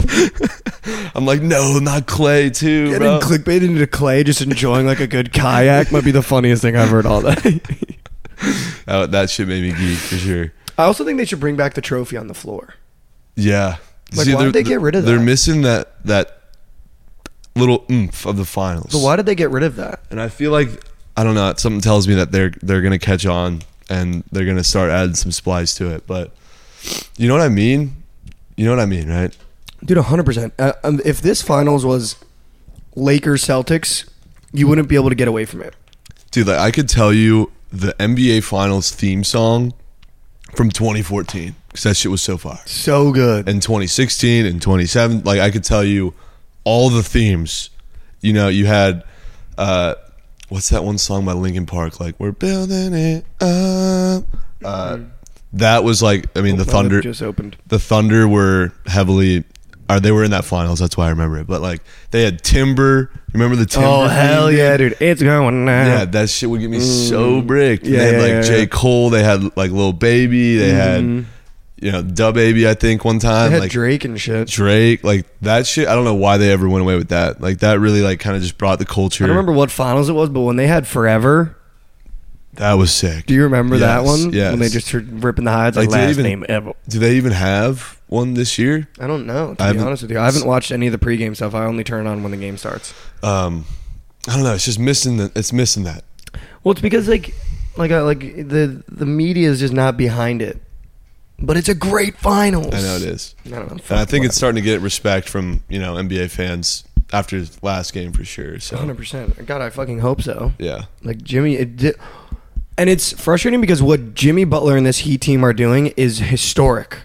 I'm 1.15 1.25
like, 1.25 1.41
no, 1.41 1.79
not 1.79 2.05
Klay 2.05 2.55
too, 2.55 2.85
Getting 2.91 2.99
bro. 2.99 3.19
clickbaited 3.19 3.63
into 3.69 3.87
Klay 3.87 4.25
just 4.25 4.41
enjoying 4.41 4.85
like 4.85 4.99
a 4.99 5.07
good 5.07 5.31
kayak 5.33 5.91
might 5.91 6.03
be 6.03 6.11
the 6.11 6.21
funniest 6.23 6.61
thing 6.61 6.75
I've 6.75 6.89
heard 6.89 7.05
all 7.05 7.21
day. 7.21 7.61
Oh, 8.85 9.05
that 9.05 9.29
shit 9.29 9.47
made 9.47 9.63
me 9.63 9.69
geek 9.71 9.97
for 9.97 10.15
sure. 10.15 10.51
I 10.77 10.83
also 10.83 11.05
think 11.05 11.17
they 11.17 11.23
should 11.23 11.39
bring 11.39 11.55
back 11.55 11.75
the 11.75 11.81
trophy 11.81 12.17
on 12.17 12.27
the 12.27 12.33
floor. 12.33 12.73
Yeah. 13.35 13.77
Like, 14.15 14.27
why 14.27 14.43
did 14.43 14.53
they 14.53 14.63
get 14.63 14.81
rid 14.81 14.95
of 14.95 15.05
that? 15.05 15.09
They're 15.11 15.19
missing 15.21 15.61
that 15.61 16.03
that 16.05 16.41
little 17.55 17.85
oomph 17.89 18.25
of 18.25 18.35
the 18.35 18.43
finals. 18.43 18.91
But 18.91 18.99
why 19.01 19.15
did 19.15 19.25
they 19.25 19.35
get 19.35 19.49
rid 19.49 19.63
of 19.63 19.77
that? 19.77 20.01
And 20.11 20.19
I 20.19 20.27
feel 20.27 20.51
like 20.51 20.67
I 21.15 21.23
don't 21.23 21.35
know. 21.35 21.53
Something 21.55 21.79
tells 21.79 22.07
me 22.07 22.15
that 22.15 22.31
they're 22.33 22.51
they're 22.61 22.81
gonna 22.81 22.99
catch 22.99 23.25
on 23.25 23.61
and 23.89 24.23
they're 24.33 24.45
gonna 24.45 24.63
start 24.63 24.91
adding 24.91 25.15
some 25.15 25.31
splice 25.31 25.73
to 25.75 25.89
it. 25.95 26.05
But 26.05 26.31
you 27.17 27.27
know 27.29 27.33
what 27.35 27.43
I 27.43 27.49
mean? 27.49 28.03
You 28.57 28.65
know 28.65 28.71
what 28.71 28.81
I 28.81 28.85
mean, 28.85 29.09
right? 29.09 29.35
Dude, 29.83 29.97
100%. 29.97 30.51
Uh, 30.57 30.73
um, 30.83 31.01
if 31.03 31.21
this 31.21 31.41
finals 31.41 31.85
was 31.85 32.15
Lakers 32.95 33.43
Celtics, 33.43 34.09
you 34.51 34.67
wouldn't 34.67 34.87
be 34.87 34.95
able 34.95 35.09
to 35.09 35.15
get 35.15 35.27
away 35.27 35.45
from 35.45 35.61
it. 35.61 35.75
Dude, 36.31 36.47
like 36.47 36.59
I 36.59 36.71
could 36.71 36.89
tell 36.89 37.13
you 37.13 37.51
the 37.71 37.93
NBA 37.99 38.43
Finals 38.43 38.91
theme 38.91 39.23
song 39.23 39.73
from 40.55 40.69
2014 40.69 41.55
because 41.67 41.83
that 41.83 41.95
shit 41.95 42.11
was 42.11 42.21
so 42.21 42.37
fire. 42.37 42.59
So 42.65 43.11
good. 43.11 43.49
And 43.49 43.61
2016 43.61 44.45
and 44.45 44.61
27, 44.61 45.23
like 45.23 45.39
I 45.39 45.51
could 45.51 45.63
tell 45.63 45.83
you 45.83 46.13
all 46.63 46.89
the 46.89 47.03
themes 47.03 47.69
you 48.23 48.33
know, 48.33 48.47
you 48.47 48.65
had 48.65 49.03
uh, 49.57 49.93
what's 50.49 50.69
that 50.69 50.83
one 50.83 50.97
song 50.97 51.25
by 51.25 51.33
Linkin 51.33 51.67
Park? 51.67 51.99
Like 51.99 52.19
we're 52.19 52.31
building 52.31 52.93
it 52.93 53.25
up. 53.39 54.23
Uh, 54.63 54.99
that 55.51 55.83
was 55.83 56.01
like, 56.01 56.25
I 56.35 56.41
mean, 56.41 56.57
the 56.57 56.65
Thunder, 56.65 57.01
just 57.01 57.21
opened. 57.21 57.57
the 57.67 57.77
Thunder 57.77 58.27
were 58.27 58.71
heavily. 58.87 59.43
Or 59.89 59.99
they 59.99 60.11
were 60.11 60.23
in 60.23 60.31
that 60.31 60.45
finals. 60.45 60.79
That's 60.79 60.95
why 60.95 61.07
I 61.07 61.09
remember 61.09 61.37
it. 61.39 61.47
But 61.47 61.61
like 61.61 61.81
they 62.11 62.23
had 62.23 62.41
Timber. 62.43 63.11
Remember 63.33 63.55
the 63.55 63.65
Timber? 63.65 63.87
Oh 63.87 64.07
hell 64.07 64.47
dude? 64.49 64.57
yeah, 64.57 64.77
dude! 64.77 64.97
It's 64.99 65.21
going 65.21 65.65
now. 65.65 65.85
Yeah, 65.85 66.05
that 66.05 66.29
shit 66.29 66.49
would 66.49 66.61
get 66.61 66.69
me 66.69 66.79
so 66.79 67.41
bricked. 67.41 67.85
Yeah, 67.85 67.97
they 67.99 68.05
had 68.13 68.21
like 68.21 68.29
yeah, 68.29 68.41
J. 68.43 68.67
Cole. 68.67 69.09
They 69.09 69.23
had 69.23 69.55
like 69.57 69.71
Lil 69.71 69.91
Baby. 69.93 70.57
They 70.57 70.71
Mhm. 70.71 70.75
had 70.75 71.25
you 71.83 71.91
know 71.91 72.01
Dub 72.01 72.35
Baby. 72.35 72.67
I 72.67 72.75
think 72.75 73.03
one 73.03 73.17
They 73.17 73.27
time 73.27 73.51
had 73.51 73.59
like 73.59 73.71
Drake 73.71 74.05
and 74.05 74.19
shit. 74.19 74.47
Drake. 74.47 75.03
Like 75.03 75.25
that 75.41 75.67
shit. 75.67 75.87
I 75.87 75.95
don't 75.95 76.05
know 76.05 76.13
why 76.15 76.37
they 76.37 76.51
ever 76.51 76.69
went 76.69 76.83
away 76.83 76.95
with 76.95 77.09
that. 77.09 77.41
Like 77.41 77.59
that 77.59 77.79
really 77.79 78.01
like 78.01 78.19
kind 78.21 78.35
of 78.37 78.41
just 78.41 78.57
brought 78.57 78.79
the 78.79 78.85
culture. 78.85 79.25
I 79.25 79.27
don't 79.27 79.35
remember 79.35 79.51
what 79.51 79.69
finals 79.69 80.07
it 80.07 80.13
was, 80.13 80.29
but 80.29 80.41
when 80.41 80.55
they 80.55 80.67
had 80.67 80.87
Forever, 80.87 81.57
That 82.53 82.73
was 82.73 82.93
sick. 82.93 83.25
do 83.25 83.33
you 83.33 83.43
remember 83.43 83.79
that 83.79 84.03
one? 84.05 84.31
yes. 84.31 84.51
When 84.51 84.59
they 84.59 84.69
just 84.69 84.87
started 84.87 85.23
ripping 85.23 85.43
the 85.45 85.51
hides 85.51 85.75
like, 85.75 85.89
Like, 85.89 85.99
did 85.99 86.05
last 86.07 86.11
even- 86.19 86.23
name 86.23 86.45
ever. 86.47 86.73
Do 86.87 86.99
they 86.99 87.15
even 87.17 87.31
have 87.33 87.99
one 88.13 88.33
this 88.35 88.57
year? 88.57 88.87
I 88.99 89.07
don't 89.07 89.25
know. 89.25 89.55
To 89.55 89.63
I 89.63 89.71
be 89.71 89.75
haven't- 89.77 89.87
honest 89.87 90.01
with 90.03 90.11
you, 90.11 90.19
I 90.19 90.25
haven't 90.25 90.45
watched 90.45 90.71
any 90.71 90.87
of 90.87 90.91
the 90.91 91.03
pregame 91.05 91.35
stuff. 91.35 91.53
I 91.53 91.65
only 91.65 91.83
turn 91.83 92.07
on 92.07 92.23
when 92.23 92.31
the 92.31 92.37
game 92.37 92.57
starts. 92.57 92.93
Um, 93.21 93.65
I 94.27 94.35
don't 94.35 94.43
know. 94.43 94.53
It's 94.53 94.65
just 94.65 94.79
missing. 94.79 95.17
The, 95.17 95.31
it's 95.35 95.51
missing 95.51 95.83
that. 95.83 96.03
Well, 96.63 96.71
it's 96.71 96.81
because 96.81 97.09
like, 97.09 97.33
like, 97.75 97.91
I, 97.91 98.01
like 98.01 98.19
the 98.21 98.83
the 98.87 99.05
media 99.05 99.49
is 99.49 99.59
just 99.59 99.73
not 99.73 99.97
behind 99.97 100.41
it. 100.41 100.61
But 101.39 101.57
it's 101.57 101.67
a 101.67 101.75
great 101.75 102.15
finals. 102.17 102.73
I 102.73 102.79
know 102.81 102.95
it 102.95 103.01
is. 103.01 103.35
I 103.45 103.49
don't 103.49 103.69
know. 103.71 103.77
And 103.89 103.99
I 103.99 104.05
think 104.05 104.23
it's 104.25 104.35
starting 104.37 104.63
to 104.63 104.65
get 104.65 104.79
respect 104.79 105.27
from 105.27 105.63
you 105.67 105.79
know 105.79 105.95
NBA 105.95 106.29
fans 106.29 106.85
after 107.11 107.43
last 107.61 107.91
game 107.91 108.13
for 108.13 108.23
sure. 108.23 108.59
So 108.59 108.77
hundred 108.77 108.95
percent. 108.97 109.45
God, 109.45 109.61
I 109.61 109.69
fucking 109.69 109.99
hope 109.99 110.21
so. 110.21 110.53
yeah, 110.59 110.83
Like 111.03 111.21
Jimmy, 111.21 111.55
it 111.55 111.95
and 112.77 112.89
it's 112.89 113.11
frustrating 113.19 113.59
because 113.61 113.81
what 113.81 114.13
Jimmy 114.13 114.45
Butler 114.45 114.77
and 114.77 114.85
this 114.85 114.99
Heat 114.99 115.19
team 115.21 115.43
are 115.43 115.53
doing 115.53 115.87
is 115.97 116.19
historic. 116.19 116.99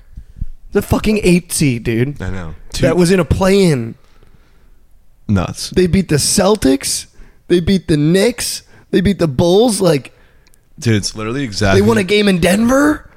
The 0.73 0.83
fucking 0.83 1.21
eight 1.23 1.51
seed, 1.53 1.85
dude. 1.85 2.21
I 2.21 2.31
know. 2.31 2.55
that 2.81 2.97
was 2.97 3.11
in 3.11 3.19
a 3.21 3.25
play-in. 3.25 3.95
nuts. 5.29 5.71
They 5.71 5.87
beat 5.87 6.09
the 6.09 6.17
Celtics. 6.17 7.07
They 7.49 7.61
beat 7.61 7.89
the 7.89 7.97
Knicks. 7.97 8.63
They 8.91 9.01
beat 9.01 9.19
the 9.19 9.29
Bulls. 9.29 9.81
Like 9.81 10.13
Dude, 10.79 10.95
it's 10.97 11.15
literally 11.17 11.43
exactly 11.43 11.81
they 11.81 11.87
won 11.87 11.99
a 11.99 12.05
game 12.05 12.29
in 12.29 12.39
Denver. 12.41 13.11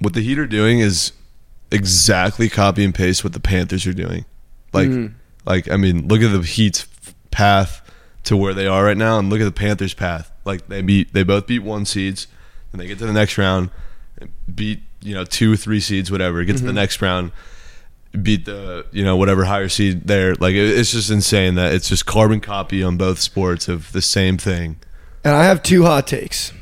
what 0.00 0.14
the 0.14 0.20
Heat 0.20 0.38
are 0.38 0.46
doing 0.46 0.80
is 0.80 1.12
exactly 1.70 2.48
copy 2.48 2.84
and 2.84 2.94
paste 2.94 3.22
what 3.24 3.32
the 3.32 3.40
Panthers 3.40 3.86
are 3.86 3.92
doing. 3.92 4.24
Like, 4.72 4.88
Mm. 4.88 5.12
like 5.46 5.70
I 5.70 5.76
mean, 5.76 6.08
look 6.08 6.22
at 6.22 6.32
the 6.32 6.42
Heat's 6.42 6.86
path 7.30 7.82
to 8.24 8.36
where 8.36 8.52
they 8.54 8.66
are 8.66 8.84
right 8.84 8.96
now, 8.96 9.18
and 9.18 9.30
look 9.30 9.40
at 9.40 9.44
the 9.44 9.52
Panthers' 9.52 9.94
path. 9.94 10.30
Like 10.44 10.68
they 10.68 10.82
beat, 10.82 11.12
they 11.12 11.22
both 11.22 11.46
beat 11.46 11.60
one 11.60 11.84
seeds, 11.84 12.26
and 12.72 12.80
they 12.80 12.86
get 12.86 12.98
to 12.98 13.06
the 13.06 13.12
next 13.12 13.38
round, 13.38 13.70
and 14.20 14.30
beat 14.54 14.80
you 15.00 15.14
know 15.14 15.24
two, 15.24 15.56
three 15.56 15.80
seeds, 15.80 16.10
whatever. 16.10 16.42
Get 16.44 16.52
to 16.54 16.58
Mm-hmm. 16.58 16.66
the 16.66 16.72
next 16.72 17.00
round, 17.02 17.32
beat 18.22 18.44
the 18.44 18.86
you 18.92 19.04
know 19.04 19.16
whatever 19.16 19.44
higher 19.44 19.68
seed 19.68 20.06
there. 20.06 20.34
Like 20.34 20.54
it, 20.54 20.78
it's 20.78 20.92
just 20.92 21.10
insane 21.10 21.54
that 21.56 21.74
it's 21.74 21.88
just 21.88 22.06
carbon 22.06 22.40
copy 22.40 22.82
on 22.82 22.96
both 22.96 23.18
sports 23.20 23.68
of 23.68 23.92
the 23.92 24.02
same 24.02 24.38
thing. 24.38 24.76
And 25.24 25.34
I 25.34 25.44
have 25.44 25.62
two 25.62 25.84
hot 25.84 26.06
takes. 26.06 26.52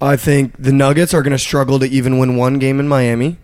I 0.00 0.16
think 0.16 0.54
the 0.58 0.72
Nuggets 0.72 1.12
are 1.12 1.22
going 1.22 1.32
to 1.32 1.38
struggle 1.38 1.78
to 1.80 1.86
even 1.86 2.18
win 2.18 2.36
one 2.36 2.58
game 2.58 2.78
in 2.78 2.86
Miami. 2.88 3.38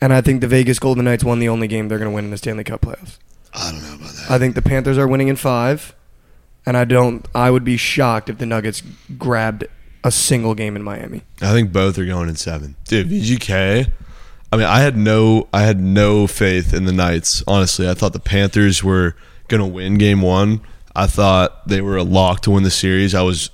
And 0.00 0.12
I 0.12 0.20
think 0.20 0.40
the 0.42 0.46
Vegas 0.48 0.78
Golden 0.78 1.04
Knights 1.06 1.24
won 1.24 1.38
the 1.38 1.48
only 1.48 1.66
game 1.66 1.88
they're 1.88 1.98
going 1.98 2.10
to 2.10 2.14
win 2.14 2.26
in 2.26 2.30
the 2.30 2.36
Stanley 2.36 2.64
Cup 2.64 2.82
playoffs. 2.82 3.18
I 3.54 3.72
don't 3.72 3.82
know 3.82 3.94
about 3.94 4.12
that. 4.12 4.30
I 4.30 4.38
think 4.38 4.54
the 4.54 4.62
Panthers 4.62 4.98
are 4.98 5.08
winning 5.08 5.28
in 5.28 5.36
5. 5.36 5.94
And 6.66 6.76
I 6.76 6.84
don't 6.84 7.26
I 7.34 7.50
would 7.50 7.64
be 7.64 7.76
shocked 7.78 8.28
if 8.28 8.36
the 8.38 8.44
Nuggets 8.46 8.82
grabbed 9.16 9.64
a 10.04 10.10
single 10.10 10.54
game 10.54 10.76
in 10.76 10.82
Miami. 10.82 11.22
I 11.40 11.52
think 11.52 11.72
both 11.72 11.98
are 11.98 12.06
going 12.06 12.28
in 12.28 12.36
seven. 12.36 12.76
Dude, 12.84 13.08
VGK. 13.08 13.90
I 14.50 14.56
mean, 14.56 14.66
I 14.66 14.80
had 14.80 14.96
no, 14.96 15.48
I 15.52 15.62
had 15.62 15.80
no 15.80 16.26
faith 16.26 16.72
in 16.72 16.84
the 16.84 16.92
Knights. 16.92 17.42
Honestly, 17.46 17.88
I 17.88 17.94
thought 17.94 18.12
the 18.12 18.20
Panthers 18.20 18.82
were 18.82 19.14
gonna 19.48 19.66
win 19.66 19.98
Game 19.98 20.22
One. 20.22 20.60
I 20.94 21.06
thought 21.06 21.68
they 21.68 21.80
were 21.80 21.96
a 21.96 22.02
lock 22.02 22.40
to 22.42 22.50
win 22.50 22.62
the 22.62 22.70
series. 22.70 23.14
I 23.14 23.22
was, 23.22 23.50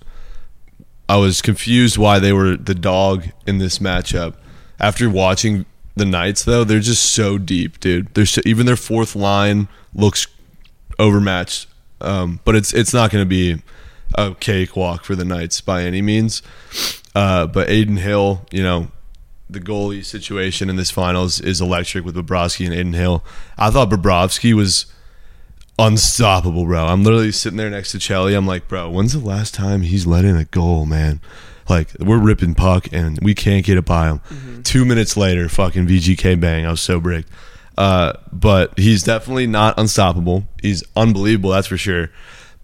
I 1.09 1.17
was 1.17 1.43
confused 1.43 1.99
why 1.99 2.19
they 2.19 2.33
were 2.33 2.57
the 2.57 2.75
dog 2.75 3.27
in 3.47 3.59
this 3.59 3.79
matchup. 3.79 4.35
After 4.79 5.11
watching 5.11 5.67
the 5.97 6.05
Knights, 6.05 6.45
though, 6.45 6.65
they're 6.65 6.81
just 6.81 7.13
so 7.13 7.39
deep, 7.39 7.81
dude. 7.81 8.13
They're 8.15 8.27
so, 8.27 8.41
even 8.45 8.67
their 8.67 8.77
fourth 8.77 9.15
line 9.15 9.69
looks 9.95 10.27
overmatched. 10.99 11.69
Um, 12.01 12.41
but 12.45 12.57
it's 12.57 12.73
it's 12.73 12.93
not 12.93 13.11
going 13.11 13.23
to 13.23 13.29
be 13.29 13.63
a 14.17 14.35
cakewalk 14.35 15.05
for 15.05 15.15
the 15.15 15.25
Knights 15.25 15.61
by 15.61 15.83
any 15.83 16.03
means. 16.03 16.43
Uh, 17.15 17.47
but 17.47 17.69
Adin 17.69 17.99
Hill, 17.99 18.47
you 18.51 18.63
know, 18.63 18.89
the 19.49 19.61
goalie 19.61 20.05
situation 20.05 20.71
in 20.71 20.77
this 20.77 20.91
finals 20.91 21.41
is 21.41 21.61
electric 21.61 22.05
with 22.05 22.17
Bobrovsky 22.17 22.67
and 22.67 22.75
Adin 22.75 22.95
Hill. 22.95 23.25
I 23.59 23.71
thought 23.71 23.91
Bobrovsky 23.91 24.55
was 24.55 24.87
unstoppable, 25.79 26.65
bro. 26.65 26.87
I'm 26.87 27.03
literally 27.03 27.33
sitting 27.33 27.57
there 27.57 27.71
next 27.71 27.93
to 27.93 27.99
Chelly. 27.99 28.35
I'm 28.35 28.47
like, 28.47 28.69
bro, 28.69 28.91
when's 28.91 29.13
the 29.13 29.19
last 29.19 29.55
time 29.55 29.83
he's 29.83 30.07
let 30.07 30.25
in 30.25 30.37
a 30.37 30.45
goal, 30.45 30.87
man? 30.87 31.21
Like 31.69 31.89
we're 31.99 32.19
ripping 32.19 32.55
puck 32.55 32.89
and 32.93 33.19
we 33.23 33.35
can't 33.35 33.65
get 33.65 33.79
it 33.79 33.85
by 33.85 34.09
him. 34.09 34.63
Two 34.65 34.85
minutes 34.85 35.17
later, 35.17 35.49
fucking 35.49 35.87
VGK 35.87 36.39
bang. 36.39 36.67
I 36.67 36.71
was 36.71 36.81
so 36.81 37.01
bricked. 37.01 37.31
Uh, 37.77 38.13
but 38.33 38.79
he's 38.79 39.03
definitely 39.03 39.47
not 39.47 39.79
unstoppable. 39.79 40.45
He's 40.63 40.85
unbelievable, 40.95 41.51
that's 41.51 41.67
for 41.67 41.77
sure. 41.77 42.11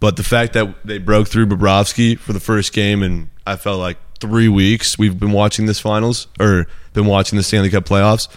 But 0.00 0.16
the 0.16 0.22
fact 0.22 0.54
that 0.54 0.74
they 0.84 0.98
broke 0.98 1.28
through 1.28 1.46
Bobrovsky 1.46 2.18
for 2.18 2.32
the 2.32 2.40
first 2.40 2.72
game, 2.72 3.02
and 3.02 3.28
I 3.46 3.56
felt 3.56 3.78
like 3.78 3.98
three 4.18 4.48
weeks 4.48 4.98
we've 4.98 5.18
been 5.18 5.32
watching 5.32 5.66
this 5.66 5.78
finals 5.78 6.26
or 6.38 6.66
been 6.92 7.06
watching 7.06 7.36
the 7.36 7.42
Stanley 7.42 7.70
Cup 7.70 7.84
playoffs. 7.84 8.28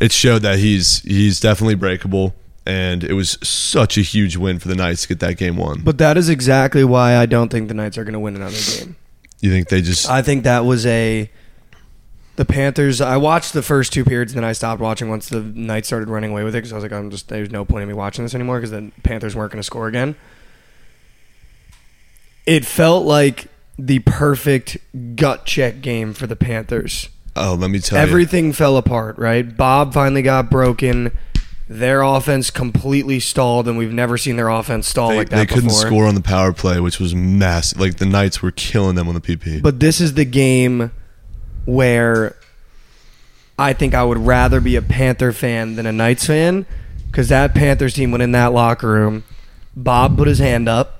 It 0.00 0.12
showed 0.12 0.42
that 0.42 0.58
he's 0.58 1.00
he's 1.02 1.40
definitely 1.40 1.76
breakable, 1.76 2.34
and 2.66 3.02
it 3.02 3.14
was 3.14 3.38
such 3.42 3.96
a 3.96 4.00
huge 4.00 4.36
win 4.36 4.58
for 4.58 4.68
the 4.68 4.74
Knights 4.74 5.02
to 5.02 5.08
get 5.08 5.20
that 5.20 5.36
game 5.36 5.56
won. 5.56 5.82
But 5.82 5.98
that 5.98 6.16
is 6.16 6.28
exactly 6.28 6.84
why 6.84 7.16
I 7.16 7.26
don't 7.26 7.48
think 7.48 7.68
the 7.68 7.74
Knights 7.74 7.96
are 7.96 8.04
going 8.04 8.12
to 8.12 8.20
win 8.20 8.36
another 8.36 8.58
game. 8.76 8.96
You 9.40 9.50
think 9.50 9.68
they 9.68 9.82
just 9.82 10.08
I 10.08 10.22
think 10.22 10.44
that 10.44 10.64
was 10.64 10.84
a 10.86 11.30
the 12.36 12.44
Panthers. 12.44 13.00
I 13.00 13.16
watched 13.16 13.52
the 13.52 13.62
first 13.62 13.92
two 13.92 14.04
periods, 14.04 14.32
and 14.32 14.42
then 14.42 14.48
I 14.48 14.52
stopped 14.52 14.80
watching 14.80 15.08
once 15.08 15.28
the 15.28 15.40
Knights 15.40 15.88
started 15.88 16.08
running 16.08 16.30
away 16.30 16.44
with 16.44 16.54
it 16.54 16.58
because 16.58 16.72
I 16.72 16.76
was 16.76 16.84
like, 16.84 16.92
I'm 16.92 17.10
just 17.10 17.28
there's 17.28 17.50
no 17.50 17.64
point 17.64 17.82
in 17.82 17.88
me 17.88 17.94
watching 17.94 18.24
this 18.24 18.34
anymore 18.34 18.58
because 18.58 18.70
the 18.70 18.92
Panthers 19.02 19.34
weren't 19.34 19.52
going 19.52 19.60
to 19.60 19.64
score 19.64 19.88
again. 19.88 20.16
It 22.48 22.64
felt 22.64 23.04
like 23.04 23.48
the 23.78 23.98
perfect 23.98 24.78
gut 25.16 25.44
check 25.44 25.82
game 25.82 26.14
for 26.14 26.26
the 26.26 26.34
Panthers. 26.34 27.10
oh 27.36 27.52
let 27.52 27.70
me 27.70 27.78
tell 27.78 27.98
you 27.98 28.02
Everything 28.02 28.54
fell 28.54 28.78
apart, 28.78 29.18
right? 29.18 29.54
Bob 29.54 29.92
finally 29.92 30.22
got 30.22 30.50
broken. 30.50 31.12
Their 31.68 32.00
offense 32.00 32.50
completely 32.50 33.20
stalled, 33.20 33.68
and 33.68 33.76
we've 33.76 33.92
never 33.92 34.16
seen 34.16 34.36
their 34.36 34.48
offense 34.48 34.88
stall 34.88 35.10
they, 35.10 35.18
like 35.18 35.28
that 35.28 35.36
they 35.36 35.44
couldn't 35.46 35.68
before. 35.68 35.86
score 35.86 36.06
on 36.06 36.14
the 36.14 36.22
power 36.22 36.54
play, 36.54 36.80
which 36.80 36.98
was 36.98 37.14
massive. 37.14 37.78
Like 37.78 37.98
the 37.98 38.06
Knights 38.06 38.40
were 38.40 38.50
killing 38.50 38.94
them 38.94 39.08
on 39.08 39.14
the 39.14 39.20
PP. 39.20 39.60
But 39.60 39.78
this 39.78 40.00
is 40.00 40.14
the 40.14 40.24
game 40.24 40.90
where 41.66 42.34
I 43.58 43.74
think 43.74 43.92
I 43.92 44.04
would 44.04 44.16
rather 44.16 44.62
be 44.62 44.74
a 44.74 44.82
Panther 44.82 45.32
fan 45.32 45.76
than 45.76 45.84
a 45.84 45.92
Knights 45.92 46.26
fan 46.26 46.64
because 47.10 47.28
that 47.28 47.54
Panthers 47.54 47.92
team 47.92 48.10
went 48.10 48.22
in 48.22 48.32
that 48.32 48.54
locker 48.54 48.88
room. 48.88 49.24
Bob 49.76 50.16
put 50.16 50.26
his 50.26 50.38
hand 50.38 50.66
up 50.66 50.97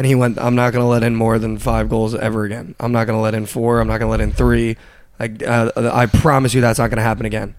and 0.00 0.06
he 0.06 0.14
went, 0.14 0.38
I'm 0.38 0.54
not 0.54 0.72
going 0.72 0.82
to 0.82 0.88
let 0.88 1.02
in 1.02 1.14
more 1.14 1.38
than 1.38 1.58
five 1.58 1.90
goals 1.90 2.14
ever 2.14 2.44
again. 2.44 2.74
I'm 2.80 2.90
not 2.90 3.04
going 3.04 3.18
to 3.18 3.20
let 3.20 3.34
in 3.34 3.44
four. 3.44 3.80
I'm 3.80 3.86
not 3.86 3.98
going 3.98 4.06
to 4.06 4.10
let 4.12 4.22
in 4.22 4.32
three. 4.32 4.78
Like, 5.18 5.42
uh, 5.42 5.72
I 5.76 6.06
promise 6.06 6.54
you 6.54 6.62
that's 6.62 6.78
not 6.78 6.88
going 6.88 6.96
to 6.96 7.02
happen 7.02 7.26
again. 7.26 7.54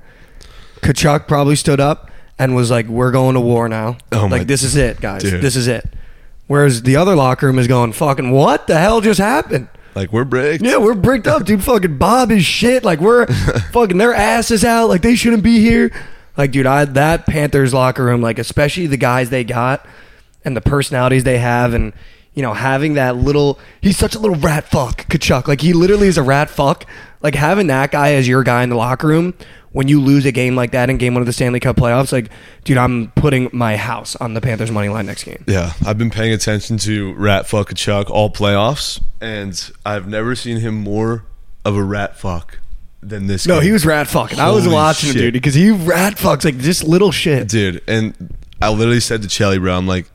Tkachuk 0.78 1.28
probably 1.28 1.56
stood 1.56 1.80
up 1.80 2.10
and 2.40 2.56
was 2.56 2.72
like, 2.72 2.88
We're 2.88 3.12
going 3.12 3.36
to 3.36 3.40
war 3.42 3.70
now. 3.70 4.00
Oh 4.12 4.28
my- 4.28 4.40
like, 4.40 4.48
this 4.48 4.64
is 4.64 4.76
it, 4.76 5.00
guys. 5.00 5.22
Dude. 5.22 5.40
This 5.40 5.56
is 5.56 5.68
it. 5.68 5.86
Whereas 6.48 6.82
the 6.82 6.96
other 6.96 7.16
locker 7.16 7.46
room 7.46 7.60
is 7.60 7.68
going, 7.68 7.94
Fucking, 7.94 8.32
what 8.32 8.66
the 8.66 8.80
hell 8.80 9.02
just 9.02 9.20
happened? 9.20 9.68
like 9.94 10.12
we're 10.12 10.26
bricked. 10.26 10.64
Yeah, 10.64 10.78
we're 10.78 10.96
bricked 10.96 11.28
up, 11.28 11.46
dude. 11.46 11.64
Fucking 11.64 12.00
Bob 12.00 12.32
is 12.32 12.44
shit. 12.44 12.84
Like 12.84 13.00
we're 13.02 13.28
fucking 13.72 14.00
their 14.00 14.16
asses 14.16 14.66
out. 14.66 14.88
Like 14.88 15.04
they 15.04 15.14
shouldn't 15.14 15.44
be 15.44 15.60
here. 15.60 15.92
Like, 16.36 16.52
dude, 16.54 16.66
I 16.66 16.86
that 16.86 17.28
Panthers 17.28 17.72
locker 17.72 18.04
room, 18.04 18.20
like 18.20 18.40
especially 18.40 18.88
the 18.88 18.98
guys 18.98 19.30
they 19.30 19.44
got 19.44 19.86
and 20.44 20.58
the 20.58 20.62
personalities 20.62 21.24
they 21.24 21.38
have, 21.38 21.76
and 21.76 21.94
you 22.34 22.42
know 22.42 22.54
having 22.54 22.96
that 22.96 23.16
little. 23.16 23.60
He's 23.82 23.98
such 23.98 24.16
a 24.16 24.20
little 24.20 24.38
rat 24.38 24.66
fuck, 24.66 25.06
Tkachuk. 25.08 25.48
Like 25.48 25.62
he 25.62 25.74
literally 25.74 26.08
is 26.08 26.18
a 26.18 26.24
rat 26.24 26.50
fuck. 26.50 26.86
Like 27.22 27.36
having 27.36 27.68
that 27.68 27.92
guy 27.92 28.14
as 28.14 28.28
your 28.28 28.44
guy 28.44 28.64
in 28.64 28.70
the 28.70 28.76
locker 28.76 29.08
room 29.08 29.34
when 29.72 29.88
you 29.88 30.02
lose 30.02 30.26
a 30.26 30.32
game 30.32 30.56
like 30.56 30.72
that 30.72 30.90
in 30.90 30.98
game 30.98 31.14
one 31.14 31.22
of 31.22 31.28
the 31.28 31.34
Stanley 31.34 31.60
Cup 31.60 31.78
playoffs, 31.78 32.12
like, 32.12 32.30
dude, 32.64 32.78
I'm 32.78 33.12
putting 33.12 33.50
my 33.54 33.78
house 33.78 34.16
on 34.18 34.34
the 34.34 34.42
Panthers 34.42 34.70
money 34.72 34.90
line 34.90 35.06
next 35.06 35.24
game. 35.24 35.44
Yeah, 35.48 35.74
I've 35.86 35.98
been 35.98 36.10
paying 36.10 36.34
attention 36.34 36.78
to 36.80 37.14
Rat 37.14 37.48
Fuck 37.48 37.74
Chuck 37.76 38.10
all 38.10 38.30
playoffs, 38.30 39.02
and 39.22 39.72
I've 39.86 40.08
never 40.08 40.36
seen 40.36 40.58
him 40.58 40.76
more 40.76 41.24
of 41.64 41.78
a 41.78 41.84
rat 41.84 42.18
fuck 42.18 42.60
than 43.02 43.28
this. 43.28 43.48
No, 43.48 43.56
game. 43.56 43.64
he 43.64 43.72
was 43.72 43.86
rat 43.86 44.08
fucking. 44.08 44.40
I 44.40 44.50
was 44.52 44.66
Holy 44.66 44.76
watching 44.76 45.10
him, 45.12 45.18
dude, 45.18 45.34
because 45.34 45.54
he 45.54 45.72
rat 45.72 46.16
fucks 46.16 46.44
like 46.44 46.58
just 46.58 46.84
little 46.84 47.12
shit. 47.12 47.48
dude. 47.48 47.82
And 47.88 48.36
I 48.62 48.70
literally 48.70 49.00
said 49.00 49.22
to 49.22 49.28
Chelly, 49.28 49.58
bro, 49.58 49.78
I'm 49.78 49.88
like, 49.88 50.06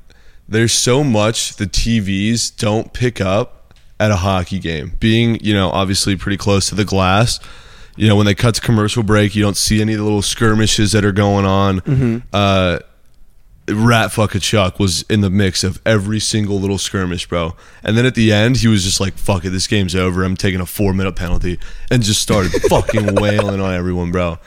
there's 0.49 0.72
so 0.72 1.03
much 1.03 1.57
the 1.57 1.66
TVs 1.66 2.57
don't 2.57 2.92
pick 2.92 3.20
up 3.20 3.74
at 3.99 4.11
a 4.11 4.16
hockey 4.16 4.59
game. 4.59 4.92
Being, 5.01 5.38
you 5.40 5.55
know, 5.55 5.70
obviously 5.70 6.16
pretty 6.16 6.36
close 6.36 6.68
to 6.68 6.74
the 6.74 6.84
glass. 6.84 7.40
You 7.97 8.09
know, 8.09 8.16
when 8.16 8.26
they 8.26 8.34
cut 8.34 8.55
to 8.57 8.61
commercial 8.61 9.03
break, 9.03 9.34
you 9.34 9.42
don't 9.42 9.57
see 9.57 9.80
any 9.80 9.94
of 9.94 9.99
the 9.99 10.05
little 10.05 10.22
skirmishes 10.22 10.92
that 10.92 11.05
are 11.05 11.12
going 11.12 11.47
on. 11.47 12.22
Uh, 12.32 12.78
Rat 13.68 14.12
fucking 14.12 14.42
Chuck 14.42 14.78
was 14.78 15.03
in 15.09 15.22
the 15.22 15.30
mix 15.30 15.64
of 15.64 15.80
every 15.84 16.20
single 16.20 16.61
little 16.61 16.78
skirmish, 16.78 17.26
bro. 17.26 17.57
And 17.82 17.97
then 17.97 18.07
at 18.07 18.14
the 18.14 18.32
end, 18.32 18.59
he 18.59 18.68
was 18.68 18.84
just 18.84 19.01
like, 19.01 19.14
"Fuck 19.14 19.44
it, 19.44 19.51
this 19.51 19.66
game's 19.66 19.97
over. 19.97 20.22
I'm 20.22 20.36
taking 20.36 20.61
a 20.61 20.66
four 20.66 20.92
minute 20.92 21.16
penalty," 21.16 21.59
and 21.90 22.03
just 22.03 22.22
started 22.22 22.53
fucking 22.68 23.16
wailing 23.16 23.61
on 23.61 23.74
everyone, 23.74 24.12
bro. 24.12 24.38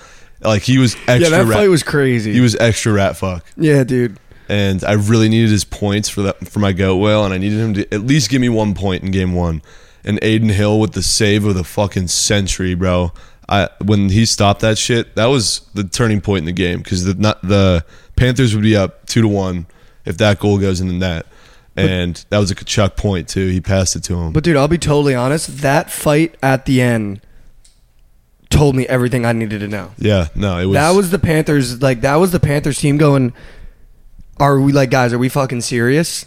Like 0.42 0.62
he 0.62 0.78
was 0.78 0.96
extra. 1.08 1.18
Yeah, 1.18 1.30
that 1.30 1.48
rat, 1.48 1.58
fight 1.58 1.70
was 1.70 1.84
crazy. 1.84 2.32
He 2.32 2.40
was 2.40 2.56
extra 2.56 2.94
rat 2.94 3.18
fuck 3.18 3.46
yeah, 3.58 3.84
dude. 3.84 4.18
And 4.50 4.84
I 4.84 4.94
really 4.94 5.30
needed 5.30 5.52
his 5.52 5.64
points 5.64 6.10
for 6.10 6.24
that 6.24 6.48
for 6.48 6.58
my 6.60 6.74
goat 6.74 6.98
whale, 6.98 7.24
and 7.24 7.34
I 7.34 7.38
needed 7.38 7.60
him 7.60 7.74
to 7.76 7.94
at 7.94 8.02
least 8.02 8.30
give 8.32 8.42
me 8.42 8.50
one 8.50 8.74
point 8.74 9.04
in 9.04 9.12
game 9.12 9.34
one. 9.34 9.62
And 10.04 10.18
Adin 10.24 10.50
Hill 10.50 10.80
with 10.80 10.94
the 10.94 11.04
save 11.04 11.46
of 11.46 11.54
the 11.56 11.64
fucking 11.64 12.08
century, 12.08 12.74
bro. 12.74 13.12
I 13.48 13.70
when 13.84 14.10
he 14.10 14.26
stopped 14.26 14.62
that 14.62 14.78
shit, 14.78 15.16
that 15.16 15.28
was 15.28 15.62
the 15.76 15.84
turning 15.84 16.20
point 16.20 16.40
in 16.40 16.46
the 16.46 16.52
game 16.52 16.80
because 16.80 17.04
the 17.04 17.14
not 17.14 17.42
the 17.42 17.86
Panthers 18.16 18.56
would 18.56 18.64
be 18.64 18.76
up 18.76 19.06
two 19.06 19.22
to 19.22 19.28
one 19.28 19.68
if 20.06 20.18
that 20.18 20.40
goal 20.40 20.58
goes 20.58 20.82
in 20.82 20.88
the 20.88 20.94
net, 20.94 21.28
and 21.76 22.26
that 22.30 22.40
was 22.40 22.50
a 22.50 22.56
Tkachuk 22.56 22.96
point 22.96 23.28
too. 23.28 23.50
He 23.50 23.62
passed 23.62 23.96
it 23.96 24.04
to 24.06 24.16
him. 24.20 24.34
But 24.34 24.44
dude, 24.44 24.56
I'll 24.58 24.68
be 24.68 24.78
totally 24.80 25.14
honest. 25.14 25.60
That 25.60 25.92
fight 25.92 26.36
at 26.42 26.66
the 26.66 26.82
end 26.82 27.22
told 28.50 28.76
me 28.76 28.88
everything 28.88 29.26
I 29.26 29.34
needed 29.34 29.60
to 29.60 29.68
know. 29.68 29.92
yeah, 29.98 30.30
no, 30.34 30.58
it 30.58 30.66
was 30.66 30.74
that 30.76 30.92
was 30.92 31.12
the 31.12 31.20
Panthers. 31.20 31.82
Like 31.82 32.02
that 32.02 32.16
was 32.16 32.32
the 32.32 32.40
Panthers 32.40 32.80
team 32.80 32.98
going. 32.98 33.34
Are 34.40 34.60
we 34.60 34.72
like 34.72 34.90
guys? 34.90 35.14
Are 35.14 35.20
we 35.20 35.30
fucking 35.30 35.62
serious? 35.62 36.26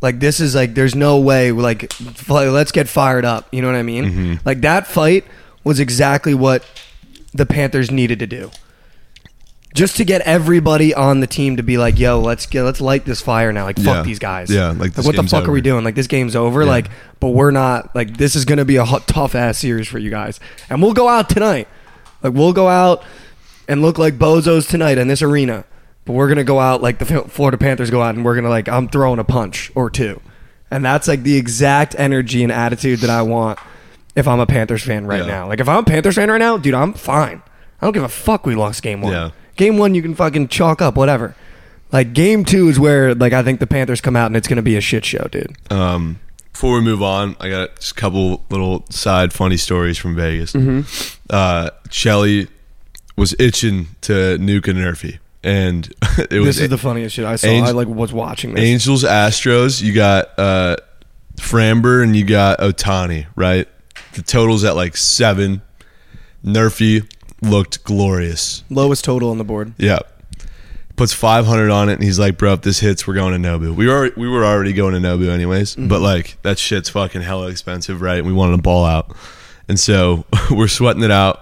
Like 0.00 0.20
this 0.20 0.38
is 0.40 0.54
like 0.54 0.74
there's 0.74 0.94
no 0.94 1.18
way. 1.18 1.50
Like 1.52 1.92
let's 2.28 2.72
get 2.72 2.88
fired 2.88 3.24
up. 3.24 3.48
You 3.52 3.62
know 3.62 3.68
what 3.68 3.76
I 3.76 3.82
mean? 3.82 4.04
Mm-hmm. 4.04 4.34
Like 4.44 4.60
that 4.60 4.86
fight 4.86 5.24
was 5.64 5.80
exactly 5.80 6.34
what 6.34 6.64
the 7.34 7.46
Panthers 7.46 7.90
needed 7.90 8.18
to 8.20 8.26
do. 8.26 8.50
Just 9.74 9.96
to 9.98 10.04
get 10.04 10.22
everybody 10.22 10.94
on 10.94 11.20
the 11.20 11.26
team 11.26 11.56
to 11.58 11.62
be 11.62 11.76
like, 11.76 11.98
"Yo, 11.98 12.20
let's 12.20 12.46
get 12.46 12.62
let's 12.62 12.80
light 12.80 13.04
this 13.04 13.20
fire 13.20 13.52
now." 13.52 13.64
Like, 13.64 13.76
fuck 13.76 13.96
Yeah. 13.96 14.02
these 14.02 14.18
guys. 14.18 14.50
Yeah, 14.50 14.68
like, 14.70 14.94
this 14.94 15.04
what 15.04 15.14
the 15.14 15.22
fuck 15.24 15.46
are 15.46 15.52
we 15.52 15.60
doing? 15.60 15.84
Like, 15.84 15.94
this 15.94 16.06
game's 16.06 16.34
over. 16.34 16.62
Yeah. 16.62 16.70
Like, 16.70 16.90
but 17.20 17.28
we're 17.28 17.50
not. 17.50 17.94
Like, 17.94 18.16
this 18.16 18.34
is 18.34 18.46
gonna 18.46 18.64
be 18.64 18.76
a 18.76 18.84
hot, 18.84 19.06
tough 19.06 19.34
ass 19.34 19.58
series 19.58 19.86
for 19.86 19.98
you 19.98 20.08
guys, 20.10 20.40
and 20.70 20.80
we'll 20.82 20.94
go 20.94 21.06
out 21.06 21.28
tonight. 21.28 21.68
Like, 22.22 22.32
we'll 22.32 22.54
go 22.54 22.66
out 22.66 23.04
and 23.68 23.82
look 23.82 23.98
like 23.98 24.18
bozos 24.18 24.66
tonight 24.68 24.96
in 24.96 25.06
this 25.06 25.20
arena. 25.20 25.64
But 26.08 26.14
we're 26.14 26.26
gonna 26.28 26.42
go 26.42 26.58
out 26.58 26.82
like 26.82 26.98
the 26.98 27.04
Florida 27.04 27.56
Panthers 27.58 27.90
go 27.90 28.02
out, 28.02 28.16
and 28.16 28.24
we're 28.24 28.34
gonna 28.34 28.48
like 28.48 28.66
I'm 28.68 28.88
throwing 28.88 29.20
a 29.20 29.24
punch 29.24 29.70
or 29.76 29.90
two, 29.90 30.20
and 30.70 30.84
that's 30.84 31.06
like 31.06 31.22
the 31.22 31.36
exact 31.36 31.94
energy 31.98 32.42
and 32.42 32.50
attitude 32.50 33.00
that 33.00 33.10
I 33.10 33.22
want 33.22 33.58
if 34.16 34.26
I'm 34.26 34.40
a 34.40 34.46
Panthers 34.46 34.82
fan 34.82 35.06
right 35.06 35.20
Yeah. 35.20 35.26
now. 35.26 35.48
Like 35.48 35.60
if 35.60 35.68
I'm 35.68 35.80
a 35.80 35.82
Panthers 35.84 36.14
fan 36.16 36.30
right 36.30 36.38
now, 36.38 36.56
dude, 36.56 36.72
I'm 36.74 36.94
fine. 36.94 37.42
I 37.80 37.86
don't 37.86 37.92
give 37.92 38.02
a 38.02 38.08
fuck. 38.08 38.46
We 38.46 38.54
lost 38.56 38.82
game 38.82 39.02
one. 39.02 39.12
Yeah. 39.12 39.30
Game 39.56 39.76
one, 39.76 39.94
you 39.94 40.00
can 40.02 40.14
fucking 40.14 40.48
chalk 40.48 40.80
up 40.82 40.96
whatever. 40.96 41.36
Like 41.92 42.14
game 42.14 42.44
two 42.44 42.68
is 42.68 42.80
where 42.80 43.14
like 43.14 43.32
I 43.34 43.42
think 43.42 43.60
the 43.60 43.66
Panthers 43.66 44.00
come 44.00 44.16
out 44.16 44.26
and 44.26 44.36
it's 44.36 44.48
gonna 44.48 44.62
be 44.62 44.76
a 44.76 44.80
shit 44.80 45.04
show, 45.04 45.28
dude. 45.30 45.54
Um, 45.70 46.20
before 46.54 46.74
we 46.74 46.80
move 46.80 47.02
on, 47.02 47.36
I 47.38 47.50
got 47.50 47.76
just 47.76 47.92
a 47.92 47.94
couple 47.94 48.44
little 48.50 48.84
side 48.90 49.32
funny 49.34 49.56
stories 49.58 49.98
from 49.98 50.16
Vegas. 50.16 50.54
Uh, 51.30 51.70
Shelly 51.90 52.48
was 53.14 53.34
itching 53.38 53.88
to 54.00 54.38
nuke 54.38 54.68
a 54.68 54.72
NRFI, 54.72 55.18
and 55.42 55.86
it 56.18 56.38
was 56.40 56.56
This 56.56 56.60
is 56.60 56.68
the 56.68 56.78
funniest 56.78 57.14
shit 57.14 57.24
I 57.24 57.36
saw. 57.36 57.46
Angel- 57.46 57.68
I 57.68 57.72
like 57.72 57.88
was 57.88 58.12
watching 58.12 58.54
this. 58.54 58.64
Angels 58.64 59.04
Astros. 59.04 59.82
You 59.82 59.92
got 59.92 60.38
uh, 60.38 60.76
Framber 61.36 62.02
and 62.02 62.16
you 62.16 62.24
got 62.24 62.58
Ohtani, 62.60 63.26
right? 63.36 63.68
The 64.14 64.22
total's 64.22 64.64
at 64.64 64.76
like 64.76 64.96
seven. 64.96 65.62
NRFI 66.44 67.10
looked 67.42 67.84
glorious. 67.84 68.64
Lowest 68.70 69.04
total 69.04 69.30
on 69.30 69.38
the 69.38 69.44
board. 69.44 69.74
Yeah. 69.78 70.00
Puts 70.96 71.12
500 71.12 71.70
on 71.70 71.88
it 71.88 71.94
and 71.94 72.02
he's 72.02 72.18
like, 72.18 72.38
bro, 72.38 72.54
if 72.54 72.62
this 72.62 72.80
hits, 72.80 73.06
we're 73.06 73.14
going 73.14 73.40
to 73.40 73.48
Nobu. 73.48 73.74
We 73.74 73.86
were 73.86 74.10
we 74.16 74.28
were 74.28 74.44
already 74.44 74.72
going 74.72 74.94
to 74.94 75.00
Nobu 75.00 75.28
anyways, 75.28 75.76
but 75.76 76.00
like 76.00 76.38
that 76.42 76.58
shit's 76.58 76.88
fucking 76.88 77.22
hella 77.22 77.48
expensive, 77.50 78.00
right? 78.00 78.24
We 78.24 78.32
wanted 78.32 78.56
to 78.56 78.62
ball 78.62 78.84
out. 78.84 79.14
And 79.68 79.78
so 79.78 80.24
we're 80.50 80.66
sweating 80.66 81.04
it 81.04 81.12
out. 81.12 81.40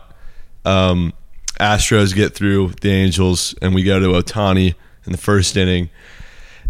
Um, 0.67 1.15
Astros 1.61 2.15
get 2.15 2.35
through 2.35 2.73
the 2.81 2.91
Angels 2.91 3.55
and 3.63 3.75
we 3.75 3.83
go 3.83 3.99
to 3.99 4.07
Ohtani 4.09 4.75
in 5.05 5.13
the 5.13 5.19
first 5.19 5.57
inning 5.57 5.91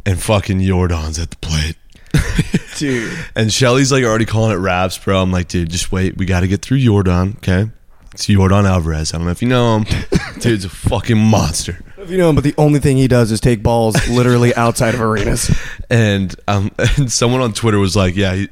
and 0.05 0.21
fucking 0.21 0.61
Yordan's 0.61 1.19
at 1.19 1.31
the 1.31 1.37
plate. 1.37 1.77
Dude. 2.77 3.13
And 3.35 3.53
Shelly's 3.53 3.91
like 3.91 4.05
already 4.05 4.25
calling 4.25 4.53
it 4.53 4.61
raps, 4.61 4.99
bro. 4.99 5.21
I'm 5.21 5.33
like, 5.33 5.49
dude, 5.49 5.71
just 5.71 5.91
wait. 5.91 6.17
We 6.17 6.27
got 6.27 6.41
to 6.41 6.49
get 6.49 6.63
through 6.63 6.79
Yordan, 6.79 7.37
okay? 7.39 7.71
It's 8.13 8.27
Yordan 8.27 8.65
Alvarez. 8.65 9.13
I 9.13 9.19
don't 9.19 9.27
know 9.27 9.33
if 9.33 9.43
you 9.43 9.49
know 9.49 9.79
him. 9.79 10.05
Dude's 10.41 10.65
a 10.65 10.69
fucking 10.69 11.19
monster. 11.19 11.79
If 11.99 12.11
you 12.11 12.19
know 12.19 12.29
him, 12.29 12.35
but 12.35 12.45
the 12.45 12.55
only 12.57 12.81
thing 12.81 12.97
he 12.97 13.09
does 13.09 13.33
is 13.33 13.41
take 13.41 13.63
balls 13.63 14.09
literally 14.09 14.55
outside 14.57 14.95
of 14.95 15.01
arenas. 15.01 15.55
And 15.91 16.35
um, 16.47 16.71
and 16.79 17.11
someone 17.13 17.41
on 17.41 17.53
Twitter 17.53 17.79
was 17.79 17.97
like, 17.97 18.15
yeah, 18.15 18.35
he, 18.35 18.49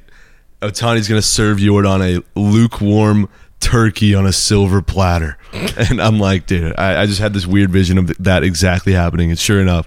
Ohtani's 0.60 1.08
gonna 1.08 1.22
serve 1.22 1.58
Yordan 1.58 2.18
a 2.18 2.38
lukewarm 2.38 3.28
turkey 3.64 4.14
on 4.14 4.26
a 4.26 4.32
silver 4.32 4.82
platter. 4.82 5.38
And 5.76 6.00
I'm 6.02 6.18
like, 6.18 6.46
dude, 6.46 6.74
I, 6.78 7.02
I 7.02 7.06
just 7.06 7.20
had 7.20 7.32
this 7.32 7.46
weird 7.46 7.70
vision 7.70 7.96
of 7.98 8.08
that 8.18 8.42
exactly 8.44 8.92
happening. 8.92 9.30
And 9.30 9.38
sure 9.38 9.60
enough, 9.60 9.86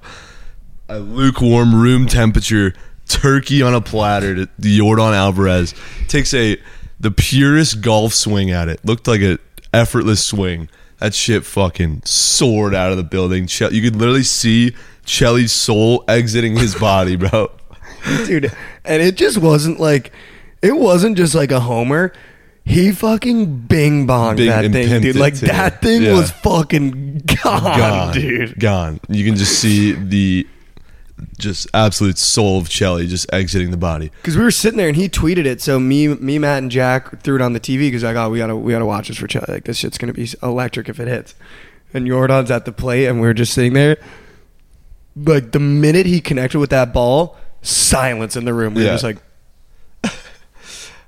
a 0.90 1.00
lukewarm 1.00 1.76
room 1.76 2.08
temperature 2.08 2.74
turkey 3.08 3.62
on 3.62 3.74
a 3.74 3.82
platter 3.82 4.36
to 4.36 4.48
Yordan 4.62 5.14
Alvarez 5.14 5.74
takes 6.08 6.34
a 6.34 6.58
the 7.00 7.12
purest 7.12 7.82
golf 7.82 8.14
swing 8.14 8.50
at 8.52 8.70
it. 8.70 8.84
Looked 8.86 9.08
like 9.08 9.22
a 9.22 9.40
effortless 9.74 10.24
swing. 10.26 10.70
That 11.00 11.14
shit 11.14 11.46
fucking 11.46 12.02
soared 12.06 12.74
out 12.74 12.92
of 12.92 12.98
the 12.98 13.04
building. 13.04 13.46
Che- 13.48 13.70
You 13.72 13.82
could 13.82 13.96
literally 13.98 14.24
see 14.24 14.74
Chelly's 15.06 15.52
soul 15.52 16.04
exiting 16.08 16.56
his 16.58 16.74
body, 16.76 17.16
bro. 17.18 17.52
Dude. 18.26 18.52
And 18.86 19.02
it 19.04 19.16
just 19.16 19.38
wasn't 19.38 19.80
like 19.80 20.12
it 20.62 20.76
wasn't 20.78 21.18
just 21.18 21.36
like 21.36 21.52
a 21.52 21.60
homer. 21.60 22.14
He 22.68 22.92
fucking 22.92 23.60
bing 23.62 24.06
bonged 24.08 24.38
Bing 24.38 24.48
that 24.50 24.66
and 24.66 24.74
thing, 24.74 24.88
pimped 24.90 25.02
dude. 25.04 25.16
it, 25.16 25.20
Like 25.20 25.36
too. 25.40 25.46
that 25.48 25.82
thing 25.82 26.02
Yeah. 26.04 26.14
was 26.14 26.32
fucking 26.32 27.22
gone, 27.44 27.64
Gone, 27.80 28.14
dude. 28.14 28.60
Gone. 28.60 29.00
You 29.08 29.24
can 29.26 29.36
just 29.36 29.60
see 29.60 29.94
the 29.94 30.46
just 31.40 31.68
absolute 31.74 32.18
soul 32.18 32.60
of 32.60 32.70
Chelly 32.70 33.08
just 33.08 33.32
exiting 33.34 33.72
the 33.72 33.78
body. 33.78 34.12
Because 34.22 34.36
we 34.38 34.44
were 34.44 34.52
sitting 34.52 34.78
there 34.78 34.88
and 34.88 34.96
he 34.98 35.08
tweeted 35.10 35.46
it. 35.46 35.62
So 35.62 35.80
me, 35.80 36.10
me, 36.10 36.38
Matt, 36.40 36.62
and 36.62 36.70
Jack 36.70 37.22
threw 37.22 37.36
it 37.38 37.42
on 37.42 37.54
the 37.54 37.60
TV 37.60 37.80
because 37.88 38.04
I 38.04 38.14
got 38.14 38.30
we 38.32 38.38
gotta 38.38 38.56
we 38.56 38.72
gotta 38.74 38.86
watch 38.86 39.08
this 39.08 39.18
for 39.18 39.28
Chelsea. 39.28 39.52
Like 39.52 39.64
this 39.64 39.78
shit's 39.78 39.98
gonna 39.98 40.14
be 40.14 40.28
electric 40.44 40.90
if 40.90 41.00
it 41.00 41.08
hits. 41.08 41.36
And 41.94 42.06
Yordan's 42.06 42.52
at 42.52 42.66
the 42.66 42.72
plate 42.74 43.06
and 43.08 43.22
we 43.22 43.28
were 43.28 43.34
just 43.34 43.54
sitting 43.54 43.74
there. 43.74 43.98
Like 45.16 45.54
the 45.54 45.60
minute 45.60 46.06
he 46.06 46.20
connected 46.22 46.60
with 46.60 46.70
that 46.72 46.94
ball, 46.94 47.38
silence 47.62 48.36
in 48.36 48.46
the 48.46 48.54
room. 48.54 48.74
We 48.76 48.82
were 48.82 48.88
Yeah. 48.88 48.94
just 48.94 49.04
like, 49.04 49.18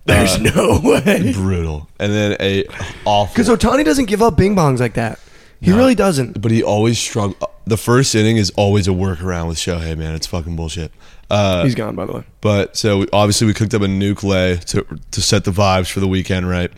"There's 0.09 0.39
no 0.39 0.79
way." 0.83 1.31
Brutal. 1.33 1.87
And 1.99 2.11
then 2.13 2.37
a 2.39 2.65
awful. 3.05 3.33
Because 3.33 3.49
Ohtani 3.49 3.83
doesn't 3.85 4.05
give 4.05 4.21
up 4.21 4.35
bing 4.37 4.55
bongs 4.55 4.79
like 4.79 4.93
that. 4.95 5.19
He 5.61 5.71
No. 5.71 5.77
really 5.77 5.95
doesn't. 5.95 6.41
but 6.41 6.51
he 6.51 6.63
always 6.63 6.97
struggle. 6.97 7.35
The 7.65 7.77
first 7.77 8.15
inning 8.15 8.37
is 8.37 8.49
always 8.55 8.87
a 8.87 8.91
workaround 8.91 9.47
with 9.49 9.57
Shohei, 9.57 9.95
man. 9.97 10.15
It's 10.15 10.25
fucking 10.25 10.55
bullshit. 10.55 10.91
Uh, 11.29 11.63
He's 11.63 11.75
gone, 11.75 11.95
by 11.95 12.05
the 12.05 12.13
way. 12.13 12.23
But 12.41 12.75
so 12.77 12.99
we, 12.99 13.07
obviously 13.13 13.45
we 13.45 13.53
cooked 13.53 13.73
up 13.73 13.81
a 13.81 13.85
nuke 13.87 14.23
lay 14.23 14.55
to 14.67 14.85
to 15.11 15.21
set 15.21 15.43
the 15.43 15.51
vibes 15.51 15.91
for 15.91 15.99
the 15.99 16.07
weekend, 16.07 16.49
right? 16.49 16.71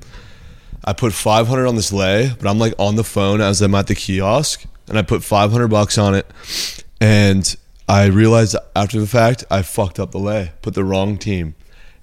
I 0.83 0.93
put 0.93 1.13
500 1.13 1.67
on 1.67 1.75
this 1.75 1.93
lay, 1.93 2.31
but 2.39 2.49
I'm 2.49 2.57
like 2.57 2.73
on 2.79 2.95
the 2.95 3.03
phone 3.03 3.39
as 3.39 3.61
I'm 3.61 3.75
at 3.75 3.85
the 3.87 3.93
kiosk, 3.95 4.65
and 4.89 4.97
I 4.97 5.03
put 5.03 5.23
500 5.23 5.67
bucks 5.67 5.97
on 5.99 6.15
it, 6.15 6.25
and 6.99 7.55
I 7.87 8.05
realized 8.07 8.55
after 8.75 8.99
the 8.99 9.05
fact 9.07 9.43
I 9.51 9.61
fucked 9.61 9.99
up 9.99 10.11
the 10.11 10.17
lay, 10.17 10.51
put 10.63 10.73
the 10.73 10.83
wrong 10.83 11.17
team. 11.19 11.53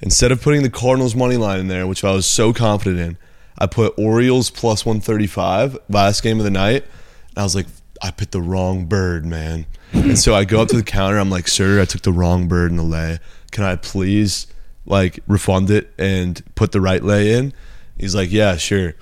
Instead 0.01 0.31
of 0.31 0.41
putting 0.41 0.63
the 0.63 0.71
Cardinals 0.71 1.15
money 1.15 1.37
line 1.37 1.61
in 1.61 1.69
there, 1.69 1.87
which 1.87 2.05
I 2.05 2.13
was 2.13 2.27
so 2.27 2.53
confident 2.53 3.01
in, 3.01 3.19
I 3.59 3.67
put 3.67 3.99
Orioles 3.99 4.51
plus 4.51 4.87
135 4.87 5.79
last 5.89 6.23
game 6.23 6.39
of 6.39 6.45
the 6.45 6.51
night, 6.51 6.85
and 7.31 7.39
I 7.39 7.43
was 7.43 7.57
like, 7.57 7.67
I 8.01 8.13
picked 8.13 8.31
the 8.31 8.41
wrong 8.41 8.87
bird, 8.87 9.27
man. 9.27 9.67
and 9.93 10.19
so 10.19 10.35
I 10.35 10.45
go 10.45 10.63
up 10.63 10.69
to 10.69 10.77
the 10.77 10.85
counter. 10.85 11.19
I'm 11.19 11.31
like, 11.31 11.49
sir, 11.49 11.81
I 11.81 11.85
took 11.85 12.03
the 12.03 12.13
wrong 12.13 12.47
bird 12.47 12.71
in 12.71 12.77
the 12.77 12.85
lay. 12.85 13.19
Can 13.51 13.65
I 13.65 13.75
please 13.75 14.47
like 14.87 15.19
refund 15.27 15.71
it 15.71 15.93
and 15.99 16.41
put 16.55 16.71
the 16.71 16.81
right 16.81 17.03
lay 17.03 17.33
in? 17.33 17.53
He's 17.99 18.15
like, 18.15 18.31
yeah, 18.31 18.57
sure. 18.57 18.95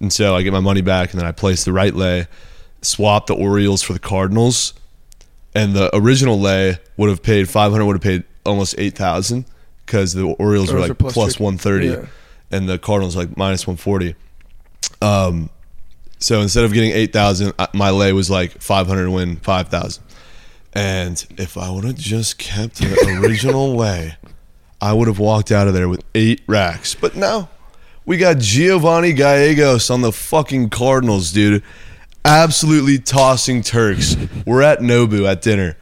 And 0.00 0.10
so 0.10 0.34
I 0.34 0.42
get 0.42 0.54
my 0.54 0.60
money 0.60 0.80
back, 0.80 1.10
and 1.10 1.20
then 1.20 1.26
I 1.26 1.32
place 1.32 1.64
the 1.64 1.72
right 1.74 1.94
lay, 1.94 2.26
swap 2.80 3.26
the 3.26 3.34
Orioles 3.34 3.82
for 3.82 3.92
the 3.92 3.98
Cardinals, 3.98 4.72
and 5.54 5.74
the 5.74 5.94
original 5.94 6.40
lay 6.40 6.78
would 6.96 7.10
have 7.10 7.22
paid 7.22 7.50
500, 7.50 7.84
would 7.84 7.96
have 7.96 8.02
paid 8.02 8.24
almost 8.46 8.74
8,000 8.78 9.44
because 9.88 10.12
the 10.12 10.24
Orioles 10.38 10.70
were 10.70 10.78
are 10.78 10.88
like 10.88 10.98
plus 10.98 11.14
plus 11.14 11.32
chicken. 11.32 11.44
130 11.46 11.86
Yeah. 11.88 12.06
and 12.56 12.68
the 12.68 12.78
Cardinals 12.78 13.16
like 13.16 13.36
minus 13.36 13.66
140. 13.66 14.14
Um, 15.02 15.50
so 16.18 16.40
instead 16.40 16.64
of 16.64 16.72
getting 16.72 16.90
8,000, 16.92 17.52
my 17.72 17.90
lay 17.90 18.12
was 18.12 18.28
like 18.30 18.60
500 18.60 19.04
to 19.04 19.10
win 19.10 19.36
5,000. 19.36 20.02
And 20.74 21.26
if 21.38 21.56
I 21.56 21.70
would 21.70 21.84
have 21.84 21.94
just 21.96 22.38
kept 22.38 22.76
the 22.76 23.20
original 23.24 23.74
lay, 23.74 24.16
I 24.80 24.92
would 24.92 25.08
have 25.08 25.18
walked 25.18 25.50
out 25.50 25.66
of 25.66 25.74
there 25.74 25.88
with 25.88 26.04
eight 26.14 26.42
racks. 26.46 26.94
But 26.94 27.16
no, 27.16 27.48
we 28.04 28.16
got 28.18 28.38
Giovanni 28.38 29.12
Gallegos 29.12 29.90
on 29.90 30.02
the 30.02 30.12
fucking 30.12 30.70
Cardinals, 30.70 31.32
dude. 31.32 31.62
Absolutely 32.24 32.98
tossing 32.98 33.62
Turks. 33.62 34.16
We're 34.46 34.62
at 34.62 34.80
Nobu 34.80 35.26
at 35.26 35.40
dinner, 35.40 35.76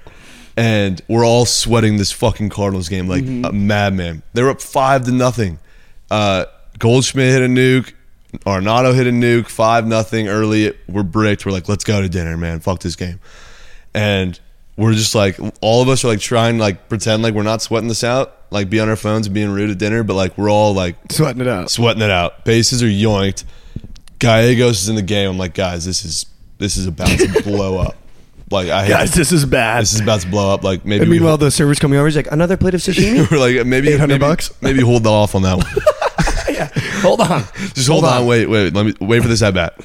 and 0.57 1.03
we're 1.09 1.25
all 1.25 1.45
sweating 1.45 1.97
this 1.99 2.13
fucking 2.13 2.49
Cardinals 2.49 2.89
game 2.89 3.09
like 3.09 3.25
a 3.25 3.53
madman. 3.53 4.23
They're 4.33 4.51
up 4.51 4.61
five 4.61 5.05
to 5.05 5.13
nothing. 5.13 5.59
Uh, 6.11 6.47
Goldschmidt 6.79 7.31
hit 7.33 7.43
a 7.43 7.47
nuke. 7.47 7.93
Arenado 8.45 8.95
hit 8.95 9.07
a 9.07 9.11
nuke. 9.11 9.49
Five 9.49 9.87
nothing 9.87 10.29
early. 10.29 10.73
We're 10.89 11.03
bricked. 11.03 11.47
We're 11.47 11.53
like, 11.53 11.69
let's 11.69 11.85
go 11.85 12.01
to 12.01 12.09
dinner, 12.09 12.37
man. 12.37 12.61
Fuck 12.61 12.81
this 12.81 12.97
game. 12.97 13.21
And 13.95 14.39
we're 14.77 14.93
just 14.93 15.15
like, 15.15 15.39
all 15.63 15.81
of 15.83 15.89
us 15.89 16.05
are 16.05 16.09
like 16.09 16.21
trying 16.21 16.57
to 16.57 16.61
like 16.63 16.89
pretend 16.89 17.23
like 17.23 17.35
we're 17.35 17.43
not 17.43 17.63
sweating 17.63 17.89
this 17.89 18.05
out, 18.05 18.35
like 18.51 18.69
be 18.69 18.79
on 18.81 18.89
our 18.91 18.97
phones 18.97 19.27
and 19.27 19.33
being 19.35 19.51
rude 19.51 19.71
at 19.71 19.79
dinner, 19.79 20.03
but 20.03 20.15
like 20.15 20.37
we're 20.37 20.51
all 20.51 20.75
like 20.75 20.97
Sweating 21.11 21.41
it 21.41 21.49
out. 21.49 21.71
sweating 21.71 22.03
it 22.03 22.11
out. 22.11 22.45
Bases 22.45 22.83
are 22.83 22.87
yoinked. 22.87 23.45
Gallegos 24.19 24.83
is 24.83 24.89
in 24.89 24.97
the 24.97 25.03
game. 25.03 25.31
I'm 25.31 25.39
like, 25.39 25.55
guys, 25.55 25.85
this 25.85 26.05
is 26.05 26.27
this 26.59 26.77
is 26.77 26.87
about 26.87 27.09
to 27.19 27.43
blow 27.45 27.79
up. 27.79 27.97
Like 28.51 28.69
I 28.69 28.89
Guys, 28.89 29.13
this 29.13 29.33
is 29.33 29.45
bad. 29.45 29.83
this 29.83 29.95
is 29.95 30.01
about 30.01 30.21
to 30.21 30.29
blow 30.29 30.55
up. 30.55 30.63
Like 30.63 30.85
maybe 30.85 31.03
and 31.03 31.11
we 31.11 31.17
meanwhile, 31.17 31.37
the 31.37 31.51
server's 31.51 31.79
coming 31.79 31.99
over. 31.99 32.07
He's 32.07 32.17
like, 32.17 32.31
another 32.31 32.57
plate 32.57 32.75
of 32.75 32.81
sashimi? 32.81 33.29
we're 33.31 33.39
like 33.39 33.67
maybe 33.67 33.89
800 33.89 34.21
bucks? 34.21 34.53
maybe 34.63 34.81
hold 34.83 35.07
off 35.07 35.35
on 35.35 35.43
that 35.43 35.57
one. 35.57 35.67
yeah. 36.55 36.71
Hold 37.01 37.21
on. 37.21 37.43
Just 37.75 37.89
hold, 37.89 38.05
on. 38.05 38.27
Wait, 38.27 38.47
wait. 38.47 38.73
Let 38.73 38.87
me 38.87 38.95
wait 39.01 39.23
for 39.23 39.29
this 39.29 39.43
at 39.43 39.55
bat. 39.55 39.83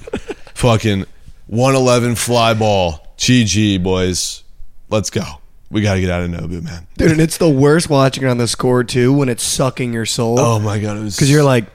Fucking 0.56 1.06
111 1.48 2.16
fly 2.16 2.54
ball. 2.54 3.08
GG, 3.18 3.82
boys. 3.82 4.44
Let's 4.90 5.10
go. 5.10 5.24
We 5.72 5.82
got 5.82 5.96
to 5.96 6.02
get 6.02 6.10
out 6.10 6.22
of 6.22 6.30
Nobu, 6.30 6.62
man. 6.62 6.86
Dude, 6.98 7.12
and 7.12 7.22
it's 7.22 7.38
the 7.38 7.50
worst 7.50 7.90
watching 7.90 8.24
it 8.24 8.28
on 8.28 8.38
the 8.38 8.48
score, 8.48 8.84
too, 8.84 9.14
when 9.14 9.30
it's 9.30 9.44
sucking 9.44 9.94
your 9.94 10.06
soul. 10.06 10.40
Oh 10.40 10.60
my 10.60 10.80
god, 10.80 10.98
it 10.98 11.02
was 11.02 11.16
Because 11.16 11.32
you're 11.32 11.44
like, 11.44 11.66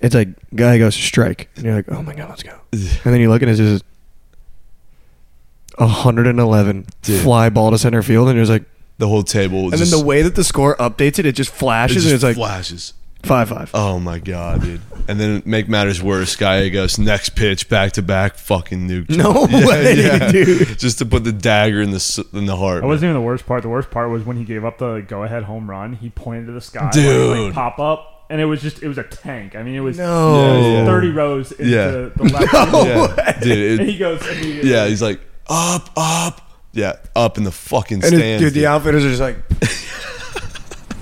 it's 0.00 0.14
like, 0.14 0.28
guy 0.54 0.78
goes 0.78 0.94
strike. 0.94 1.48
And 1.56 1.64
you're 1.64 1.74
like, 1.74 1.90
oh 1.90 2.02
my 2.02 2.14
God, 2.14 2.28
let's 2.28 2.42
go. 2.42 2.58
And 2.72 2.82
then 3.04 3.20
you 3.20 3.30
look 3.30 3.42
and 3.42 3.50
it's 3.50 3.58
just 3.58 3.84
111 5.80 6.86
Dude. 7.02 7.22
fly 7.22 7.48
ball 7.50 7.70
to 7.70 7.78
center 7.78 8.02
field. 8.02 8.28
And 8.28 8.36
you're 8.36 8.44
just 8.44 8.52
like, 8.52 8.64
the 8.98 9.08
whole 9.08 9.22
table. 9.22 9.64
Was 9.64 9.72
and 9.72 9.78
just, 9.80 9.90
then 9.92 10.00
the 10.00 10.06
way 10.06 10.22
that 10.22 10.34
the 10.34 10.44
score 10.44 10.76
updates 10.76 11.18
it, 11.18 11.26
it 11.26 11.32
just 11.34 11.50
it 11.52 11.56
flashes 11.56 11.94
just 12.04 12.06
and 12.06 12.14
it's 12.14 12.22
like 12.24 12.36
flashes. 12.36 12.92
5 13.22 13.48
5. 13.50 13.70
Oh 13.74 13.98
my 13.98 14.18
god, 14.18 14.62
dude. 14.62 14.80
And 15.06 15.20
then 15.20 15.42
make 15.44 15.68
matters 15.68 16.02
worse, 16.02 16.36
Gallegos 16.36 16.98
next 16.98 17.30
pitch 17.30 17.68
back 17.68 17.92
to 17.92 18.02
back 18.02 18.36
fucking 18.36 18.88
nuke. 18.88 19.10
No 19.10 19.46
way, 19.68 20.30
dude. 20.32 20.78
Just 20.78 20.98
to 20.98 21.06
put 21.06 21.24
the 21.24 21.32
dagger 21.32 21.82
in 21.82 21.90
the 21.90 21.96
s- 21.96 22.18
in 22.32 22.46
the 22.46 22.56
heart. 22.56 22.80
That 22.80 22.86
wasn't 22.86 23.10
even 23.10 23.14
the 23.20 23.26
worst 23.26 23.44
part. 23.46 23.62
The 23.62 23.68
worst 23.68 23.90
part 23.90 24.08
was 24.10 24.24
when 24.24 24.36
he 24.38 24.44
gave 24.44 24.64
up 24.64 24.78
the 24.78 25.00
go-ahead 25.06 25.42
home 25.44 25.68
run. 25.68 25.92
He 25.94 26.08
pointed 26.10 26.46
to 26.46 26.52
the 26.52 26.60
sky, 26.62 26.84
like, 26.84 26.92
Dude. 26.92 27.38
like, 27.46 27.52
pop 27.54 27.78
up, 27.78 28.24
and 28.30 28.40
it 28.40 28.46
was 28.46 28.62
just 28.62 28.82
it 28.82 28.88
was 28.88 28.96
a 28.96 29.04
tank. 29.04 29.54
I 29.54 29.62
mean, 29.64 29.74
it 29.74 29.80
was, 29.80 29.98
No. 29.98 30.60
Yeah, 30.62 30.68
yeah. 30.78 30.84
thirty 30.86 31.10
rows 31.10 31.52
into 31.52 31.66
Yeah. 31.70 31.90
the 31.90 32.12
left. 32.24 32.52
No. 32.72 32.84
field. 32.84 33.14
yeah, 33.18 33.40
dude. 33.40 33.80
And 33.80 33.88
It, 33.88 33.92
he 33.92 33.98
goes 33.98 34.26
immediately. 34.26 34.70
yeah, 34.70 34.86
he's 34.86 35.02
like 35.02 35.20
up, 35.50 35.90
up. 35.96 36.40
Yeah, 36.72 36.96
up 37.16 37.36
in 37.36 37.44
the 37.44 37.50
fucking 37.50 37.96
And 38.04 38.14
it, 38.14 38.16
stands. 38.16 38.44
dude, 38.44 38.54
the 38.54 38.66
outfitters 38.66 39.04
are 39.04 39.08
just 39.08 39.20
like, 39.20 39.36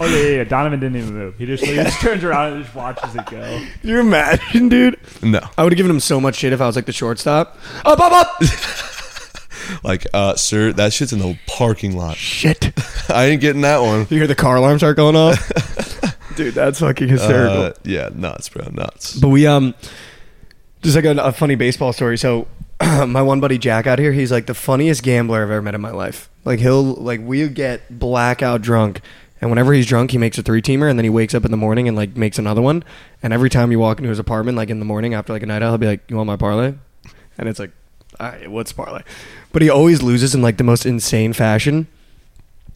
Oh 0.01 0.07
yeah, 0.07 0.17
yeah, 0.17 0.37
yeah. 0.37 0.45
Donovan 0.45 0.79
didn't 0.79 0.97
even 0.97 1.15
move. 1.15 1.37
He 1.39 1.47
just 1.47 1.65
he 1.65 1.75
just 1.75 2.01
turns 2.01 2.23
around 2.23 2.53
and 2.53 2.63
just 2.65 2.75
watches 2.75 3.15
it 3.17 3.27
go. 3.27 3.41
Can 3.41 3.69
you 3.83 3.99
imagine, 3.99 4.69
dude? 4.69 4.99
no, 5.23 5.41
I 5.59 5.65
would 5.65 5.73
have 5.73 5.77
given 5.77 5.91
him 5.91 5.99
so 6.01 6.21
much 6.21 6.37
shit 6.37 6.53
if 6.53 6.61
I 6.61 6.67
was 6.67 6.77
like 6.77 6.87
the 6.87 6.93
shortstop. 6.93 7.59
Up, 7.85 7.99
up, 7.99 8.13
up! 8.13 8.41
like, 9.83 10.07
uh, 10.15 10.37
sir, 10.37 10.73
that 10.75 10.93
shit's 10.93 11.13
in 11.13 11.19
the 11.19 11.37
parking 11.49 11.97
lot. 11.97 12.17
shit. 12.17 12.73
I 13.11 13.27
ain't 13.27 13.41
getting 13.41 13.63
that 13.63 13.81
one. 13.81 14.07
You 14.09 14.19
hear 14.19 14.29
the 14.29 14.37
car 14.37 14.57
alarm 14.57 14.79
start 14.79 14.97
going 14.97 15.17
off? 15.17 15.51
dude, 16.37 16.55
that's 16.55 16.79
fucking 16.79 17.09
hysterical. 17.09 17.63
Uh, 17.63 17.73
yeah, 17.83 18.11
nuts, 18.15 18.49
bro, 18.49 18.69
nuts. 18.71 19.19
But 19.19 19.31
we 19.31 19.49
um, 19.49 19.75
just 20.83 20.95
like 20.95 21.07
a, 21.07 21.17
a 21.17 21.33
funny 21.33 21.57
baseball 21.57 21.93
story. 21.93 22.17
So 22.19 22.47
my 23.07 23.23
one 23.23 23.41
buddy 23.41 23.59
Jack 23.59 23.87
out 23.87 23.99
here, 23.99 24.13
he's 24.13 24.31
like 24.31 24.47
the 24.47 24.55
funniest 24.55 25.03
gambler 25.03 25.43
I've 25.43 25.51
ever 25.51 25.63
met 25.63 25.75
in 25.75 25.81
my 25.81 25.91
life. 25.91 26.29
Like 26.45 26.61
he'll 26.61 26.95
like 26.95 27.21
we 27.21 27.49
get 27.49 27.99
blackout 27.99 28.63
drunk, 28.63 29.01
and 29.41 29.51
whenever 29.51 29.73
he's 29.73 29.87
drunk, 29.87 30.13
he 30.13 30.19
makes 30.19 30.39
a 30.39 30.43
three 30.43 30.63
teamer, 30.63 30.89
and 30.89 30.99
then 30.99 31.05
he 31.05 31.11
wakes 31.11 31.35
up 31.35 31.45
in 31.45 31.51
the 31.51 31.57
morning 31.57 31.89
and 31.89 31.97
like 31.97 32.17
makes 32.17 32.39
another 32.39 32.63
one. 32.63 32.85
And 33.23 33.33
every 33.33 33.51
time 33.51 33.73
you 33.73 33.79
walk 33.79 33.99
into 33.99 34.09
his 34.09 34.19
apartment, 34.19 34.57
like 34.57 34.71
in 34.71 34.79
the 34.79 34.85
morning 34.85 35.15
after 35.15 35.33
like 35.33 35.43
a 35.43 35.47
night 35.47 35.63
out, 35.63 35.71
he'll 35.71 35.79
be 35.79 35.87
like, 35.87 36.09
"You 36.09 36.17
want 36.17 36.29
my 36.29 36.37
parlay?" 36.37 36.75
And 37.37 37.49
it's 37.49 37.59
like, 37.59 37.73
"All 38.21 38.29
right, 38.29 38.51
what's 38.51 38.73
parlay?" 38.73 39.03
But 39.53 39.63
he 39.63 39.71
always 39.71 40.03
loses 40.03 40.35
in 40.35 40.43
like 40.43 40.57
the 40.57 40.65
most 40.65 40.87
insane 40.87 41.33
fashion. 41.33 41.89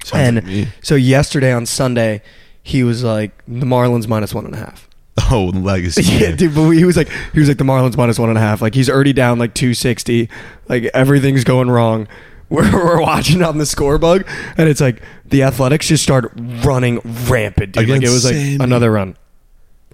Sounds 0.05 0.39
and 0.39 0.49
like 0.49 0.69
so 0.83 0.97
yesterday 0.97 1.53
on 1.53 1.67
Sunday, 1.67 2.23
he 2.63 2.83
was 2.83 3.05
like 3.05 3.31
the 3.47 3.67
Marlins 3.67 4.09
minus 4.09 4.35
one 4.35 4.45
and 4.45 4.55
a 4.55 4.59
half. 4.59 4.89
Oh, 5.31 5.51
the 5.51 5.61
legacy. 5.61 6.03
Yeah, 6.03 6.33
dude. 6.33 6.55
But 6.55 6.71
he 6.71 6.85
was 6.85 6.97
like, 6.97 7.09
he 7.33 7.39
was 7.39 7.49
like 7.49 7.59
the 7.59 7.65
Marlins 7.65 7.97
minus 7.97 8.19
one 8.19 8.29
and 8.29 8.37
a 8.37 8.41
half. 8.41 8.61
Like 8.61 8.75
he's 8.75 8.91
already 8.91 9.13
down 9.13 9.39
like 9.39 9.55
two 9.55 9.73
sixty. 9.75 10.29
Like 10.69 10.85
everything's 10.95 11.45
going 11.45 11.71
wrong. 11.71 12.09
We're, 12.53 12.71
we're 12.71 13.01
watching 13.01 13.43
on 13.43 13.57
the 13.57 13.65
score 13.65 13.97
bug, 13.97 14.29
and 14.59 14.69
it's 14.69 14.81
like 14.83 15.01
the 15.25 15.43
Athletics 15.45 15.89
just 15.89 16.03
start 16.03 16.31
running 16.37 17.01
rampant, 17.27 17.73
dude. 17.73 17.89
Like 17.89 18.03
it 18.03 18.11
was 18.11 18.27
like 18.27 18.61
another 18.61 18.93
run, 18.93 19.17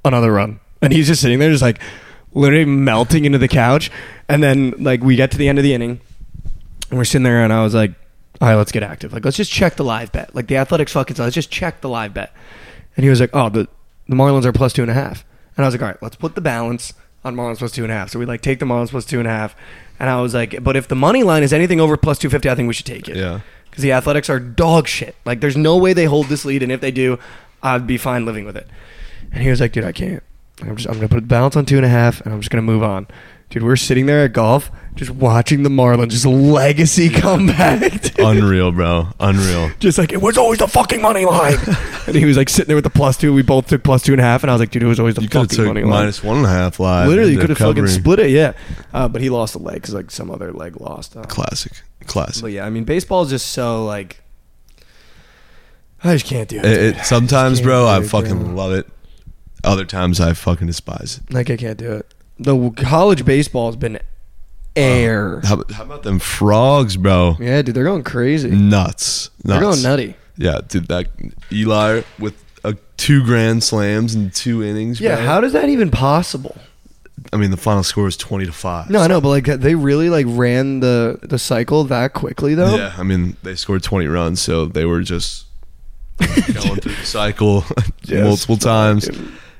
another 0.04 0.32
run, 0.32 0.58
and 0.82 0.92
he's 0.92 1.06
just 1.06 1.22
sitting 1.22 1.38
there, 1.38 1.50
just 1.52 1.62
like 1.62 1.80
literally 2.32 2.64
melting 2.64 3.26
into 3.26 3.38
the 3.38 3.46
couch. 3.46 3.92
And 4.28 4.42
then 4.42 4.74
like 4.78 5.02
we 5.02 5.14
get 5.14 5.30
to 5.30 5.38
the 5.38 5.48
end 5.48 5.58
of 5.60 5.62
the 5.62 5.72
inning, 5.72 6.00
and 6.90 6.98
we're 6.98 7.04
sitting 7.04 7.22
there, 7.22 7.44
and 7.44 7.52
I 7.52 7.62
was 7.62 7.74
like, 7.74 7.92
all 8.40 8.48
right, 8.48 8.56
let's 8.56 8.72
get 8.72 8.82
active. 8.82 9.12
Like 9.12 9.24
let's 9.24 9.36
just 9.36 9.52
check 9.52 9.76
the 9.76 9.84
live 9.84 10.10
bet. 10.10 10.34
Like 10.34 10.48
the 10.48 10.56
Athletics 10.56 10.90
fucking. 10.90 11.14
Let's 11.16 11.36
just 11.36 11.52
check 11.52 11.80
the 11.80 11.88
live 11.88 12.12
bet. 12.12 12.34
And 12.96 13.04
he 13.04 13.10
was 13.10 13.20
like, 13.20 13.30
oh, 13.34 13.50
the 13.50 13.68
the 14.08 14.16
Marlins 14.16 14.44
are 14.44 14.52
plus 14.52 14.72
two 14.72 14.82
and 14.82 14.90
a 14.90 14.94
half. 14.94 15.24
And 15.56 15.64
I 15.64 15.68
was 15.68 15.74
like, 15.74 15.82
all 15.82 15.88
right, 15.88 16.02
let's 16.02 16.16
put 16.16 16.34
the 16.34 16.40
balance 16.40 16.94
on 17.24 17.34
Marlins 17.34 17.58
plus 17.58 17.72
two 17.72 17.82
and 17.82 17.92
a 17.92 17.94
half. 17.94 18.10
So 18.10 18.18
we 18.18 18.26
like 18.26 18.40
take 18.40 18.58
the 18.58 18.66
Marlins 18.66 18.90
plus 18.90 19.04
two 19.04 19.18
and 19.18 19.26
a 19.26 19.30
half. 19.30 19.56
And 19.98 20.08
I 20.08 20.20
was 20.20 20.34
like, 20.34 20.62
but 20.62 20.76
if 20.76 20.88
the 20.88 20.94
money 20.94 21.22
line 21.22 21.42
is 21.42 21.52
anything 21.52 21.80
over 21.80 21.96
plus 21.96 22.18
two 22.18 22.30
fifty, 22.30 22.48
I 22.48 22.54
think 22.54 22.68
we 22.68 22.74
should 22.74 22.86
take 22.86 23.08
it. 23.08 23.16
Yeah. 23.16 23.40
Because 23.68 23.82
the 23.82 23.92
Athletics 23.92 24.30
are 24.30 24.40
dog 24.40 24.86
shit. 24.86 25.16
Like 25.24 25.40
there's 25.40 25.56
no 25.56 25.76
way 25.76 25.92
they 25.92 26.04
hold 26.04 26.26
this 26.26 26.44
lead, 26.44 26.62
and 26.62 26.72
if 26.72 26.80
they 26.80 26.90
do, 26.90 27.18
I'd 27.62 27.86
be 27.86 27.98
fine 27.98 28.24
living 28.24 28.44
with 28.44 28.56
it. 28.56 28.66
And 29.32 29.42
he 29.42 29.50
was 29.50 29.60
like, 29.60 29.72
dude, 29.72 29.84
I 29.84 29.92
can't. 29.92 30.22
I'm 30.62 30.76
just 30.76 30.88
I'm 30.88 30.94
gonna 30.94 31.08
put 31.08 31.20
the 31.20 31.26
balance 31.26 31.56
on 31.56 31.66
two 31.66 31.76
and 31.76 31.84
a 31.84 31.88
half, 31.88 32.20
and 32.22 32.32
I'm 32.32 32.40
just 32.40 32.50
gonna 32.50 32.62
move 32.62 32.82
on. 32.82 33.06
Dude, 33.50 33.62
we're 33.62 33.76
sitting 33.76 34.04
there 34.04 34.24
at 34.24 34.34
golf, 34.34 34.70
just 34.94 35.10
watching 35.10 35.62
the 35.62 35.70
Marlins, 35.70 36.10
just 36.10 36.26
legacy 36.26 37.08
comeback. 37.08 37.80
dude. 38.02 38.18
Unreal, 38.18 38.72
bro. 38.72 39.08
Unreal. 39.18 39.70
Just 39.80 39.96
like 39.96 40.12
it 40.12 40.20
was 40.20 40.36
always 40.36 40.58
the 40.58 40.68
fucking 40.68 41.00
money 41.00 41.24
line. 41.24 41.56
and 42.06 42.14
he 42.14 42.26
was 42.26 42.36
like 42.36 42.50
sitting 42.50 42.66
there 42.66 42.76
with 42.76 42.84
the 42.84 42.90
plus 42.90 43.16
two. 43.16 43.32
We 43.32 43.40
both 43.42 43.66
took 43.68 43.82
plus 43.82 44.02
two 44.02 44.12
and 44.12 44.20
a 44.20 44.24
half, 44.24 44.42
and 44.42 44.50
I 44.50 44.54
was 44.54 44.60
like, 44.60 44.70
dude, 44.70 44.82
it 44.82 44.86
was 44.86 45.00
always 45.00 45.14
the 45.14 45.22
You 45.22 45.28
could 45.28 45.40
have 45.40 45.50
fucking 45.50 45.64
took 45.64 45.66
money 45.68 45.80
line. 45.82 45.90
minus 46.00 46.22
one 46.22 46.36
and 46.38 46.46
a 46.46 46.50
half 46.50 46.78
live. 46.78 47.08
Literally, 47.08 47.32
you 47.32 47.38
could 47.38 47.48
have 47.48 47.58
fucking 47.58 47.86
split 47.86 48.18
it, 48.18 48.30
yeah. 48.30 48.52
Uh, 48.92 49.08
but 49.08 49.22
he 49.22 49.30
lost 49.30 49.54
a 49.54 49.58
leg 49.58 49.76
because 49.76 49.94
like 49.94 50.10
some 50.10 50.30
other 50.30 50.52
leg 50.52 50.78
lost. 50.78 51.16
Uh, 51.16 51.22
Classic. 51.22 51.72
Classic. 52.06 52.42
but 52.42 52.52
yeah, 52.52 52.66
I 52.66 52.70
mean, 52.70 52.84
baseball 52.84 53.22
is 53.22 53.30
just 53.30 53.48
so 53.48 53.84
like. 53.86 54.20
I 56.04 56.12
just 56.12 56.26
can't 56.26 56.48
do 56.48 56.58
it. 56.58 56.64
It, 56.64 56.68
dude. 56.92 56.96
it, 57.00 57.04
sometimes, 57.04 57.58
Can't 57.58 57.66
bro, 57.66 57.82
do 57.84 57.86
I 57.88 57.98
it, 58.00 58.08
fucking 58.08 58.54
love 58.54 58.72
it. 58.72 58.86
Other 59.64 59.84
times, 59.84 60.20
I 60.20 60.34
fucking 60.34 60.66
despise 60.66 61.18
it. 61.18 61.32
Like 61.32 61.50
I 61.50 61.56
can't 61.56 61.78
do 61.78 61.92
it. 61.92 62.14
The 62.38 62.70
college 62.70 63.24
baseball 63.24 63.66
has 63.66 63.76
been 63.76 63.98
air. 64.76 65.40
How, 65.44 65.62
how 65.72 65.82
about 65.82 66.02
them 66.02 66.18
frogs, 66.18 66.96
bro? 66.96 67.36
yeah, 67.40 67.62
dude, 67.62 67.74
they're 67.74 67.84
going 67.84 68.04
crazy. 68.04 68.50
Nuts. 68.50 69.30
They're 69.44 69.60
going 69.60 69.82
nutty. 69.82 70.14
Yeah, 70.36 70.60
dude, 70.66 70.86
that 70.88 71.08
Eli 71.50 72.02
with 72.18 72.42
uh, 72.62 72.74
two 72.96 73.24
grand 73.24 73.64
slams 73.64 74.14
in 74.14 74.30
two 74.30 74.62
innings. 74.62 75.00
Yeah, 75.00 75.16
bro. 75.16 75.24
how 75.24 75.40
does 75.40 75.52
that 75.52 75.68
even 75.68 75.90
possible? 75.90 76.56
I 77.32 77.36
mean, 77.36 77.50
the 77.50 77.56
final 77.56 77.82
score 77.82 78.04
was 78.04 78.16
twenty 78.16 78.46
to 78.46 78.52
five. 78.52 78.88
No, 78.88 79.00
I 79.00 79.08
know, 79.08 79.20
but 79.20 79.28
like 79.28 79.44
they 79.46 79.74
really 79.74 80.08
like 80.08 80.26
ran 80.28 80.80
the 80.80 81.18
the 81.22 81.38
cycle 81.38 81.82
that 81.84 82.14
quickly 82.14 82.54
though. 82.54 82.76
Yeah, 82.76 82.94
I 82.96 83.02
mean, 83.02 83.36
they 83.42 83.56
scored 83.56 83.82
twenty 83.82 84.06
runs, 84.06 84.40
so 84.40 84.66
they 84.66 84.84
were 84.84 85.02
just 85.02 85.46
going 86.18 86.80
through 86.80 86.94
the 86.94 87.04
cycle 87.04 87.64
Just 88.02 88.24
multiple 88.24 88.56
times. 88.56 89.10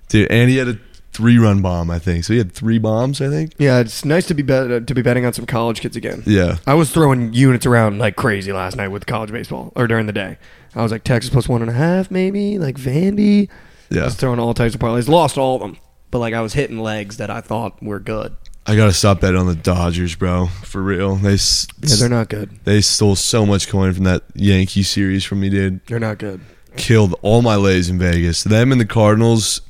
Dude, 0.09 0.31
and 0.31 0.49
he 0.49 0.57
had 0.57 0.69
a 0.69 0.79
three-run 1.19 1.61
bomb, 1.63 1.91
I 1.91 1.99
think. 1.99 2.23
So 2.25 2.33
he 2.33 2.39
had 2.39 2.53
three 2.53 2.79
bombs, 2.79 3.21
I 3.21 3.29
think. 3.29 3.55
Yeah, 3.59 3.81
it's 3.81 4.05
nice 4.05 4.25
to 4.29 4.35
be 4.35 4.43
bet- 4.45 4.71
uh, 4.71 4.79
to 4.81 4.95
be 4.95 5.03
betting 5.03 5.27
on 5.27 5.33
some 5.33 5.47
college 5.47 5.81
kids 5.81 5.97
again. 5.97 6.23
Yeah. 6.27 6.59
I 6.65 6.75
was 6.75 6.93
throwing 6.93 7.33
units 7.35 7.67
around 7.67 7.99
like 7.99 8.15
crazy 8.15 8.53
last 8.53 8.77
night 8.77 8.89
with 8.89 9.05
college 9.07 9.33
baseball 9.33 9.73
or 9.75 9.89
during 9.89 10.07
the 10.07 10.13
day. 10.13 10.39
I 10.77 10.83
was 10.85 10.93
like 10.93 11.03
Texas 11.03 11.29
plus 11.31 11.49
one 11.49 11.61
and 11.61 11.71
a 11.71 11.75
half, 11.75 12.09
maybe 12.13 12.57
like 12.57 12.77
Vandy. 12.77 13.49
I 13.91 13.95
Yeah. 13.97 14.05
was 14.05 14.15
throwing 14.15 14.39
all 14.39 14.55
types 14.55 14.77
of 14.77 14.81
parlays. 14.81 15.09
Lost 15.09 15.37
all 15.37 15.57
of 15.57 15.61
them, 15.61 15.79
but 16.13 16.21
like 16.21 16.35
I 16.35 16.41
was 16.41 16.53
hitting 16.53 16.79
legs 16.79 17.17
that 17.17 17.31
I 17.31 17.41
thought 17.41 17.83
were 17.83 17.99
good. 17.99 18.37
I 18.65 18.77
gotta 18.77 18.93
stop 18.93 19.21
betting 19.21 19.41
on 19.41 19.47
the 19.47 19.57
Dodgers, 19.57 20.15
bro. 20.15 20.47
For 20.63 20.81
real, 20.83 21.17
they 21.17 21.33
Yeah, 21.33 21.97
they're 21.99 22.09
not 22.09 22.29
good. 22.29 22.51
they 22.63 22.81
stole 22.81 23.17
so 23.17 23.45
much 23.45 23.67
coin 23.67 23.93
from 23.93 24.05
that 24.05 24.23
Yankee 24.35 24.85
series 24.85 25.25
from 25.25 25.41
me, 25.41 25.49
dude. 25.51 25.81
They're 25.89 25.99
not 25.99 26.19
good. 26.19 26.43
Killed 26.77 27.17
all 27.23 27.43
my 27.43 27.57
lays 27.57 27.89
in 27.89 27.99
Vegas. 27.99 28.45
Them 28.45 28.71
and 28.71 28.81
the 28.81 28.85
Cardinals. 28.87 29.63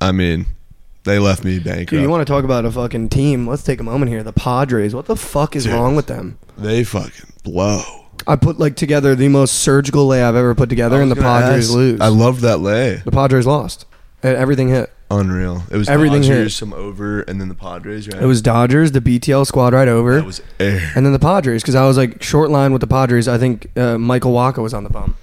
I 0.00 0.12
mean, 0.12 0.46
they 1.04 1.18
left 1.18 1.44
me 1.44 1.58
bankrupt. 1.58 1.90
Dude, 1.90 2.02
you 2.02 2.08
want 2.08 2.26
to 2.26 2.30
talk 2.32 2.44
about 2.44 2.64
a 2.64 2.70
fucking 2.70 3.08
team? 3.10 3.46
Let's 3.46 3.62
take 3.62 3.80
a 3.80 3.84
moment 3.84 4.10
here. 4.10 4.22
The 4.22 4.32
Padres. 4.32 4.94
What 4.94 5.06
the 5.06 5.16
fuck 5.16 5.54
is 5.56 5.64
Dude. 5.64 5.72
wrong 5.74 5.96
with 5.96 6.06
them? 6.06 6.38
they 6.56 6.84
fucking 6.84 7.32
blow. 7.42 7.82
I 8.26 8.36
put 8.36 8.58
like 8.58 8.76
together 8.76 9.14
the 9.14 9.28
most 9.28 9.54
surgical 9.56 10.06
lay 10.06 10.22
I've 10.22 10.36
ever 10.36 10.54
put 10.54 10.68
together, 10.68 10.98
I 10.98 11.02
and 11.02 11.10
the 11.10 11.14
gonna 11.16 11.40
Padres 11.40 11.68
ask. 11.68 11.74
lose. 11.76 12.00
I 12.00 12.08
loved 12.08 12.40
that 12.40 12.58
lay. 12.60 12.96
the 13.04 13.10
Padres 13.10 13.46
lost. 13.46 13.86
Everything 14.22 14.68
hit. 14.68 14.90
Unreal. 15.10 15.62
It 15.70 15.76
was 15.76 15.88
Everything 15.88 16.22
Dodgers, 16.22 16.52
hit. 16.54 16.58
some 16.58 16.72
over, 16.72 17.20
and 17.22 17.38
then 17.38 17.48
the 17.48 17.54
Padres. 17.54 18.08
Right. 18.08 18.22
It 18.22 18.26
was 18.26 18.40
Dodgers, 18.40 18.92
the 18.92 19.02
BTL 19.02 19.46
squad 19.46 19.74
right 19.74 19.86
over, 19.88 20.14
that 20.16 20.24
was 20.24 20.40
air. 20.58 20.90
and 20.96 21.04
then 21.04 21.12
the 21.12 21.18
Padres 21.18 21.62
because 21.62 21.74
I 21.74 21.84
was 21.86 21.98
like 21.98 22.22
short 22.22 22.48
line 22.50 22.72
with 22.72 22.80
the 22.80 22.86
Padres. 22.86 23.28
I 23.28 23.36
think 23.36 23.70
uh, 23.76 23.98
Michael 23.98 24.32
Wacha 24.32 24.58
was 24.62 24.72
on 24.72 24.82
the 24.84 24.90
bump. 24.90 25.16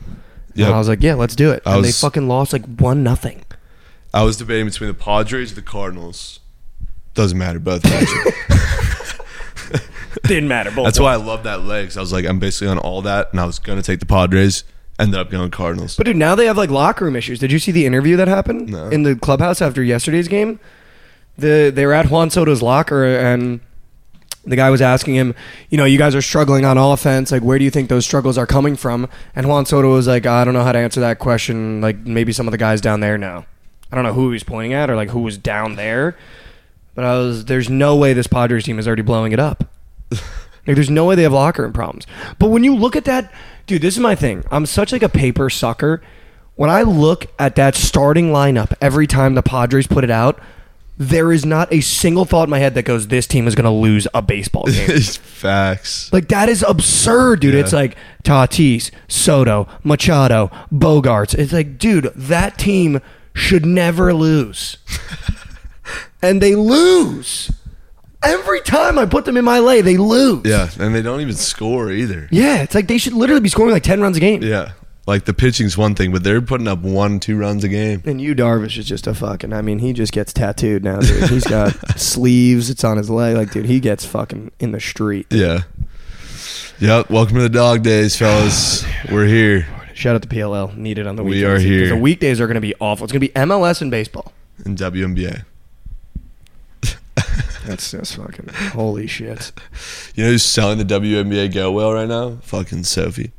Yep. 0.54 0.66
And 0.68 0.76
I 0.76 0.78
was 0.78 0.88
like, 0.88 1.02
yeah, 1.02 1.16
let's 1.16 1.36
do 1.36 1.50
it. 1.52 1.64
I 1.66 1.76
and 1.78 1.84
they 1.86 1.92
fucking 1.92 2.28
lost 2.28 2.54
like 2.54 2.66
one 2.78 3.02
nothing. 3.04 3.44
I 4.14 4.24
was 4.24 4.38
debating 4.38 4.66
between 4.66 4.88
the 4.90 4.94
Padres 4.94 5.52
and 5.52 5.58
the 5.58 5.62
Cardinals. 5.62 6.40
Doesn't 7.14 7.38
matter, 7.38 7.60
both. 7.60 7.86
Actually. 7.86 8.32
Didn't 10.24 10.48
matter. 10.50 10.72
Both 10.72 10.86
That's 10.86 11.00
why 11.00 11.14
I 11.14 11.18
love 11.18 11.44
that 11.44 11.64
leg. 11.64 11.88
'cause 11.88 11.98
I 11.98 12.02
was 12.02 12.12
like, 12.14 12.26
I'm 12.26 12.40
basically 12.40 12.68
on 12.68 12.78
all 12.78 13.02
that, 13.04 13.30
and 13.32 13.40
I 13.40 13.46
was 13.46 13.60
gonna 13.60 13.82
take 13.82 14.00
the 14.00 14.06
Padres. 14.06 14.64
Ended 15.00 15.20
up 15.20 15.32
going 15.32 15.50
Cardinals. 15.50 15.96
But 15.96 16.06
dude, 16.06 16.18
now 16.18 16.36
they 16.36 16.46
have 16.46 16.58
like 16.58 16.70
locker 16.70 17.06
room 17.06 17.16
issues. 17.16 17.40
Did 17.40 17.52
you 17.52 17.58
see 17.60 17.72
the 17.72 17.86
interview 17.86 18.16
that 18.18 18.28
happened 18.28 18.70
No. 18.70 18.88
in 18.90 19.04
the 19.04 19.16
clubhouse 19.16 19.62
after 19.62 19.82
yesterday's 19.82 20.28
game? 20.28 20.60
The 21.38 21.72
they 21.74 21.86
were 21.88 21.94
at 21.94 22.12
Juan 22.12 22.30
Soto's 22.30 22.62
locker 22.62 23.04
and 23.06 23.62
the 24.46 24.56
guy 24.56 24.70
was 24.70 24.82
asking 24.82 25.16
him, 25.16 25.34
you 25.70 25.78
know, 25.78 25.86
you 25.86 25.98
guys 25.98 26.14
are 26.14 26.22
struggling 26.22 26.66
on 26.66 26.78
offense. 26.78 27.32
Like, 27.32 27.42
where 27.42 27.58
do 27.58 27.64
you 27.64 27.72
think 27.72 27.90
those 27.90 28.06
struggles 28.06 28.38
are 28.38 28.46
coming 28.48 28.76
from? 28.76 29.08
And 29.36 29.48
Juan 29.48 29.66
Soto 29.66 29.92
was 29.94 30.08
like, 30.08 30.26
I 30.26 30.44
don't 30.44 30.54
know 30.54 30.64
how 30.64 30.72
to 30.72 30.80
answer 30.80 31.00
that 31.00 31.20
question. 31.20 31.80
Like, 31.82 31.98
maybe 32.06 32.32
some 32.34 32.48
of 32.48 32.52
the 32.52 32.58
guys 32.58 32.82
down 32.82 33.00
there 33.00 33.18
know. 33.18 33.46
I 33.92 33.96
don't 33.96 34.06
know 34.06 34.14
who 34.14 34.28
he 34.28 34.34
was 34.34 34.44
pointing 34.44 34.74
at 34.74 34.90
or 34.90 34.96
like 34.96 35.10
who 35.10 35.20
was 35.20 35.38
down 35.38 35.76
there. 35.76 36.18
But 36.96 37.06
I 37.06 37.18
was, 37.18 37.46
there's 37.46 37.70
no 37.70 37.96
way 37.96 38.14
this 38.14 38.28
Padres 38.28 38.66
team 38.66 38.78
is 38.80 38.88
already 38.88 39.02
blowing 39.02 39.32
it 39.32 39.40
up. 39.40 39.66
Like, 40.68 40.76
there's 40.76 40.92
no 40.92 41.06
way 41.06 41.16
they 41.16 41.24
have 41.24 41.34
locker 41.34 41.64
room 41.64 41.74
problems. 41.74 42.06
But 42.38 42.50
when 42.50 42.64
you 42.64 42.76
look 42.76 42.96
at 42.96 43.06
that, 43.06 43.34
dude, 43.66 43.82
this 43.82 43.96
is 43.96 44.00
my 44.00 44.14
thing. 44.14 44.44
I'm 44.52 44.68
such 44.68 44.92
like 44.92 45.02
a 45.02 45.10
paper 45.10 45.50
sucker. 45.50 46.04
When 46.56 46.70
I 46.70 46.84
look 46.84 47.26
at 47.40 47.56
that 47.56 47.74
starting 47.74 48.28
lineup 48.32 48.72
every 48.80 49.08
time 49.08 49.34
the 49.34 49.42
Padres 49.42 49.88
put 49.88 50.04
it 50.04 50.12
out, 50.12 50.40
there 51.00 51.32
is 51.32 51.48
not 51.48 51.74
a 51.74 51.82
single 51.82 52.26
thought 52.26 52.44
in 52.44 52.52
my 52.52 52.60
head 52.60 52.76
that 52.76 52.84
goes, 52.84 53.08
"This 53.08 53.26
team 53.26 53.48
is 53.48 53.56
going 53.56 53.64
to 53.66 53.72
lose 53.72 54.08
a 54.14 54.22
baseball 54.22 54.66
game." 54.66 54.88
It's 54.92 55.18
facts. 55.18 56.14
like 56.14 56.28
that 56.28 56.48
is 56.48 56.62
absurd, 56.62 57.40
dude. 57.40 57.56
Yeah. 57.56 57.62
It's 57.62 57.74
like 57.74 57.98
Tatis, 58.24 58.92
Soto, 59.08 59.68
Machado, 59.84 60.52
Bogaerts. 60.72 61.34
It's 61.34 61.54
like, 61.54 61.80
dude, 61.80 62.12
that 62.16 62.60
team 62.60 63.02
should 63.34 63.66
never 63.66 64.14
lose, 64.14 64.78
and 66.22 66.42
they 66.42 66.56
lose 66.56 67.52
every 68.24 68.62
time 68.62 69.00
I 69.00 69.06
put 69.06 69.26
them 69.26 69.38
in 69.38 69.46
my 69.46 69.60
lay. 69.60 69.82
They 69.82 69.98
lose. 69.98 70.46
Yeah, 70.46 70.70
and 70.80 70.94
they 70.94 71.02
don't 71.02 71.22
even 71.22 71.36
score 71.36 71.92
either. 71.92 72.28
Yeah, 72.32 72.62
it's 72.62 72.76
like 72.76 72.88
they 72.88 72.98
should 72.98 73.14
literally 73.14 73.42
be 73.42 73.50
scoring 73.50 73.74
like 73.74 73.84
10 73.84 74.02
runs 74.02 74.18
a 74.18 74.20
game. 74.20 74.44
Yeah, 74.44 74.74
like 75.08 75.26
the 75.26 75.34
pitching's 75.34 75.78
one 75.78 75.96
thing, 75.96 76.12
but 76.12 76.24
they're 76.24 76.42
putting 76.42 76.68
up 76.68 76.80
one, 76.80 77.20
two 77.20 77.38
runs 77.38 77.64
a 77.64 77.70
game. 77.70 78.04
And 78.06 78.22
you 78.22 78.36
Darvish 78.36 78.78
is 78.78 78.86
just 78.88 79.08
a 79.08 79.14
fucking. 79.14 79.54
I 79.54 79.62
mean, 79.62 79.80
he 79.80 79.94
just 79.94 80.14
gets 80.14 80.34
tattooed 80.34 80.84
now, 80.84 81.00
dude. 81.00 81.30
He's 81.30 81.46
got 81.46 81.72
sleeves. 82.00 82.70
It's 82.70 82.84
on 82.84 82.98
his 82.98 83.10
leg. 83.10 83.36
Like, 83.36 83.52
dude, 83.52 83.66
he 83.66 83.80
gets 83.80 84.06
fucking 84.06 84.52
in 84.60 84.72
the 84.72 84.80
street. 84.80 85.28
Yeah. 85.30 85.64
Yep. 86.80 87.10
Welcome 87.12 87.36
to 87.36 87.42
the 87.44 87.50
dog 87.50 87.84
days, 87.84 88.16
fellas. 88.16 88.86
We're 89.12 89.28
here 89.28 89.68
Shout 90.02 90.16
out 90.16 90.24
to 90.24 90.28
PLL. 90.28 90.76
Needed 90.76 91.06
on 91.06 91.16
the 91.16 91.24
We 91.24 91.36
weekends. 91.36 91.64
are 91.64 91.68
here. 91.68 91.90
The 91.90 91.96
weekdays 91.96 92.42
are 92.42 92.48
going 92.48 92.56
to 92.56 92.62
be 92.62 92.74
awful. 92.80 93.04
It's 93.04 93.14
going 93.14 93.22
to 93.22 93.28
be 93.28 93.34
MLS 93.34 93.84
and 93.84 93.92
baseball. 93.92 94.34
in 94.66 94.76
WNBA. 94.76 95.46
That's 97.68 97.92
just 97.92 98.16
fucking 98.16 98.50
holy 98.72 99.06
shit. 99.06 99.52
You 100.16 100.24
know 100.24 100.32
who's 100.32 100.44
selling 100.44 100.80
the 100.80 100.86
WNBA 100.86 101.54
Go 101.54 101.72
well 101.72 101.94
right 101.94 102.08
now? 102.08 102.38
Fucking 102.42 102.84
Sophie. 102.84 103.32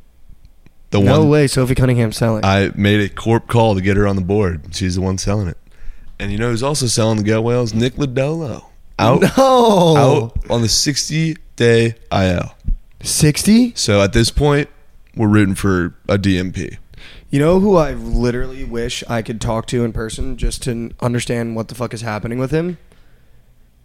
The 0.91 1.01
No 1.01 1.19
one 1.19 1.29
way, 1.29 1.47
Sophie 1.47 1.75
Cunningham 1.75 2.13
selling. 2.13 2.45
I 2.45 2.71
made 2.75 3.01
a 3.01 3.13
corp 3.13 3.49
call 3.49 3.75
to 3.75 3.81
get 3.81 3.97
her 3.97 4.07
on 4.07 4.15
the 4.15 4.21
board. 4.21 4.73
She's 4.73 4.95
the 4.95 5.01
one 5.01 5.17
selling 5.17 5.49
it. 5.49 5.57
And 6.17 6.31
you 6.31 6.37
know 6.37 6.49
who's 6.49 6.63
also 6.63 6.85
selling 6.85 7.17
the 7.17 7.23
Go 7.23 7.41
Whales? 7.41 7.73
Nick 7.73 7.95
Lodolo. 7.95 8.63
Out 8.97 9.21
no. 9.37 9.97
out 9.97 10.49
on 10.49 10.61
the 10.61 10.69
60 10.69 11.35
day 11.57 11.95
IL. 12.09 12.55
60? 13.01 13.73
So 13.75 14.01
at 14.01 14.13
this 14.13 14.31
point, 14.31 14.69
we're 15.15 15.27
rooting 15.27 15.55
for 15.55 15.95
a 16.07 16.17
DMP. 16.17 16.77
You 17.29 17.39
know 17.39 17.59
who 17.59 17.75
I 17.75 17.93
literally 17.93 18.63
wish 18.63 19.03
I 19.09 19.21
could 19.21 19.41
talk 19.41 19.65
to 19.67 19.83
in 19.83 19.91
person 19.91 20.37
just 20.37 20.61
to 20.63 20.91
understand 21.01 21.55
what 21.55 21.67
the 21.67 21.75
fuck 21.75 21.93
is 21.93 22.01
happening 22.01 22.37
with 22.39 22.51
him? 22.51 22.77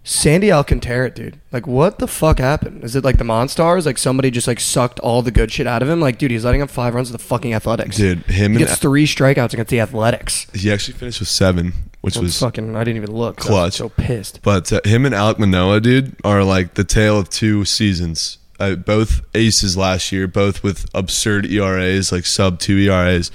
Sandy 0.04 0.50
Alcantara, 0.50 1.10
dude. 1.10 1.38
Like, 1.52 1.66
what 1.66 1.98
the 1.98 2.06
fuck 2.06 2.38
happened? 2.38 2.82
Is 2.82 2.96
it 2.96 3.04
like 3.04 3.18
the 3.18 3.24
Monstars? 3.24 3.84
Like 3.84 3.98
somebody 3.98 4.30
just 4.30 4.46
like 4.46 4.60
sucked 4.60 4.98
all 5.00 5.20
the 5.20 5.30
good 5.30 5.52
shit 5.52 5.66
out 5.66 5.82
of 5.82 5.88
him? 5.88 6.00
Like, 6.00 6.16
dude, 6.18 6.30
he's 6.30 6.44
letting 6.44 6.62
up 6.62 6.70
five 6.70 6.94
runs 6.94 7.08
to 7.08 7.12
the 7.12 7.18
fucking 7.18 7.52
Athletics. 7.52 7.96
Dude, 7.96 8.18
him 8.24 8.52
he 8.52 8.56
and 8.56 8.58
gets 8.58 8.76
three 8.78 9.06
strikeouts 9.06 9.52
against 9.52 9.70
the 9.70 9.80
Athletics. 9.80 10.46
he 10.54 10.72
actually 10.72 10.94
finished 10.96 11.20
with 11.20 11.28
seven, 11.28 11.72
which 12.00 12.14
Well, 12.16 12.22
was 12.24 12.38
fucking. 12.38 12.74
I 12.74 12.84
didn't 12.84 13.02
even 13.02 13.14
look. 13.14 13.38
'cause 13.38 13.50
I 13.50 13.52
was 13.52 13.60
clutch. 13.60 13.74
so 13.74 13.88
pissed. 13.90 14.40
But 14.42 14.72
uh, 14.72 14.80
him 14.84 15.04
and 15.04 15.14
Alek 15.14 15.38
Manoah, 15.38 15.80
dude, 15.80 16.16
are 16.24 16.42
like 16.42 16.74
the 16.74 16.84
tale 16.84 17.18
of 17.18 17.28
two 17.28 17.64
seasons. 17.66 18.38
Uh, 18.60 18.74
both 18.74 19.20
aces 19.34 19.76
last 19.76 20.10
year, 20.10 20.26
both 20.26 20.62
with 20.64 20.86
absurd 20.94 21.46
ERAs, 21.46 22.10
like 22.10 22.26
sub 22.26 22.58
two 22.58 22.76
ERAs. 22.78 23.30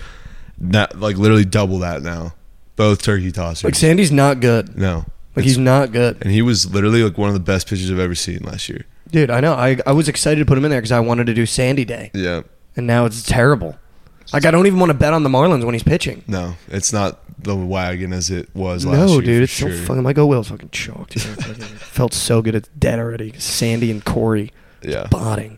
Not, 0.59 0.99
like 0.99 1.17
literally 1.17 1.45
double 1.45 1.80
that 1.80 2.01
now. 2.03 2.34
Both 2.76 3.01
turkey 3.03 3.32
tossers. 3.32 3.63
Like 3.63 3.76
Sandy's 3.76 4.11
not 4.11 4.39
good. 4.39 4.78
no. 4.78 5.05
Like 5.36 5.45
he's 5.45 5.57
not 5.57 5.91
good, 5.91 6.17
and 6.21 6.32
he 6.32 6.43
was 6.43 6.71
literally 6.71 7.03
like 7.03 7.17
one 7.17 7.28
of 7.28 7.34
the 7.34 7.39
best 7.39 7.67
pitchers 7.67 7.89
I've 7.89 7.97
ever 7.97 8.13
seen 8.13 8.39
last 8.43 8.69
year. 8.69 8.86
dude. 9.09 9.32
I 9.32 9.39
know. 9.39 9.53
I 9.53 9.78
I 9.88 9.91
was 9.91 10.07
excited 10.07 10.39
to 10.41 10.45
put 10.45 10.59
him 10.59 10.65
in 10.65 10.69
there 10.69 10.80
because 10.80 10.91
I 10.91 10.99
wanted 10.99 11.26
to 11.26 11.34
do 11.34 11.47
Sandy 11.47 11.86
Day, 11.86 12.11
Yeah. 12.13 12.41
and 12.78 12.86
now 12.86 13.05
it's 13.05 13.24
terrible. 13.24 13.76
Like 14.32 14.45
I 14.45 14.51
don't 14.51 14.67
even 14.67 14.78
want 14.80 14.91
to 14.91 14.93
bet 14.97 15.11
on 15.11 15.24
the 15.24 15.30
Marlins 15.30 15.63
when 15.65 15.74
he's 15.74 15.82
pitching. 15.82 16.24
No, 16.28 16.53
it's 16.67 16.93
not 16.93 17.19
the 17.43 17.55
wagon 17.55 18.13
as 18.13 18.30
it 18.30 18.47
was 18.55 18.86
last 18.86 18.95
No, 19.07 19.13
year. 19.13 19.21
dude, 19.21 19.38
for 19.39 19.43
it's 19.43 19.53
sure. 19.53 19.71
so 19.76 19.86
fucking. 19.86 20.03
My 20.03 20.13
go 20.13 20.28
Will's 20.28 20.49
fucking 20.49 20.69
choked. 20.69 21.13
dude. 21.13 21.21
Fucking 21.43 21.55
felt 21.63 22.13
so 22.13 22.43
good. 22.43 22.53
It's 22.53 22.67
dead 22.78 22.99
already. 22.99 23.34
Sandy 23.39 23.89
and 23.89 24.05
Corey 24.05 24.51
Yeah. 24.84 25.07
botting. 25.09 25.57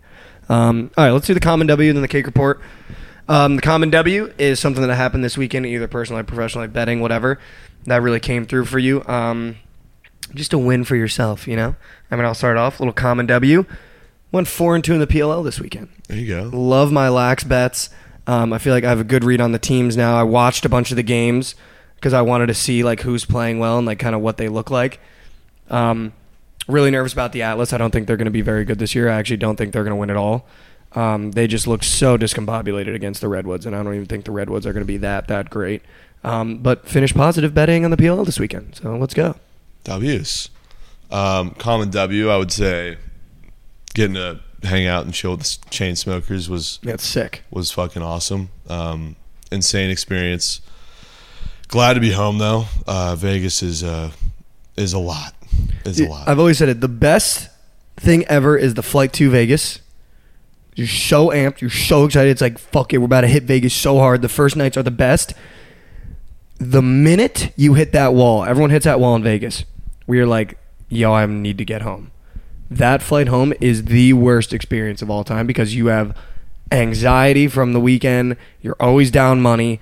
Um, 0.49 0.91
all 0.97 1.05
right, 1.05 1.11
let's 1.11 1.27
do 1.27 1.33
the 1.33 1.39
common 1.39 1.67
W 1.67 1.89
and 1.89 1.97
then 1.97 2.01
the 2.01 2.07
cake 2.07 2.25
report. 2.25 2.61
Um, 3.27 3.55
the 3.55 3.61
common 3.61 3.89
W 3.89 4.31
is 4.37 4.59
something 4.59 4.85
that 4.85 4.93
happened 4.95 5.23
this 5.23 5.37
weekend, 5.37 5.65
either 5.65 5.87
personally, 5.87 6.23
professionally, 6.23 6.67
betting, 6.67 6.99
whatever. 6.99 7.39
That 7.85 8.01
really 8.01 8.19
came 8.19 8.45
through 8.45 8.65
for 8.65 8.77
you. 8.77 9.03
Um, 9.05 9.57
just 10.33 10.53
a 10.53 10.57
win 10.57 10.83
for 10.83 10.95
yourself, 10.95 11.47
you 11.47 11.55
know. 11.55 11.75
I 12.11 12.15
mean, 12.15 12.25
I'll 12.25 12.35
start 12.35 12.57
off 12.57 12.79
little 12.79 12.93
common 12.93 13.25
W. 13.25 13.65
Went 14.31 14.47
four 14.47 14.75
and 14.75 14.83
two 14.83 14.93
in 14.93 14.99
the 14.99 15.07
PLL 15.07 15.43
this 15.43 15.59
weekend. 15.59 15.89
There 16.07 16.17
you 16.17 16.27
go. 16.27 16.49
Love 16.55 16.91
my 16.91 17.09
lax 17.09 17.43
bets. 17.43 17.89
Um, 18.27 18.53
I 18.53 18.57
feel 18.57 18.73
like 18.73 18.83
I 18.83 18.89
have 18.89 18.99
a 18.99 19.05
good 19.05 19.23
read 19.23 19.39
on 19.39 19.51
the 19.51 19.59
teams 19.59 19.95
now. 19.95 20.19
I 20.19 20.23
watched 20.23 20.65
a 20.65 20.69
bunch 20.69 20.91
of 20.91 20.97
the 20.97 21.03
games 21.03 21.55
because 21.95 22.13
I 22.13 22.21
wanted 22.21 22.47
to 22.47 22.53
see 22.53 22.83
like 22.83 23.01
who's 23.01 23.23
playing 23.25 23.59
well 23.59 23.77
and 23.77 23.87
like 23.87 23.99
kind 23.99 24.15
of 24.15 24.21
what 24.21 24.37
they 24.37 24.49
look 24.49 24.69
like. 24.69 24.99
Um, 25.69 26.13
really 26.67 26.91
nervous 26.91 27.13
about 27.13 27.31
the 27.31 27.41
Atlas. 27.43 27.73
I 27.73 27.77
don't 27.77 27.91
think 27.91 28.07
they're 28.07 28.17
going 28.17 28.25
to 28.25 28.31
be 28.31 28.41
very 28.41 28.65
good 28.65 28.79
this 28.79 28.95
year. 28.95 29.09
I 29.09 29.15
actually 29.15 29.37
don't 29.37 29.55
think 29.55 29.73
they're 29.73 29.83
going 29.83 29.91
to 29.91 29.95
win 29.97 30.09
at 30.09 30.15
all. 30.17 30.45
Um, 30.93 31.31
they 31.31 31.45
just 31.47 31.67
look 31.67 31.83
so 31.83 32.17
discombobulated 32.17 32.95
against 32.95 33.19
the 33.21 33.27
Redwoods, 33.27 33.65
and 33.65 33.75
I 33.75 33.83
don't 33.83 33.93
even 33.95 34.05
think 34.07 34.25
the 34.25 34.31
Redwoods 34.31 34.65
are 34.65 34.71
going 34.73 34.83
to 34.83 34.87
be 34.87 34.97
that 34.97 35.27
that 35.27 35.49
great. 35.49 35.81
Um, 36.23 36.59
but 36.59 36.87
finish 36.87 37.13
positive 37.13 37.53
betting 37.53 37.83
on 37.85 37.91
the 37.91 37.97
PLL 37.97 38.25
this 38.25 38.39
weekend. 38.39 38.75
So 38.75 38.95
let's 38.97 39.13
go. 39.13 39.35
W's. 39.83 40.49
Um, 41.11 41.51
common 41.51 41.89
W, 41.91 42.29
I 42.29 42.37
would 42.37 42.51
say, 42.51 42.97
getting 43.93 44.15
to 44.15 44.39
hang 44.63 44.87
out 44.87 45.05
and 45.05 45.13
chill 45.13 45.31
with 45.31 45.41
the 45.41 45.45
Chainsmokers 45.69 46.49
was 46.49 46.79
Yeah, 46.81 46.95
sick. 46.97 47.43
was 47.51 47.71
fucking 47.71 48.01
awesome. 48.01 48.49
Um, 48.67 49.15
insane 49.51 49.91
experience. 49.91 50.61
Glad 51.67 51.93
to 51.95 51.99
be 51.99 52.11
home 52.11 52.37
though. 52.39 52.65
Uh, 52.87 53.15
Vegas 53.15 53.61
is 53.61 53.83
uh, 53.83 54.11
is 54.77 54.93
a 54.93 54.99
lot. 54.99 55.35
Is 55.85 55.99
a 55.99 56.07
lot. 56.07 56.27
I've 56.27 56.39
always 56.39 56.57
said 56.57 56.69
it. 56.69 56.81
The 56.81 56.87
best 56.87 57.49
thing 57.97 58.25
ever 58.25 58.57
is 58.57 58.73
the 58.73 58.83
flight 58.83 59.13
to 59.13 59.29
Vegas. 59.29 59.79
You're 60.75 60.87
so 60.87 61.29
amped. 61.29 61.61
You're 61.61 61.69
so 61.69 62.05
excited. 62.05 62.29
It's 62.31 62.41
like, 62.41 62.57
fuck 62.57 62.93
it. 62.93 62.97
We're 62.97 63.05
about 63.05 63.21
to 63.21 63.27
hit 63.27 63.43
Vegas 63.43 63.73
so 63.73 63.99
hard. 63.99 64.21
The 64.21 64.29
first 64.29 64.55
nights 64.55 64.75
are 64.77 64.83
the 64.83 64.91
best. 64.91 65.33
The 66.57 66.81
minute 66.81 67.53
you 67.55 67.75
hit 67.75 67.91
that 67.93 68.13
wall, 68.13 68.43
everyone 68.43 68.71
hits 68.71 68.85
that 68.85 68.99
wall 68.99 69.15
in 69.15 69.23
Vegas. 69.23 69.63
We 70.07 70.19
are 70.19 70.25
like, 70.25 70.57
yo, 70.89 71.13
I 71.13 71.25
need 71.25 71.57
to 71.57 71.65
get 71.65 71.81
home. 71.81 72.11
That 72.69 73.01
flight 73.01 73.27
home 73.27 73.53
is 73.61 73.85
the 73.85 74.13
worst 74.13 74.51
experience 74.51 75.01
of 75.01 75.09
all 75.09 75.23
time 75.23 75.47
because 75.47 75.75
you 75.75 75.87
have 75.87 76.17
anxiety 76.71 77.47
from 77.47 77.73
the 77.73 77.79
weekend. 77.79 78.37
You're 78.61 78.77
always 78.79 79.11
down 79.11 79.41
money. 79.41 79.79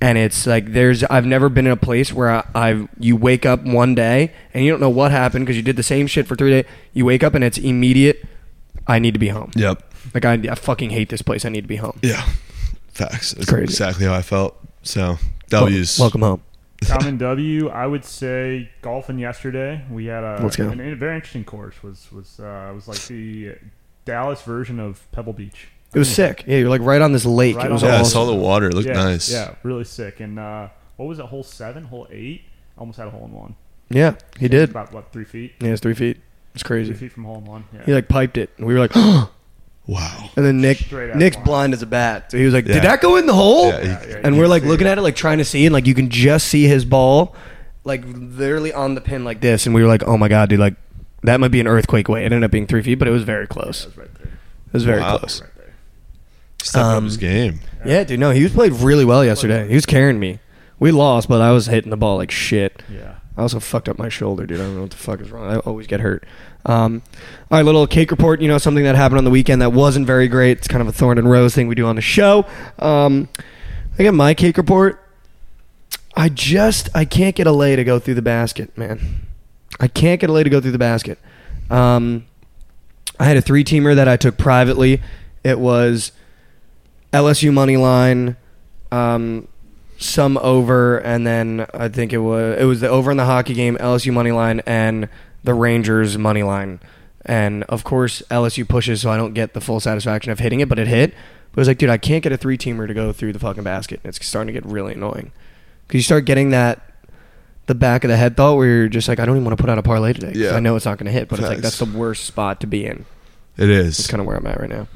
And 0.00 0.18
it's 0.18 0.46
like 0.46 0.72
there's 0.72 1.04
I've 1.04 1.26
never 1.26 1.48
been 1.48 1.66
in 1.66 1.72
a 1.72 1.76
place 1.76 2.12
where 2.12 2.30
I, 2.30 2.44
I've 2.54 2.88
you 2.98 3.16
wake 3.16 3.46
up 3.46 3.62
one 3.62 3.94
day 3.94 4.32
and 4.52 4.64
you 4.64 4.70
don't 4.70 4.80
know 4.80 4.90
what 4.90 5.10
happened 5.12 5.44
because 5.46 5.56
you 5.56 5.62
did 5.62 5.76
the 5.76 5.82
same 5.82 6.06
shit 6.06 6.26
for 6.26 6.34
three 6.36 6.50
days. 6.50 6.64
You 6.92 7.04
wake 7.04 7.22
up 7.22 7.34
and 7.34 7.44
it's 7.44 7.58
immediate. 7.58 8.24
I 8.86 8.98
need 8.98 9.14
to 9.14 9.20
be 9.20 9.28
home. 9.28 9.50
yep. 9.54 9.82
Like 10.14 10.24
I, 10.24 10.34
I 10.34 10.54
fucking 10.56 10.90
hate 10.90 11.08
this 11.08 11.22
place. 11.22 11.44
I 11.44 11.48
need 11.50 11.60
to 11.62 11.68
be 11.68 11.76
home. 11.76 11.98
Yeah. 12.02 12.28
Facts. 12.88 13.32
That's 13.32 13.48
Crazy. 13.48 13.64
exactly 13.64 14.06
how 14.06 14.14
I 14.14 14.22
felt. 14.22 14.56
So 14.82 15.18
W's. 15.48 15.98
Wel- 15.98 16.06
welcome 16.06 16.22
home. 16.22 16.42
Common 16.84 17.16
W, 17.18 17.68
I 17.68 17.86
would 17.86 18.04
say 18.04 18.70
golfing 18.82 19.20
yesterday. 19.20 19.84
We 19.88 20.06
had 20.06 20.24
a, 20.24 20.40
Let's 20.42 20.56
go. 20.56 20.68
an- 20.68 20.80
a 20.80 20.96
very 20.96 21.14
interesting 21.14 21.44
course. 21.44 21.80
Was 21.82 22.10
was 22.10 22.40
uh, 22.40 22.72
was 22.74 22.88
like 22.88 22.98
the 23.06 23.54
Dallas 24.04 24.42
version 24.42 24.80
of 24.80 25.06
Pebble 25.12 25.32
Beach. 25.32 25.68
It 25.94 25.98
was 25.98 26.12
sick. 26.14 26.44
Yeah, 26.46 26.58
you're 26.58 26.68
like 26.70 26.80
right 26.80 27.02
on 27.02 27.12
this 27.12 27.24
lake. 27.26 27.56
Right 27.56 27.66
it 27.66 27.72
was 27.72 27.82
on 27.82 27.90
Yeah, 27.90 27.96
I 27.96 28.00
awesome. 28.00 28.12
saw 28.12 28.24
the 28.26 28.34
water. 28.34 28.68
It 28.68 28.74
looked 28.74 28.88
yeah, 28.88 28.94
nice. 28.94 29.30
Yeah, 29.30 29.54
really 29.62 29.84
sick. 29.84 30.20
And 30.20 30.38
uh, 30.38 30.68
what 30.96 31.06
was 31.06 31.18
it? 31.18 31.26
Hole 31.26 31.42
seven, 31.42 31.84
hole 31.84 32.06
eight. 32.10 32.42
Almost 32.78 32.98
had 32.98 33.08
a 33.08 33.10
hole 33.10 33.26
in 33.26 33.32
one. 33.32 33.54
Yeah, 33.90 34.14
he 34.38 34.46
It 34.46 34.50
did. 34.50 34.70
About 34.70 34.92
what 34.92 35.12
three 35.12 35.24
feet? 35.24 35.52
Yeah, 35.60 35.68
it's 35.72 35.82
three 35.82 35.94
feet. 35.94 36.18
It's 36.54 36.62
crazy. 36.62 36.86
Three 36.92 36.94
crazy. 36.94 37.06
feet 37.08 37.12
from 37.12 37.24
hole 37.24 37.38
in 37.38 37.44
one. 37.44 37.64
Yeah. 37.74 37.82
He 37.84 37.92
like 37.92 38.08
piped 38.08 38.38
it, 38.38 38.50
and 38.56 38.66
we 38.66 38.72
were 38.74 38.80
like, 38.80 38.96
and 38.96 39.28
Wow. 39.86 40.30
And 40.36 40.46
then 40.46 40.60
Nick, 40.60 40.78
Straight 40.78 41.10
out 41.10 41.16
Nick's 41.16 41.36
line. 41.36 41.44
blind 41.44 41.72
as 41.74 41.82
a 41.82 41.86
bat, 41.86 42.30
so 42.30 42.38
he 42.38 42.44
was 42.44 42.54
like, 42.54 42.66
Yeah. 42.66 42.74
"Did 42.74 42.84
that 42.84 43.00
go 43.02 43.16
in 43.16 43.26
the 43.26 43.34
hole?" 43.34 43.66
Yeah, 43.68 43.80
he- 43.80 43.86
Yeah, 43.88 44.06
yeah, 44.08 44.20
and 44.24 44.34
you 44.34 44.40
we're 44.40 44.44
can 44.44 44.50
like 44.50 44.62
see 44.62 44.68
looking 44.68 44.86
at 44.86 44.96
it, 44.96 45.02
like 45.02 45.16
trying 45.16 45.38
to 45.38 45.44
see, 45.44 45.66
and 45.66 45.72
like 45.72 45.86
you 45.86 45.94
can 45.94 46.08
just 46.08 46.46
see 46.48 46.64
his 46.64 46.84
ball, 46.84 47.34
like 47.84 48.02
literally 48.06 48.72
on 48.72 48.94
the 48.94 49.00
pin 49.00 49.24
like 49.24 49.40
this, 49.40 49.66
and 49.66 49.74
we 49.74 49.82
were 49.82 49.88
like, 49.88 50.04
"Oh 50.06 50.16
my 50.16 50.28
god, 50.28 50.48
dude! 50.50 50.60
Like 50.60 50.74
that 51.24 51.40
might 51.40 51.50
be 51.50 51.60
an 51.60 51.66
earthquake 51.66 52.08
way." 52.08 52.22
It 52.22 52.26
ended 52.26 52.44
up 52.44 52.50
being 52.52 52.66
three 52.68 52.82
feet, 52.82 52.94
but 53.00 53.08
it 53.08 53.10
was 53.10 53.24
very 53.24 53.46
close. 53.48 53.82
That 53.84 53.88
was 53.88 53.96
right 53.98 54.14
there. 54.14 54.26
It 54.26 54.72
was 54.72 54.84
very 54.84 55.00
Wow. 55.00 55.18
close. 55.18 55.40
Right 55.42 55.50
there. 56.64 56.82
Stepping 56.82 56.90
up 56.90 56.96
Um, 56.98 57.04
his 57.04 57.16
game. 57.16 57.60
Yeah, 57.84 58.04
dude. 58.04 58.20
No, 58.20 58.30
he 58.30 58.42
was 58.42 58.52
played 58.52 58.72
really 58.72 59.04
well 59.04 59.24
yesterday. 59.24 59.66
He 59.68 59.74
was 59.74 59.86
carrying 59.86 60.18
me. 60.20 60.38
We 60.78 60.90
lost, 60.90 61.28
but 61.28 61.40
I 61.40 61.50
was 61.52 61.66
hitting 61.66 61.90
the 61.90 61.96
ball 61.96 62.16
like 62.16 62.30
shit. 62.30 62.82
Yeah. 62.90 63.14
I 63.36 63.42
also 63.42 63.60
fucked 63.60 63.88
up 63.88 63.98
my 63.98 64.08
shoulder, 64.08 64.46
dude. 64.46 64.60
I 64.60 64.64
don't 64.64 64.74
know 64.74 64.80
what 64.82 64.90
the 64.90 64.96
fuck 64.96 65.20
is 65.20 65.30
wrong. 65.30 65.50
I 65.50 65.58
always 65.60 65.86
get 65.86 66.00
hurt. 66.00 66.24
Um, 66.66 67.02
all 67.50 67.58
right, 67.58 67.64
little 67.64 67.86
cake 67.86 68.10
report. 68.10 68.40
You 68.40 68.48
know, 68.48 68.58
something 68.58 68.84
that 68.84 68.94
happened 68.94 69.18
on 69.18 69.24
the 69.24 69.30
weekend 69.30 69.62
that 69.62 69.72
wasn't 69.72 70.06
very 70.06 70.28
great. 70.28 70.58
It's 70.58 70.68
kind 70.68 70.82
of 70.82 70.88
a 70.88 70.92
thorn 70.92 71.18
and 71.18 71.30
rose 71.30 71.54
thing 71.54 71.66
we 71.66 71.74
do 71.74 71.86
on 71.86 71.96
the 71.96 72.02
show. 72.02 72.44
Um, 72.78 73.28
I 73.98 74.04
got 74.04 74.14
my 74.14 74.34
cake 74.34 74.56
report. 74.58 74.98
I 76.14 76.28
just 76.28 76.88
I 76.94 77.04
can't 77.06 77.34
get 77.34 77.46
a 77.46 77.52
lay 77.52 77.74
to 77.74 77.84
go 77.84 77.98
through 77.98 78.14
the 78.14 78.22
basket, 78.22 78.76
man. 78.76 79.26
I 79.80 79.88
can't 79.88 80.20
get 80.20 80.28
a 80.28 80.32
lay 80.32 80.42
to 80.44 80.50
go 80.50 80.60
through 80.60 80.72
the 80.72 80.78
basket. 80.78 81.18
Um, 81.70 82.26
I 83.18 83.24
had 83.24 83.36
a 83.38 83.40
three 83.42 83.64
teamer 83.64 83.94
that 83.94 84.08
I 84.08 84.16
took 84.18 84.36
privately. 84.36 85.00
It 85.42 85.58
was 85.58 86.12
LSU 87.12 87.52
money 87.52 87.76
line, 87.76 88.36
um, 88.90 89.48
some 89.98 90.36
over, 90.38 90.98
and 90.98 91.26
then 91.26 91.66
I 91.74 91.88
think 91.88 92.12
it 92.12 92.18
was 92.18 92.58
it 92.58 92.64
was 92.64 92.80
the 92.80 92.88
over 92.88 93.10
in 93.10 93.16
the 93.16 93.24
hockey 93.24 93.54
game, 93.54 93.76
LSU 93.78 94.12
money 94.12 94.32
line, 94.32 94.60
and 94.66 95.08
the 95.44 95.54
Rangers 95.54 96.18
money 96.18 96.42
line. 96.42 96.80
And 97.24 97.62
of 97.64 97.84
course, 97.84 98.22
LSU 98.30 98.68
pushes, 98.68 99.02
so 99.02 99.10
I 99.10 99.16
don't 99.16 99.32
get 99.32 99.54
the 99.54 99.60
full 99.60 99.78
satisfaction 99.78 100.32
of 100.32 100.40
hitting 100.40 100.60
it, 100.60 100.68
but 100.68 100.78
it 100.78 100.88
hit. 100.88 101.14
But 101.52 101.58
it 101.58 101.60
was 101.60 101.68
like, 101.68 101.78
dude, 101.78 101.90
I 101.90 101.98
can't 101.98 102.22
get 102.22 102.32
a 102.32 102.36
three 102.36 102.58
teamer 102.58 102.88
to 102.88 102.94
go 102.94 103.12
through 103.12 103.32
the 103.32 103.38
fucking 103.38 103.62
basket. 103.62 104.00
It's 104.04 104.24
starting 104.26 104.52
to 104.52 104.60
get 104.60 104.68
really 104.68 104.94
annoying 104.94 105.30
because 105.86 105.98
you 105.98 106.02
start 106.02 106.24
getting 106.24 106.50
that 106.50 106.80
the 107.66 107.74
back 107.74 108.02
of 108.04 108.08
the 108.08 108.16
head 108.16 108.36
thought 108.36 108.56
where 108.56 108.66
you're 108.66 108.88
just 108.88 109.06
like, 109.06 109.20
I 109.20 109.24
don't 109.24 109.36
even 109.36 109.44
want 109.44 109.56
to 109.56 109.62
put 109.62 109.70
out 109.70 109.78
a 109.78 109.82
parlay 109.82 110.14
today. 110.14 110.32
Yeah. 110.34 110.56
I 110.56 110.60
know 110.60 110.74
it's 110.74 110.86
not 110.86 110.98
going 110.98 111.06
to 111.06 111.12
hit, 111.12 111.28
but 111.28 111.38
it's 111.38 111.48
like 111.48 111.58
that's 111.58 111.78
the 111.78 111.84
worst 111.84 112.24
spot 112.24 112.60
to 112.60 112.66
be 112.66 112.84
in. 112.86 113.04
It 113.56 113.70
is. 113.70 113.98
It's 114.00 114.08
kind 114.08 114.20
of 114.20 114.26
where 114.26 114.36
I'm 114.36 114.46
at 114.46 114.58
right 114.58 114.70
now. 114.70 114.88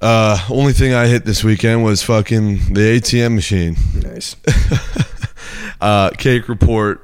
Uh, 0.00 0.38
only 0.48 0.72
thing 0.72 0.94
I 0.94 1.06
hit 1.06 1.24
this 1.24 1.44
weekend 1.44 1.84
was 1.84 2.02
fucking 2.02 2.72
the 2.72 2.80
ATM 2.98 3.34
machine. 3.34 3.76
Nice. 4.02 4.36
Uh, 5.80 6.10
cake 6.10 6.46
report. 6.48 7.00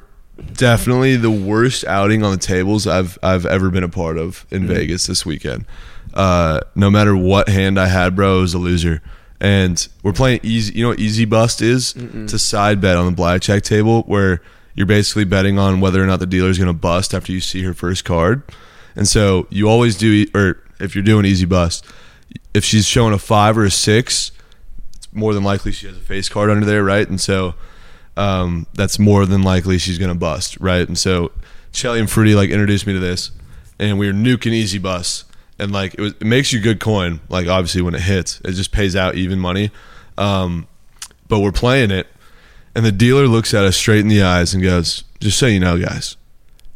Definitely 0.53 1.17
the 1.17 1.31
worst 1.31 1.83
outing 1.87 2.23
on 2.23 2.31
the 2.33 2.37
tables 2.37 2.87
I've 2.87 3.19
I've 3.23 3.47
ever 3.47 3.71
been 3.71 3.83
a 3.85 3.89
part 3.89 4.19
of 4.19 4.45
in 4.51 4.65
Mm-hmm. 4.65 4.75
Vegas 4.75 5.07
this 5.07 5.25
weekend. 5.25 5.65
Uh, 6.13 6.61
no 6.75 6.91
matter 6.91 7.17
what 7.17 7.49
hand 7.49 7.81
I 7.81 7.87
had, 7.87 8.15
bro, 8.15 8.37
I 8.39 8.41
was 8.43 8.53
a 8.53 8.59
loser. 8.59 9.01
And 9.41 9.87
we're 10.03 10.13
playing 10.13 10.41
easy. 10.43 10.75
You 10.75 10.83
know 10.83 10.89
what 10.91 10.99
easy 11.01 11.25
bust 11.25 11.63
is? 11.63 11.95
It's 11.97 12.35
a 12.35 12.39
side 12.39 12.81
bet 12.83 12.99
on 12.99 13.07
the 13.07 13.13
blackjack 13.13 13.63
table 13.63 14.03
where 14.03 14.43
you're 14.75 14.87
basically 14.87 15.25
betting 15.25 15.59
on 15.59 15.81
whether 15.81 16.03
or 16.03 16.07
not 16.07 16.21
the 16.21 16.27
dealer's 16.27 16.59
going 16.59 16.69
to 16.69 16.79
bust 16.79 17.15
after 17.15 17.33
you 17.33 17.41
see 17.41 17.63
her 17.63 17.73
first 17.73 18.05
card. 18.05 18.43
And 18.95 19.09
so 19.09 19.47
you 19.49 19.71
always 19.71 19.97
do, 19.97 20.27
or 20.35 20.63
if 20.81 20.95
you're 20.95 21.05
doing 21.05 21.25
easy 21.25 21.47
bust, 21.47 21.87
if 22.57 22.65
she's 22.65 22.87
showing 22.87 23.13
a 23.13 23.19
five 23.19 23.59
or 23.59 23.65
a 23.65 23.71
six, 23.71 24.33
it's 24.97 25.13
more 25.13 25.35
than 25.35 25.45
likely 25.45 25.73
she 25.73 25.87
has 25.87 25.97
a 25.97 26.01
face 26.01 26.29
card 26.29 26.49
under 26.49 26.65
there, 26.65 26.83
right? 26.83 27.07
And 27.07 27.21
so 27.21 27.55
um, 28.17 28.67
that's 28.73 28.99
more 28.99 29.27
than 29.27 29.43
likely 29.43 29.77
she's 29.77 29.99
gonna 29.99 30.15
bust, 30.15 30.59
right? 30.59 30.89
And 30.89 30.97
so 30.97 31.33
Shelly 31.71 32.01
and 32.01 32.11
Fruity 32.11 32.35
like 32.35 32.49
introduced 32.49 32.87
me 32.87 32.95
to 32.95 32.99
this, 32.99 33.31
and 33.79 33.99
we 33.99 34.07
were 34.07 34.15
nuking 34.15 34.53
easy 34.53 34.79
bus, 34.79 35.25
and 35.59 35.71
like 35.71 35.95
it 35.95 36.01
was 36.01 36.13
it 36.13 36.25
makes 36.25 36.53
you 36.53 36.61
good 36.61 36.81
coin, 36.81 37.21
like 37.29 37.47
obviously 37.47 37.83
when 37.83 37.95
it 37.95 38.01
hits, 38.01 38.41
it 38.43 38.53
just 38.53 38.73
pays 38.73 38.97
out 38.97 39.15
even 39.17 39.39
money. 39.39 39.71
Um, 40.17 40.67
but 41.29 41.41
we're 41.41 41.53
playing 41.53 41.91
it, 41.91 42.07
and 42.75 42.87
the 42.87 42.93
dealer 42.93 43.29
looks 43.29 43.53
at 43.53 43.65
us 43.65 43.77
straight 43.77 44.01
in 44.01 44.09
the 44.09 44.23
eyes 44.23 44.55
and 44.55 44.63
goes, 44.63 45.05
"Just 45.21 45.39
so 45.39 45.47
you 45.47 45.61
know, 45.61 45.79
guys, 45.79 46.17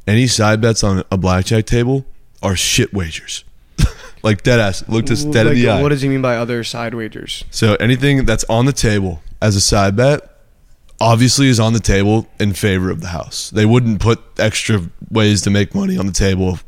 any 0.06 0.26
side 0.26 0.60
bets 0.60 0.84
on 0.84 1.04
a 1.10 1.16
blackjack 1.16 1.64
table 1.64 2.04
are 2.42 2.54
shit 2.54 2.92
wagers." 2.92 3.44
Like 4.22 4.42
dead 4.42 4.60
ass 4.60 4.86
looked 4.88 5.10
us 5.10 5.24
dead 5.24 5.46
Like, 5.46 5.56
in 5.56 5.62
the 5.62 5.68
eye. 5.70 5.82
What 5.82 5.90
does 5.90 6.02
he 6.02 6.08
mean 6.08 6.22
by 6.22 6.36
other 6.36 6.64
side 6.64 6.94
wagers? 6.94 7.44
So 7.50 7.74
anything 7.76 8.24
that's 8.24 8.44
on 8.44 8.66
the 8.66 8.72
table 8.72 9.22
as 9.40 9.56
a 9.56 9.60
side 9.60 9.96
bet 9.96 10.30
obviously 11.00 11.48
is 11.48 11.58
on 11.58 11.72
the 11.72 11.80
table 11.80 12.28
in 12.38 12.52
favor 12.52 12.90
of 12.90 13.00
the 13.00 13.08
house. 13.08 13.50
They 13.50 13.64
wouldn't 13.64 14.00
put 14.00 14.20
extra 14.38 14.82
ways 15.10 15.42
to 15.42 15.50
make 15.50 15.74
money 15.74 15.96
on 15.96 16.06
the 16.06 16.12
table 16.12 16.58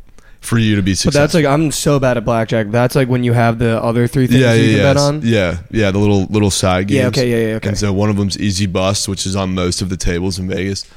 for 0.41 0.59
you 0.59 0.75
to 0.75 0.83
be 0.83 0.97
But 1.05 1.15
that's 1.15 1.35
like 1.35 1.45
I'm 1.45 1.71
so 1.71 2.01
bad 2.01 2.17
at 2.17 2.25
blackjack. 2.25 2.69
That's 2.71 2.97
like 2.97 3.09
when 3.09 3.23
you 3.23 3.33
have 3.33 3.59
the 3.59 3.81
other 3.83 4.09
three 4.09 4.27
things 4.27 4.41
yeah, 4.41 4.55
you 4.55 4.63
yeah, 4.63 4.69
can 4.69 4.77
yeah. 4.77 4.83
bet 4.83 4.97
on. 4.97 5.23
Yeah, 5.23 5.59
yeah, 5.71 5.91
the 5.93 5.99
little 5.99 6.25
little 6.25 6.51
side 6.51 6.89
games. 6.89 6.99
Yeah, 6.99 7.07
okay, 7.09 7.31
yeah, 7.31 7.49
yeah, 7.49 7.57
okay. 7.57 7.69
And 7.69 7.79
so 7.79 7.93
one 7.93 8.11
of 8.11 8.17
them's 8.17 8.37
easy 8.39 8.67
bust, 8.67 9.09
which 9.09 9.25
is 9.25 9.37
on 9.37 9.55
most 9.55 9.83
of 9.83 9.89
the 9.89 9.97
tables 9.97 10.39
in 10.39 10.49
Vegas. 10.49 10.91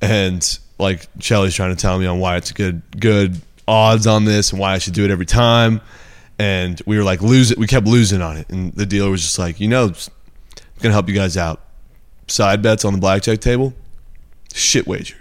And 0.00 0.58
like 0.78 1.06
Shelly's 1.18 1.54
trying 1.54 1.74
to 1.74 1.80
tell 1.80 1.98
me 1.98 2.06
on 2.06 2.20
why 2.20 2.36
it's 2.36 2.52
good 2.52 2.82
good 2.98 3.40
odds 3.66 4.06
on 4.06 4.24
this 4.24 4.52
and 4.52 4.60
why 4.60 4.74
I 4.74 4.78
should 4.78 4.94
do 4.94 5.04
it 5.04 5.10
every 5.10 5.26
time. 5.26 5.80
And 6.42 6.82
we 6.86 6.96
were 6.96 7.04
like 7.04 7.22
losing. 7.22 7.60
We 7.60 7.66
kept 7.68 7.86
losing 7.86 8.20
on 8.20 8.36
it, 8.36 8.48
and 8.50 8.72
the 8.72 8.84
dealer 8.84 9.10
was 9.10 9.22
just 9.22 9.38
like, 9.38 9.60
you 9.60 9.68
know, 9.68 9.84
I'm 9.86 9.94
gonna 10.80 10.92
help 10.92 11.08
you 11.08 11.14
guys 11.14 11.36
out. 11.36 11.60
Side 12.26 12.62
bets 12.62 12.84
on 12.84 12.92
the 12.92 12.98
blackjack 12.98 13.40
table, 13.40 13.74
shit 14.52 14.86
wager. 14.86 15.16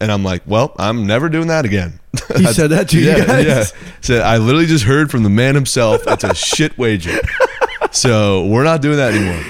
And 0.00 0.12
I'm 0.12 0.22
like, 0.22 0.42
well, 0.46 0.74
I'm 0.78 1.06
never 1.06 1.28
doing 1.28 1.48
that 1.48 1.64
again. 1.64 1.98
He 2.36 2.46
said 2.46 2.68
that 2.70 2.88
to 2.90 3.00
you 3.00 3.12
guys? 3.24 3.44
Yeah. 3.44 3.64
Said 4.00 4.22
I 4.22 4.36
literally 4.38 4.66
just 4.66 4.84
heard 4.84 5.10
from 5.10 5.22
the 5.22 5.30
man 5.30 5.54
himself. 5.54 6.04
That's 6.04 6.24
a 6.24 6.34
shit 6.34 6.76
wager. 6.78 7.18
So 7.90 8.46
we're 8.46 8.64
not 8.64 8.80
doing 8.80 8.96
that 8.96 9.12
anymore. 9.12 9.44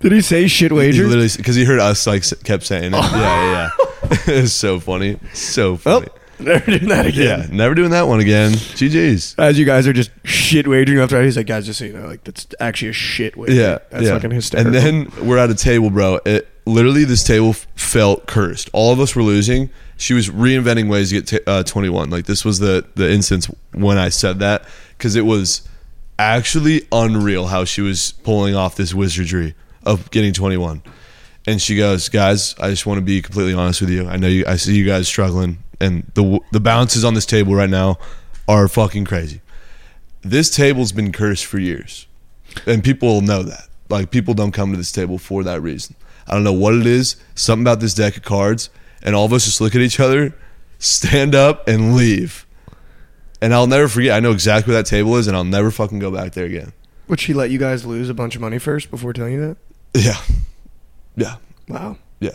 Did 0.00 0.10
he 0.12 0.20
say 0.20 0.48
shit 0.48 0.72
He 0.72 0.76
wager? 0.76 1.04
literally 1.06 1.28
because 1.36 1.54
he 1.54 1.64
heard 1.64 1.78
us 1.78 2.06
like 2.08 2.24
kept 2.42 2.64
saying 2.64 2.92
it. 2.92 2.96
Oh. 2.96 3.00
Yeah, 3.00 3.52
yeah, 3.52 3.70
yeah. 4.02 4.08
it's 4.42 4.52
so 4.52 4.80
funny, 4.80 5.18
so 5.32 5.72
Oh, 5.72 5.76
funny. 5.76 6.08
Never 6.44 6.66
doing 6.66 6.88
that 6.88 7.14
yeah, 7.14 7.40
again. 7.40 7.56
never 7.56 7.74
doing 7.74 7.90
that 7.90 8.06
one 8.06 8.20
again. 8.20 8.52
GG's. 8.52 9.34
As 9.38 9.58
you 9.58 9.64
guys 9.64 9.86
are 9.86 9.92
just 9.92 10.10
shit 10.24 10.66
wagering 10.66 10.98
after, 10.98 11.22
he's 11.22 11.36
like, 11.36 11.46
guys, 11.46 11.66
just 11.66 11.78
so 11.78 11.84
you 11.84 11.92
know, 11.92 12.06
like 12.06 12.24
that's 12.24 12.46
actually 12.60 12.88
a 12.88 12.92
shit 12.92 13.36
wager. 13.36 13.54
Yeah, 13.54 13.78
that's 13.90 14.04
yeah. 14.04 14.14
fucking 14.14 14.30
hysterical. 14.30 14.74
And 14.74 15.10
then 15.10 15.26
we're 15.26 15.38
at 15.38 15.50
a 15.50 15.54
table, 15.54 15.90
bro. 15.90 16.20
It 16.24 16.48
literally 16.66 17.04
this 17.04 17.24
table 17.24 17.50
f- 17.50 17.66
felt 17.74 18.26
cursed. 18.26 18.70
All 18.72 18.92
of 18.92 19.00
us 19.00 19.14
were 19.14 19.22
losing. 19.22 19.70
She 19.96 20.14
was 20.14 20.28
reinventing 20.28 20.88
ways 20.88 21.10
to 21.10 21.16
get 21.16 21.26
t- 21.26 21.40
uh, 21.46 21.62
21. 21.62 22.10
Like 22.10 22.26
this 22.26 22.44
was 22.44 22.58
the 22.58 22.86
the 22.94 23.10
instance 23.10 23.46
when 23.72 23.98
I 23.98 24.08
said 24.08 24.38
that 24.40 24.64
because 24.96 25.16
it 25.16 25.24
was 25.24 25.68
actually 26.18 26.86
unreal 26.92 27.46
how 27.46 27.64
she 27.64 27.80
was 27.80 28.12
pulling 28.22 28.54
off 28.54 28.76
this 28.76 28.94
wizardry 28.94 29.54
of 29.84 30.10
getting 30.10 30.32
21. 30.32 30.82
And 31.46 31.60
she 31.60 31.76
goes, 31.76 32.08
"Guys, 32.08 32.54
I 32.58 32.70
just 32.70 32.86
want 32.86 32.98
to 32.98 33.02
be 33.02 33.20
completely 33.20 33.52
honest 33.54 33.80
with 33.80 33.90
you. 33.90 34.08
I 34.08 34.16
know 34.16 34.28
you 34.28 34.44
I 34.46 34.56
see 34.56 34.76
you 34.76 34.86
guys 34.86 35.06
struggling 35.06 35.58
and 35.84 36.10
the 36.14 36.40
the 36.52 36.60
bounces 36.60 37.04
on 37.04 37.14
this 37.14 37.26
table 37.26 37.54
right 37.54 37.70
now 37.70 37.98
are 38.48 38.68
fucking 38.68 39.04
crazy. 39.04 39.40
This 40.22 40.48
table's 40.50 40.92
been 40.92 41.12
cursed 41.12 41.44
for 41.46 41.58
years." 41.58 42.06
and 42.66 42.84
people 42.84 43.20
know 43.20 43.42
that. 43.42 43.66
Like 43.88 44.10
people 44.12 44.32
don't 44.32 44.52
come 44.52 44.70
to 44.70 44.76
this 44.76 44.92
table 44.92 45.18
for 45.18 45.42
that 45.44 45.60
reason. 45.60 45.96
I 46.28 46.34
don't 46.34 46.44
know 46.44 46.52
what 46.52 46.74
it 46.74 46.86
is. 46.86 47.16
Something 47.34 47.64
about 47.64 47.80
this 47.80 47.94
deck 47.94 48.16
of 48.16 48.22
cards, 48.22 48.70
and 49.02 49.14
all 49.14 49.24
of 49.24 49.32
us 49.32 49.44
just 49.44 49.60
look 49.60 49.74
at 49.74 49.80
each 49.80 49.98
other, 49.98 50.34
stand 50.78 51.34
up, 51.34 51.66
and 51.68 51.96
leave. 51.96 52.46
And 53.42 53.52
I'll 53.52 53.66
never 53.66 53.88
forget. 53.88 54.12
I 54.12 54.20
know 54.20 54.30
exactly 54.30 54.72
where 54.72 54.82
that 54.82 54.88
table 54.88 55.16
is, 55.16 55.26
and 55.26 55.36
I'll 55.36 55.44
never 55.44 55.70
fucking 55.70 55.98
go 55.98 56.10
back 56.12 56.32
there 56.32 56.46
again. 56.46 56.72
would 57.08 57.20
she 57.20 57.34
let 57.34 57.50
you 57.50 57.58
guys 57.58 57.84
lose 57.84 58.08
a 58.08 58.14
bunch 58.14 58.34
of 58.36 58.40
money 58.40 58.58
first 58.58 58.90
before 58.90 59.12
telling 59.12 59.34
you 59.34 59.40
that? 59.48 59.56
Yeah, 60.00 60.20
yeah, 61.16 61.36
Wow. 61.68 61.98
yeah, 62.20 62.30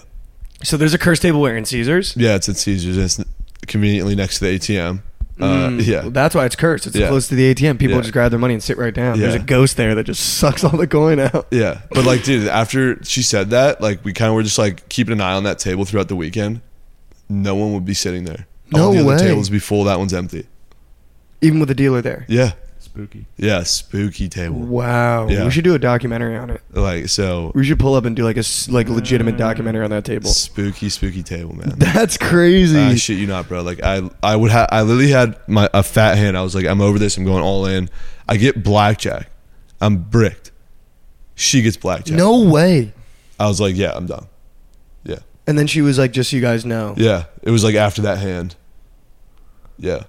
So 0.64 0.78
there's 0.78 0.94
a 0.94 1.00
curse 1.00 1.20
table 1.20 1.40
where 1.42 1.58
in 1.58 1.66
Caesars. 1.66 2.14
yeah. 2.18 2.36
It's 2.36 2.48
at 2.50 2.58
Caesars. 2.58 2.98
It's 2.98 3.20
conveniently 3.70 4.16
next 4.16 4.40
to 4.40 4.46
the 4.46 4.52
ATM. 4.56 5.02
Uh, 5.40 5.70
Mm, 5.70 5.86
yeah, 5.88 6.10
that's 6.10 6.36
why 6.36 6.44
it's 6.46 6.58
cursed. 6.58 6.86
It's 6.86 6.98
Yeah. 6.98 7.08
close 7.08 7.30
to 7.30 7.36
the 7.36 7.46
ATM. 7.46 7.78
People 7.78 7.96
Yeah. 7.96 8.02
just 8.02 8.12
grab 8.12 8.30
their 8.32 8.40
money 8.40 8.54
and 8.56 8.62
sit 8.62 8.78
right 8.78 8.94
down. 8.94 9.18
There's 9.18 9.36
a 9.36 9.40
ghost 9.40 9.78
there 9.78 9.96
that 9.96 10.04
just 10.04 10.22
sucks 10.38 10.66
all 10.66 10.76
the 10.76 10.86
coin 10.88 11.18
out. 11.20 11.48
Yeah, 11.52 11.78
but 11.92 12.04
like, 12.06 12.26
dude, 12.26 12.50
after 12.50 13.02
she 13.06 13.22
said 13.22 13.52
that, 13.52 13.80
like, 13.80 14.04
we 14.04 14.12
kind 14.12 14.28
of 14.28 14.36
were 14.36 14.44
just 14.44 14.58
like 14.58 14.90
keeping 14.90 15.14
an 15.14 15.22
eye 15.22 15.32
on 15.36 15.44
that 15.44 15.58
table 15.58 15.86
throughout 15.86 16.10
the 16.10 16.16
weekend. 16.18 16.60
No 17.30 17.56
one 17.56 17.74
would 17.74 17.86
be 17.86 17.94
sitting 17.94 18.26
there. 18.26 18.48
No 18.74 18.88
All 18.88 18.92
the 18.94 19.04
way. 19.06 19.16
other 19.16 19.24
tables 19.30 19.50
be 19.50 19.60
full. 19.60 19.86
That 19.86 19.98
one's 19.98 20.14
empty. 20.14 20.46
Even 21.42 21.60
with 21.62 21.70
the 21.70 21.76
dealer 21.76 22.02
there. 22.02 22.26
Yeah, 22.28 22.52
Spooky. 22.92 23.26
yeah, 23.38 23.62
spooky 23.64 24.28
table. 24.30 24.60
Wow. 24.60 25.28
Yeah. 25.28 25.46
We 25.46 25.52
should 25.52 25.64
do 25.64 25.76
a 25.76 25.80
documentary 25.80 26.36
on 26.36 26.50
it. 26.50 26.62
Like 26.72 27.08
so, 27.08 27.52
We 27.54 27.64
should 27.64 27.78
pull 27.80 27.94
up 27.94 28.04
and 28.06 28.16
do 28.16 28.24
like 28.24 28.36
a 28.36 28.40
s- 28.40 28.68
like 28.68 28.90
legitimate 28.90 29.36
uh, 29.36 29.38
documentary 29.38 29.84
on 29.84 29.92
that 29.92 30.06
table. 30.06 30.30
spooky, 30.32 30.90
spooky 30.90 31.22
table, 31.22 31.56
man. 31.56 31.74
That's 31.78 32.18
crazy. 32.18 32.80
I 32.80 32.96
shit 32.96 33.18
you 33.20 33.28
not, 33.28 33.48
bro. 33.48 33.62
Like 33.62 33.84
I, 33.84 34.10
I 34.24 34.36
would 34.36 34.50
have, 34.50 34.70
I 34.72 34.82
literally 34.82 35.12
had 35.12 35.38
my 35.48 35.70
a 35.74 35.84
fat 35.84 36.18
hand. 36.18 36.36
I 36.36 36.42
was 36.42 36.56
like, 36.56 36.66
I'm 36.66 36.82
over 36.82 36.98
this. 36.98 37.16
I'm 37.16 37.26
going 37.26 37.44
all 37.44 37.66
in. 37.68 37.90
I 38.28 38.38
get 38.38 38.64
blackjack. 38.64 39.30
I'm 39.80 39.98
bricked. 39.98 40.52
She 41.36 41.62
gets 41.62 41.78
blackjack. 41.78 42.18
No 42.18 42.42
way. 42.50 42.92
I 43.40 43.48
was 43.48 43.62
like, 43.62 43.76
yeah, 43.76 43.94
I'm 43.96 44.08
done. 44.08 44.26
Yeah. 45.04 45.20
And 45.48 45.58
then 45.60 45.68
she 45.68 45.82
was 45.82 45.98
like, 46.00 46.12
just 46.12 46.32
so 46.32 46.36
you 46.36 46.42
guys 46.42 46.66
know. 46.66 46.96
Yeah. 46.98 47.26
It 47.44 47.52
was 47.52 47.64
like 47.64 47.76
after 47.76 48.02
that 48.02 48.18
hand. 48.18 48.56
Yeah. 49.78 50.04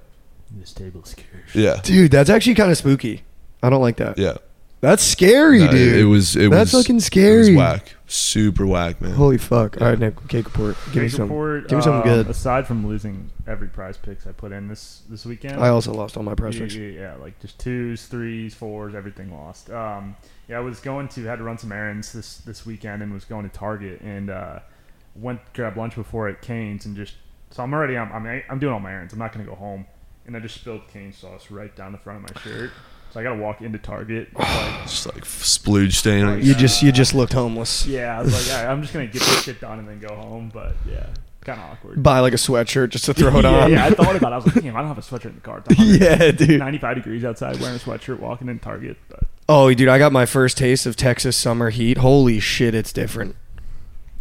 This 0.50 0.72
table 0.72 1.04
scares. 1.04 1.26
Yeah. 1.54 1.80
Dude, 1.82 2.10
that's 2.10 2.30
actually 2.30 2.54
kind 2.54 2.70
of 2.70 2.76
spooky. 2.76 3.22
I 3.62 3.70
don't 3.70 3.82
like 3.82 3.96
that. 3.96 4.18
Yeah. 4.18 4.36
That's 4.80 5.02
scary, 5.02 5.58
No, 5.58 5.70
dude. 5.70 5.94
It, 5.94 6.00
it 6.00 6.04
was. 6.04 6.36
It 6.36 6.50
That's 6.50 6.72
was 6.72 6.82
fucking 6.84 6.94
It 6.94 6.98
was 6.98 7.04
scary. 7.04 7.54
whack. 7.54 7.96
Super 8.06 8.64
whack, 8.66 9.00
man. 9.00 9.12
Holy 9.12 9.36
fuck. 9.36 9.78
All 9.80 9.86
right, 9.86 9.98
Nick, 9.98 10.26
cake 10.28 10.46
report. 10.46 10.74
Give 10.86 11.02
me 11.02 11.08
Cake 11.08 11.10
some. 11.16 11.22
report, 11.28 11.68
give 11.68 11.76
me 11.78 11.82
something 11.84 12.10
um, 12.10 12.16
good. 12.16 12.30
Aside 12.30 12.66
from 12.66 12.86
losing 12.86 13.30
every 13.46 13.68
PrizePicks 13.68 14.26
I 14.26 14.32
put 14.32 14.52
in 14.52 14.68
this 14.68 15.02
this 15.10 15.26
weekend, 15.26 15.60
I 15.62 15.68
also 15.68 15.92
lost 15.92 16.16
all 16.16 16.22
my 16.22 16.32
yeah, 16.32 16.34
pressures. 16.36 16.74
yeah, 16.74 16.88
yeah, 16.88 17.14
like 17.16 17.38
just 17.40 17.60
twos, 17.60 18.06
threes, 18.06 18.54
fours, 18.54 18.94
everything 18.94 19.30
lost. 19.32 19.70
Um, 19.70 20.16
yeah, 20.48 20.56
I 20.56 20.60
was 20.60 20.80
going 20.80 21.08
to 21.08 21.24
had 21.24 21.36
to 21.36 21.44
run 21.44 21.58
some 21.58 21.72
errands 21.72 22.12
this 22.14 22.38
this 22.38 22.64
weekend 22.64 23.02
and 23.02 23.12
was 23.12 23.26
going 23.26 23.48
to 23.48 23.54
Target 23.54 24.00
and 24.00 24.30
uh, 24.30 24.60
went 25.14 25.44
to 25.44 25.52
grab 25.52 25.76
lunch 25.76 25.94
before 25.94 26.26
at 26.28 26.40
Cane's 26.40 26.86
and 26.86 26.96
just 26.96 27.14
so 27.50 27.62
I'm 27.62 27.72
already 27.74 27.98
I'm 27.98 28.10
I'm, 28.12 28.42
I'm 28.48 28.58
doing 28.58 28.72
all 28.72 28.80
my 28.80 28.92
errands. 28.92 29.12
I'm 29.12 29.18
not 29.18 29.32
gonna 29.32 29.44
go 29.44 29.54
home 29.54 29.84
and 30.26 30.36
I 30.36 30.40
just 30.40 30.54
spilled 30.56 30.86
cane 30.92 31.12
sauce 31.12 31.50
right 31.50 31.74
down 31.74 31.92
the 31.92 31.98
front 31.98 32.24
of 32.24 32.34
my 32.34 32.40
shirt. 32.42 32.70
So 33.12 33.18
I 33.20 33.22
gotta 33.24 33.40
walk 33.40 33.60
into 33.60 33.78
Target. 33.78 34.28
It's 34.82 35.04
like, 35.06 35.14
Just 35.14 35.14
like 35.14 35.24
splooge 35.24 35.92
stain. 35.94 36.24
on 36.24 36.38
You 36.38 36.46
your- 36.46 36.54
just 36.56 36.82
you 36.82 36.88
uh, 36.88 36.92
just 36.92 37.14
looked 37.14 37.32
homeless. 37.32 37.86
yeah, 37.86 38.18
I 38.18 38.22
was 38.22 38.32
like, 38.48 38.56
all 38.58 38.64
right, 38.64 38.70
I'm 38.72 38.80
just 38.82 38.92
gonna 38.92 39.06
get 39.06 39.20
this 39.22 39.42
shit 39.42 39.60
done 39.60 39.78
and 39.80 39.88
then 39.88 39.98
go 40.00 40.14
home. 40.14 40.50
But 40.52 40.74
yeah, 40.88 41.06
kind 41.42 41.60
of 41.60 41.70
awkward. 41.72 42.02
Buy 42.02 42.20
like 42.20 42.32
a 42.32 42.36
sweatshirt 42.36 42.90
just 42.90 43.04
to 43.06 43.14
throw 43.14 43.36
it 43.38 43.44
yeah, 43.44 43.50
on. 43.64 43.72
yeah, 43.72 43.84
I 43.86 43.90
thought 43.90 44.16
about 44.16 44.32
it. 44.32 44.34
I 44.34 44.36
was 44.36 44.46
like, 44.46 44.62
damn, 44.64 44.76
I 44.76 44.80
don't 44.80 44.88
have 44.88 44.98
a 44.98 45.00
sweatshirt 45.02 45.26
in 45.26 45.34
the 45.36 45.40
car. 45.40 45.62
Yeah, 45.78 46.30
dude. 46.30 46.58
95 46.60 46.96
degrees 46.96 47.24
outside, 47.24 47.60
wearing 47.60 47.76
a 47.76 47.78
sweatshirt, 47.78 48.20
walking 48.20 48.48
in 48.48 48.58
Target. 48.58 48.96
But 49.08 49.24
Oh, 49.48 49.72
dude, 49.74 49.88
I 49.88 49.98
got 49.98 50.12
my 50.12 50.26
first 50.26 50.56
taste 50.56 50.86
of 50.86 50.94
Texas 50.96 51.36
summer 51.36 51.70
heat. 51.70 51.98
Holy 51.98 52.38
shit, 52.40 52.74
it's 52.74 52.92
different. 52.92 53.34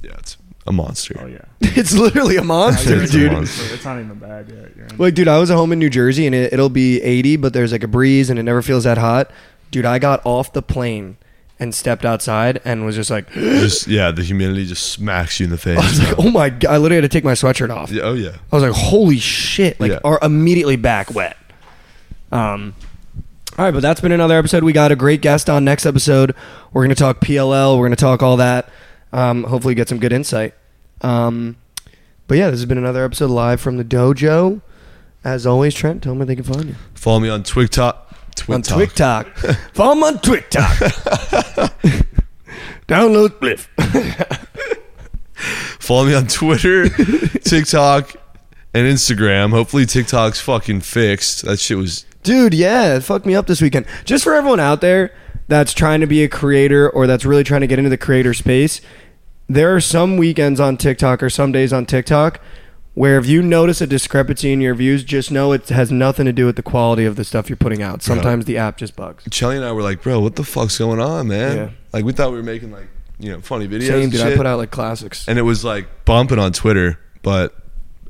Yeah, 0.02 0.12
it's 0.18 0.38
a 0.68 0.72
monster. 0.72 1.18
oh 1.22 1.26
yeah, 1.28 1.42
It's 1.62 1.94
literally 1.94 2.38
a 2.38 2.44
monster, 2.44 2.90
You're 2.98 3.00
dude. 3.06 3.10
the 3.10 3.18
Dude. 3.18 3.32
monster. 3.32 3.74
It's 3.74 3.86
not 3.86 4.00
even 4.00 4.16
bad 4.16 4.50
yet. 4.50 4.76
You're. 4.76 4.88
Like, 4.98 5.14
dude, 5.16 5.28
I 5.28 5.40
was 5.40 5.50
at 5.52 5.56
home 5.56 5.72
in 5.72 5.80
New 5.80 5.90
Jersey 5.90 6.26
and 6.26 6.36
it, 6.36 6.54
it'll 6.54 6.70
be 6.70 7.02
80, 7.02 7.38
but 7.38 7.54
there's 7.54 7.72
like 7.72 7.84
a 7.84 7.88
breeze 7.88 8.30
and 8.30 8.38
it 8.40 8.44
never 8.44 8.62
feels 8.62 8.84
that 8.84 8.98
hot. 8.98 9.32
Dude, 9.72 9.86
I 9.86 10.00
got 10.00 10.22
off 10.26 10.52
the 10.54 10.62
plane 10.62 11.18
and 11.60 11.74
stepped 11.76 12.06
outside 12.06 12.62
and 12.66 12.86
was 12.86 12.96
just 12.96 13.10
like, 13.10 13.30
just 13.34 13.88
yeah, 13.88 14.12
the 14.12 14.24
humidity 14.24 14.66
just 14.66 14.92
smacks 14.92 15.40
you 15.40 15.46
in 15.46 15.50
the 15.50 15.58
face. 15.58 15.78
I 15.80 15.82
was 15.82 16.00
like, 16.00 16.20
oh 16.20 16.30
my 16.32 16.50
god! 16.50 16.72
I 16.72 16.78
literally 16.78 17.02
had 17.02 17.10
to 17.12 17.16
take 17.18 17.24
my 17.24 17.34
sweatshirt 17.34 17.70
off. 17.76 17.92
Yeah, 17.92 18.04
oh 18.04 18.14
yeah. 18.14 18.38
I 18.52 18.56
was 18.56 18.64
like, 18.64 18.74
holy 18.74 19.18
shit! 19.20 19.80
Like, 19.80 19.92
Yeah. 19.92 20.00
are 20.04 20.20
immediately 20.22 20.76
back 20.76 21.14
wet. 21.14 21.36
Um, 22.32 22.76
all 23.58 23.66
right, 23.66 23.72
but 23.74 23.82
that's 23.82 24.00
been 24.02 24.12
another 24.12 24.38
episode. 24.38 24.64
We 24.64 24.72
got 24.74 24.92
a 24.92 24.96
great 24.96 25.22
guest 25.22 25.50
on 25.50 25.66
next 25.66 25.86
episode. 25.86 26.34
We're 26.72 26.84
gonna 26.84 26.96
talk 26.96 27.20
PLL. 27.20 27.78
We're 27.78 27.86
gonna 27.86 27.96
talk 27.96 28.24
all 28.24 28.38
that. 28.38 28.70
Um, 29.12 29.44
hopefully, 29.46 29.76
get 29.76 29.90
some 29.90 30.00
good 30.00 30.14
insight. 30.14 30.54
Um, 31.02 31.58
but 32.28 32.38
yeah, 32.38 32.50
this 32.50 32.60
has 32.60 32.66
been 32.66 32.78
another 32.78 33.04
episode 33.04 33.30
live 33.32 33.60
from 33.62 33.78
the 33.78 33.84
dojo. 33.86 34.62
As 35.24 35.46
always, 35.46 35.74
Trent, 35.74 36.04
tell 36.04 36.12
them 36.12 36.20
where 36.20 36.26
they 36.26 36.36
can 36.36 36.44
find 36.46 36.66
you 36.66 36.76
Follow 36.94 37.20
me 37.20 37.30
on 37.30 37.44
TwigTok. 37.44 37.96
on 38.48 38.62
TikTok. 38.62 39.36
Follow 39.74 39.96
me 39.96 40.04
on 40.04 40.20
TikTok. 40.20 40.78
Download 42.88 43.30
Spliff. 43.30 43.68
Follow 45.80 46.06
me 46.06 46.14
on 46.14 46.28
Twitter, 46.28 46.90
TikTok, 47.40 48.16
and 48.74 48.88
Instagram. 48.88 49.52
Hopefully 49.52 49.86
TikTok's 49.86 50.40
fucking 50.42 50.82
fixed. 50.82 51.44
That 51.46 51.60
shit 51.60 51.78
was 51.78 52.06
Dude, 52.24 52.54
yeah, 52.54 52.96
it 52.98 53.02
fucked 53.04 53.26
me 53.26 53.36
up 53.36 53.48
this 53.48 53.62
weekend. 53.62 53.86
Just 54.06 54.24
for 54.24 54.34
everyone 54.36 54.60
out 54.60 54.82
there 54.82 55.14
that's 55.50 55.74
trying 55.74 56.00
to 56.00 56.08
be 56.08 56.24
a 56.24 56.30
creator 56.30 56.90
or 56.90 57.08
that's 57.08 57.26
really 57.26 57.44
trying 57.44 57.62
to 57.62 57.68
get 57.68 57.80
into 57.80 57.90
the 57.90 57.98
creator 57.98 58.34
space, 58.34 58.82
there 59.48 59.76
are 59.76 59.82
some 59.82 60.16
weekends 60.16 60.60
on 60.60 60.78
TikTok 60.78 61.22
or 61.24 61.30
some 61.30 61.52
days 61.52 61.74
on 61.74 61.86
TikTok 61.88 62.40
where 62.94 63.18
if 63.18 63.26
you 63.26 63.42
notice 63.42 63.82
a 63.82 63.88
discrepancy 63.88 64.54
in 64.54 64.62
your 64.62 64.76
views, 64.76 65.04
just 65.04 65.32
know 65.32 65.52
it 65.52 65.70
has 65.70 65.92
nothing 65.92 66.26
to 66.26 66.34
do 66.34 66.46
with 66.46 66.56
the 66.56 66.64
quality 66.64 67.04
of 67.06 67.16
the 67.16 67.24
stuff 67.24 67.50
you're 67.50 67.58
putting 67.58 67.82
out. 67.82 68.04
Sometimes 68.04 68.46
the 68.46 68.58
app 68.58 68.78
just 68.78 68.96
bugs. 68.96 69.24
Chelly 69.32 69.56
and 69.56 69.66
I 69.66 69.72
were 69.72 69.82
like, 69.82 70.04
bro, 70.04 70.20
what 70.20 70.36
the 70.36 70.44
fuck's 70.44 70.78
going 70.78 71.00
on, 71.00 71.30
man? 71.30 71.58
Yeah. 71.58 71.70
Like 71.94 72.06
we 72.06 72.14
thought 72.14 72.32
we 72.32 72.38
were 72.38 72.44
making 72.44 72.72
like 72.72 72.88
you 73.18 73.32
know 73.32 73.42
funny 73.42 73.68
videos. 73.68 73.88
Same, 73.88 74.04
and 74.04 74.12
dude. 74.12 74.22
I 74.22 74.30
shit. 74.30 74.38
put 74.38 74.46
out 74.46 74.60
like 74.60 74.72
classics. 74.72 75.28
and 75.28 75.40
it 75.40 75.44
was 75.44 75.66
like 75.66 76.06
bumping 76.06 76.38
on 76.38 76.54
Twitter, 76.54 77.00
but 77.24 77.56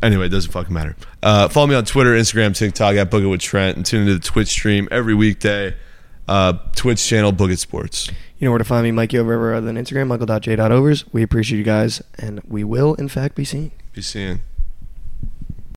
anyway, 0.04 0.26
it 0.26 0.30
doesn't 0.30 0.52
fucking 0.52 0.74
matter. 0.74 0.98
Uh, 1.24 1.48
follow 1.48 1.68
me 1.68 1.76
on 1.76 1.86
Twitter, 1.86 2.12
Instagram, 2.12 2.56
TikTok 2.56 2.96
at 2.96 3.10
Book 3.10 3.24
It 3.24 3.28
with 3.28 3.42
Trent, 3.42 3.78
and 3.78 3.86
tune 3.86 4.02
into 4.02 4.16
the 4.16 4.20
Twitch 4.20 4.50
stream 4.50 4.90
every 4.92 5.14
weekday. 5.14 5.76
Uh, 6.30 6.54
Twitch 6.76 7.04
channel 7.08 7.32
Book 7.32 7.50
It 7.50 7.58
Sports. 7.58 8.12
You 8.38 8.46
know 8.46 8.52
where 8.52 8.60
to 8.60 8.64
find 8.64 8.84
me, 8.84 8.92
Mikey, 8.92 9.18
over 9.18 9.56
other 9.56 9.66
than 9.66 9.84
Instagram, 9.84 10.08
michael.j.overs. 10.08 11.12
We 11.12 11.24
appreciate 11.24 11.58
you 11.58 11.64
guys, 11.64 12.04
and 12.20 12.40
we 12.48 12.64
will, 12.64 12.94
in 12.94 13.08
fact, 13.08 13.34
be 13.34 13.44
seeing. 13.44 13.72
Be 13.94 14.04
seeing. 14.04 14.42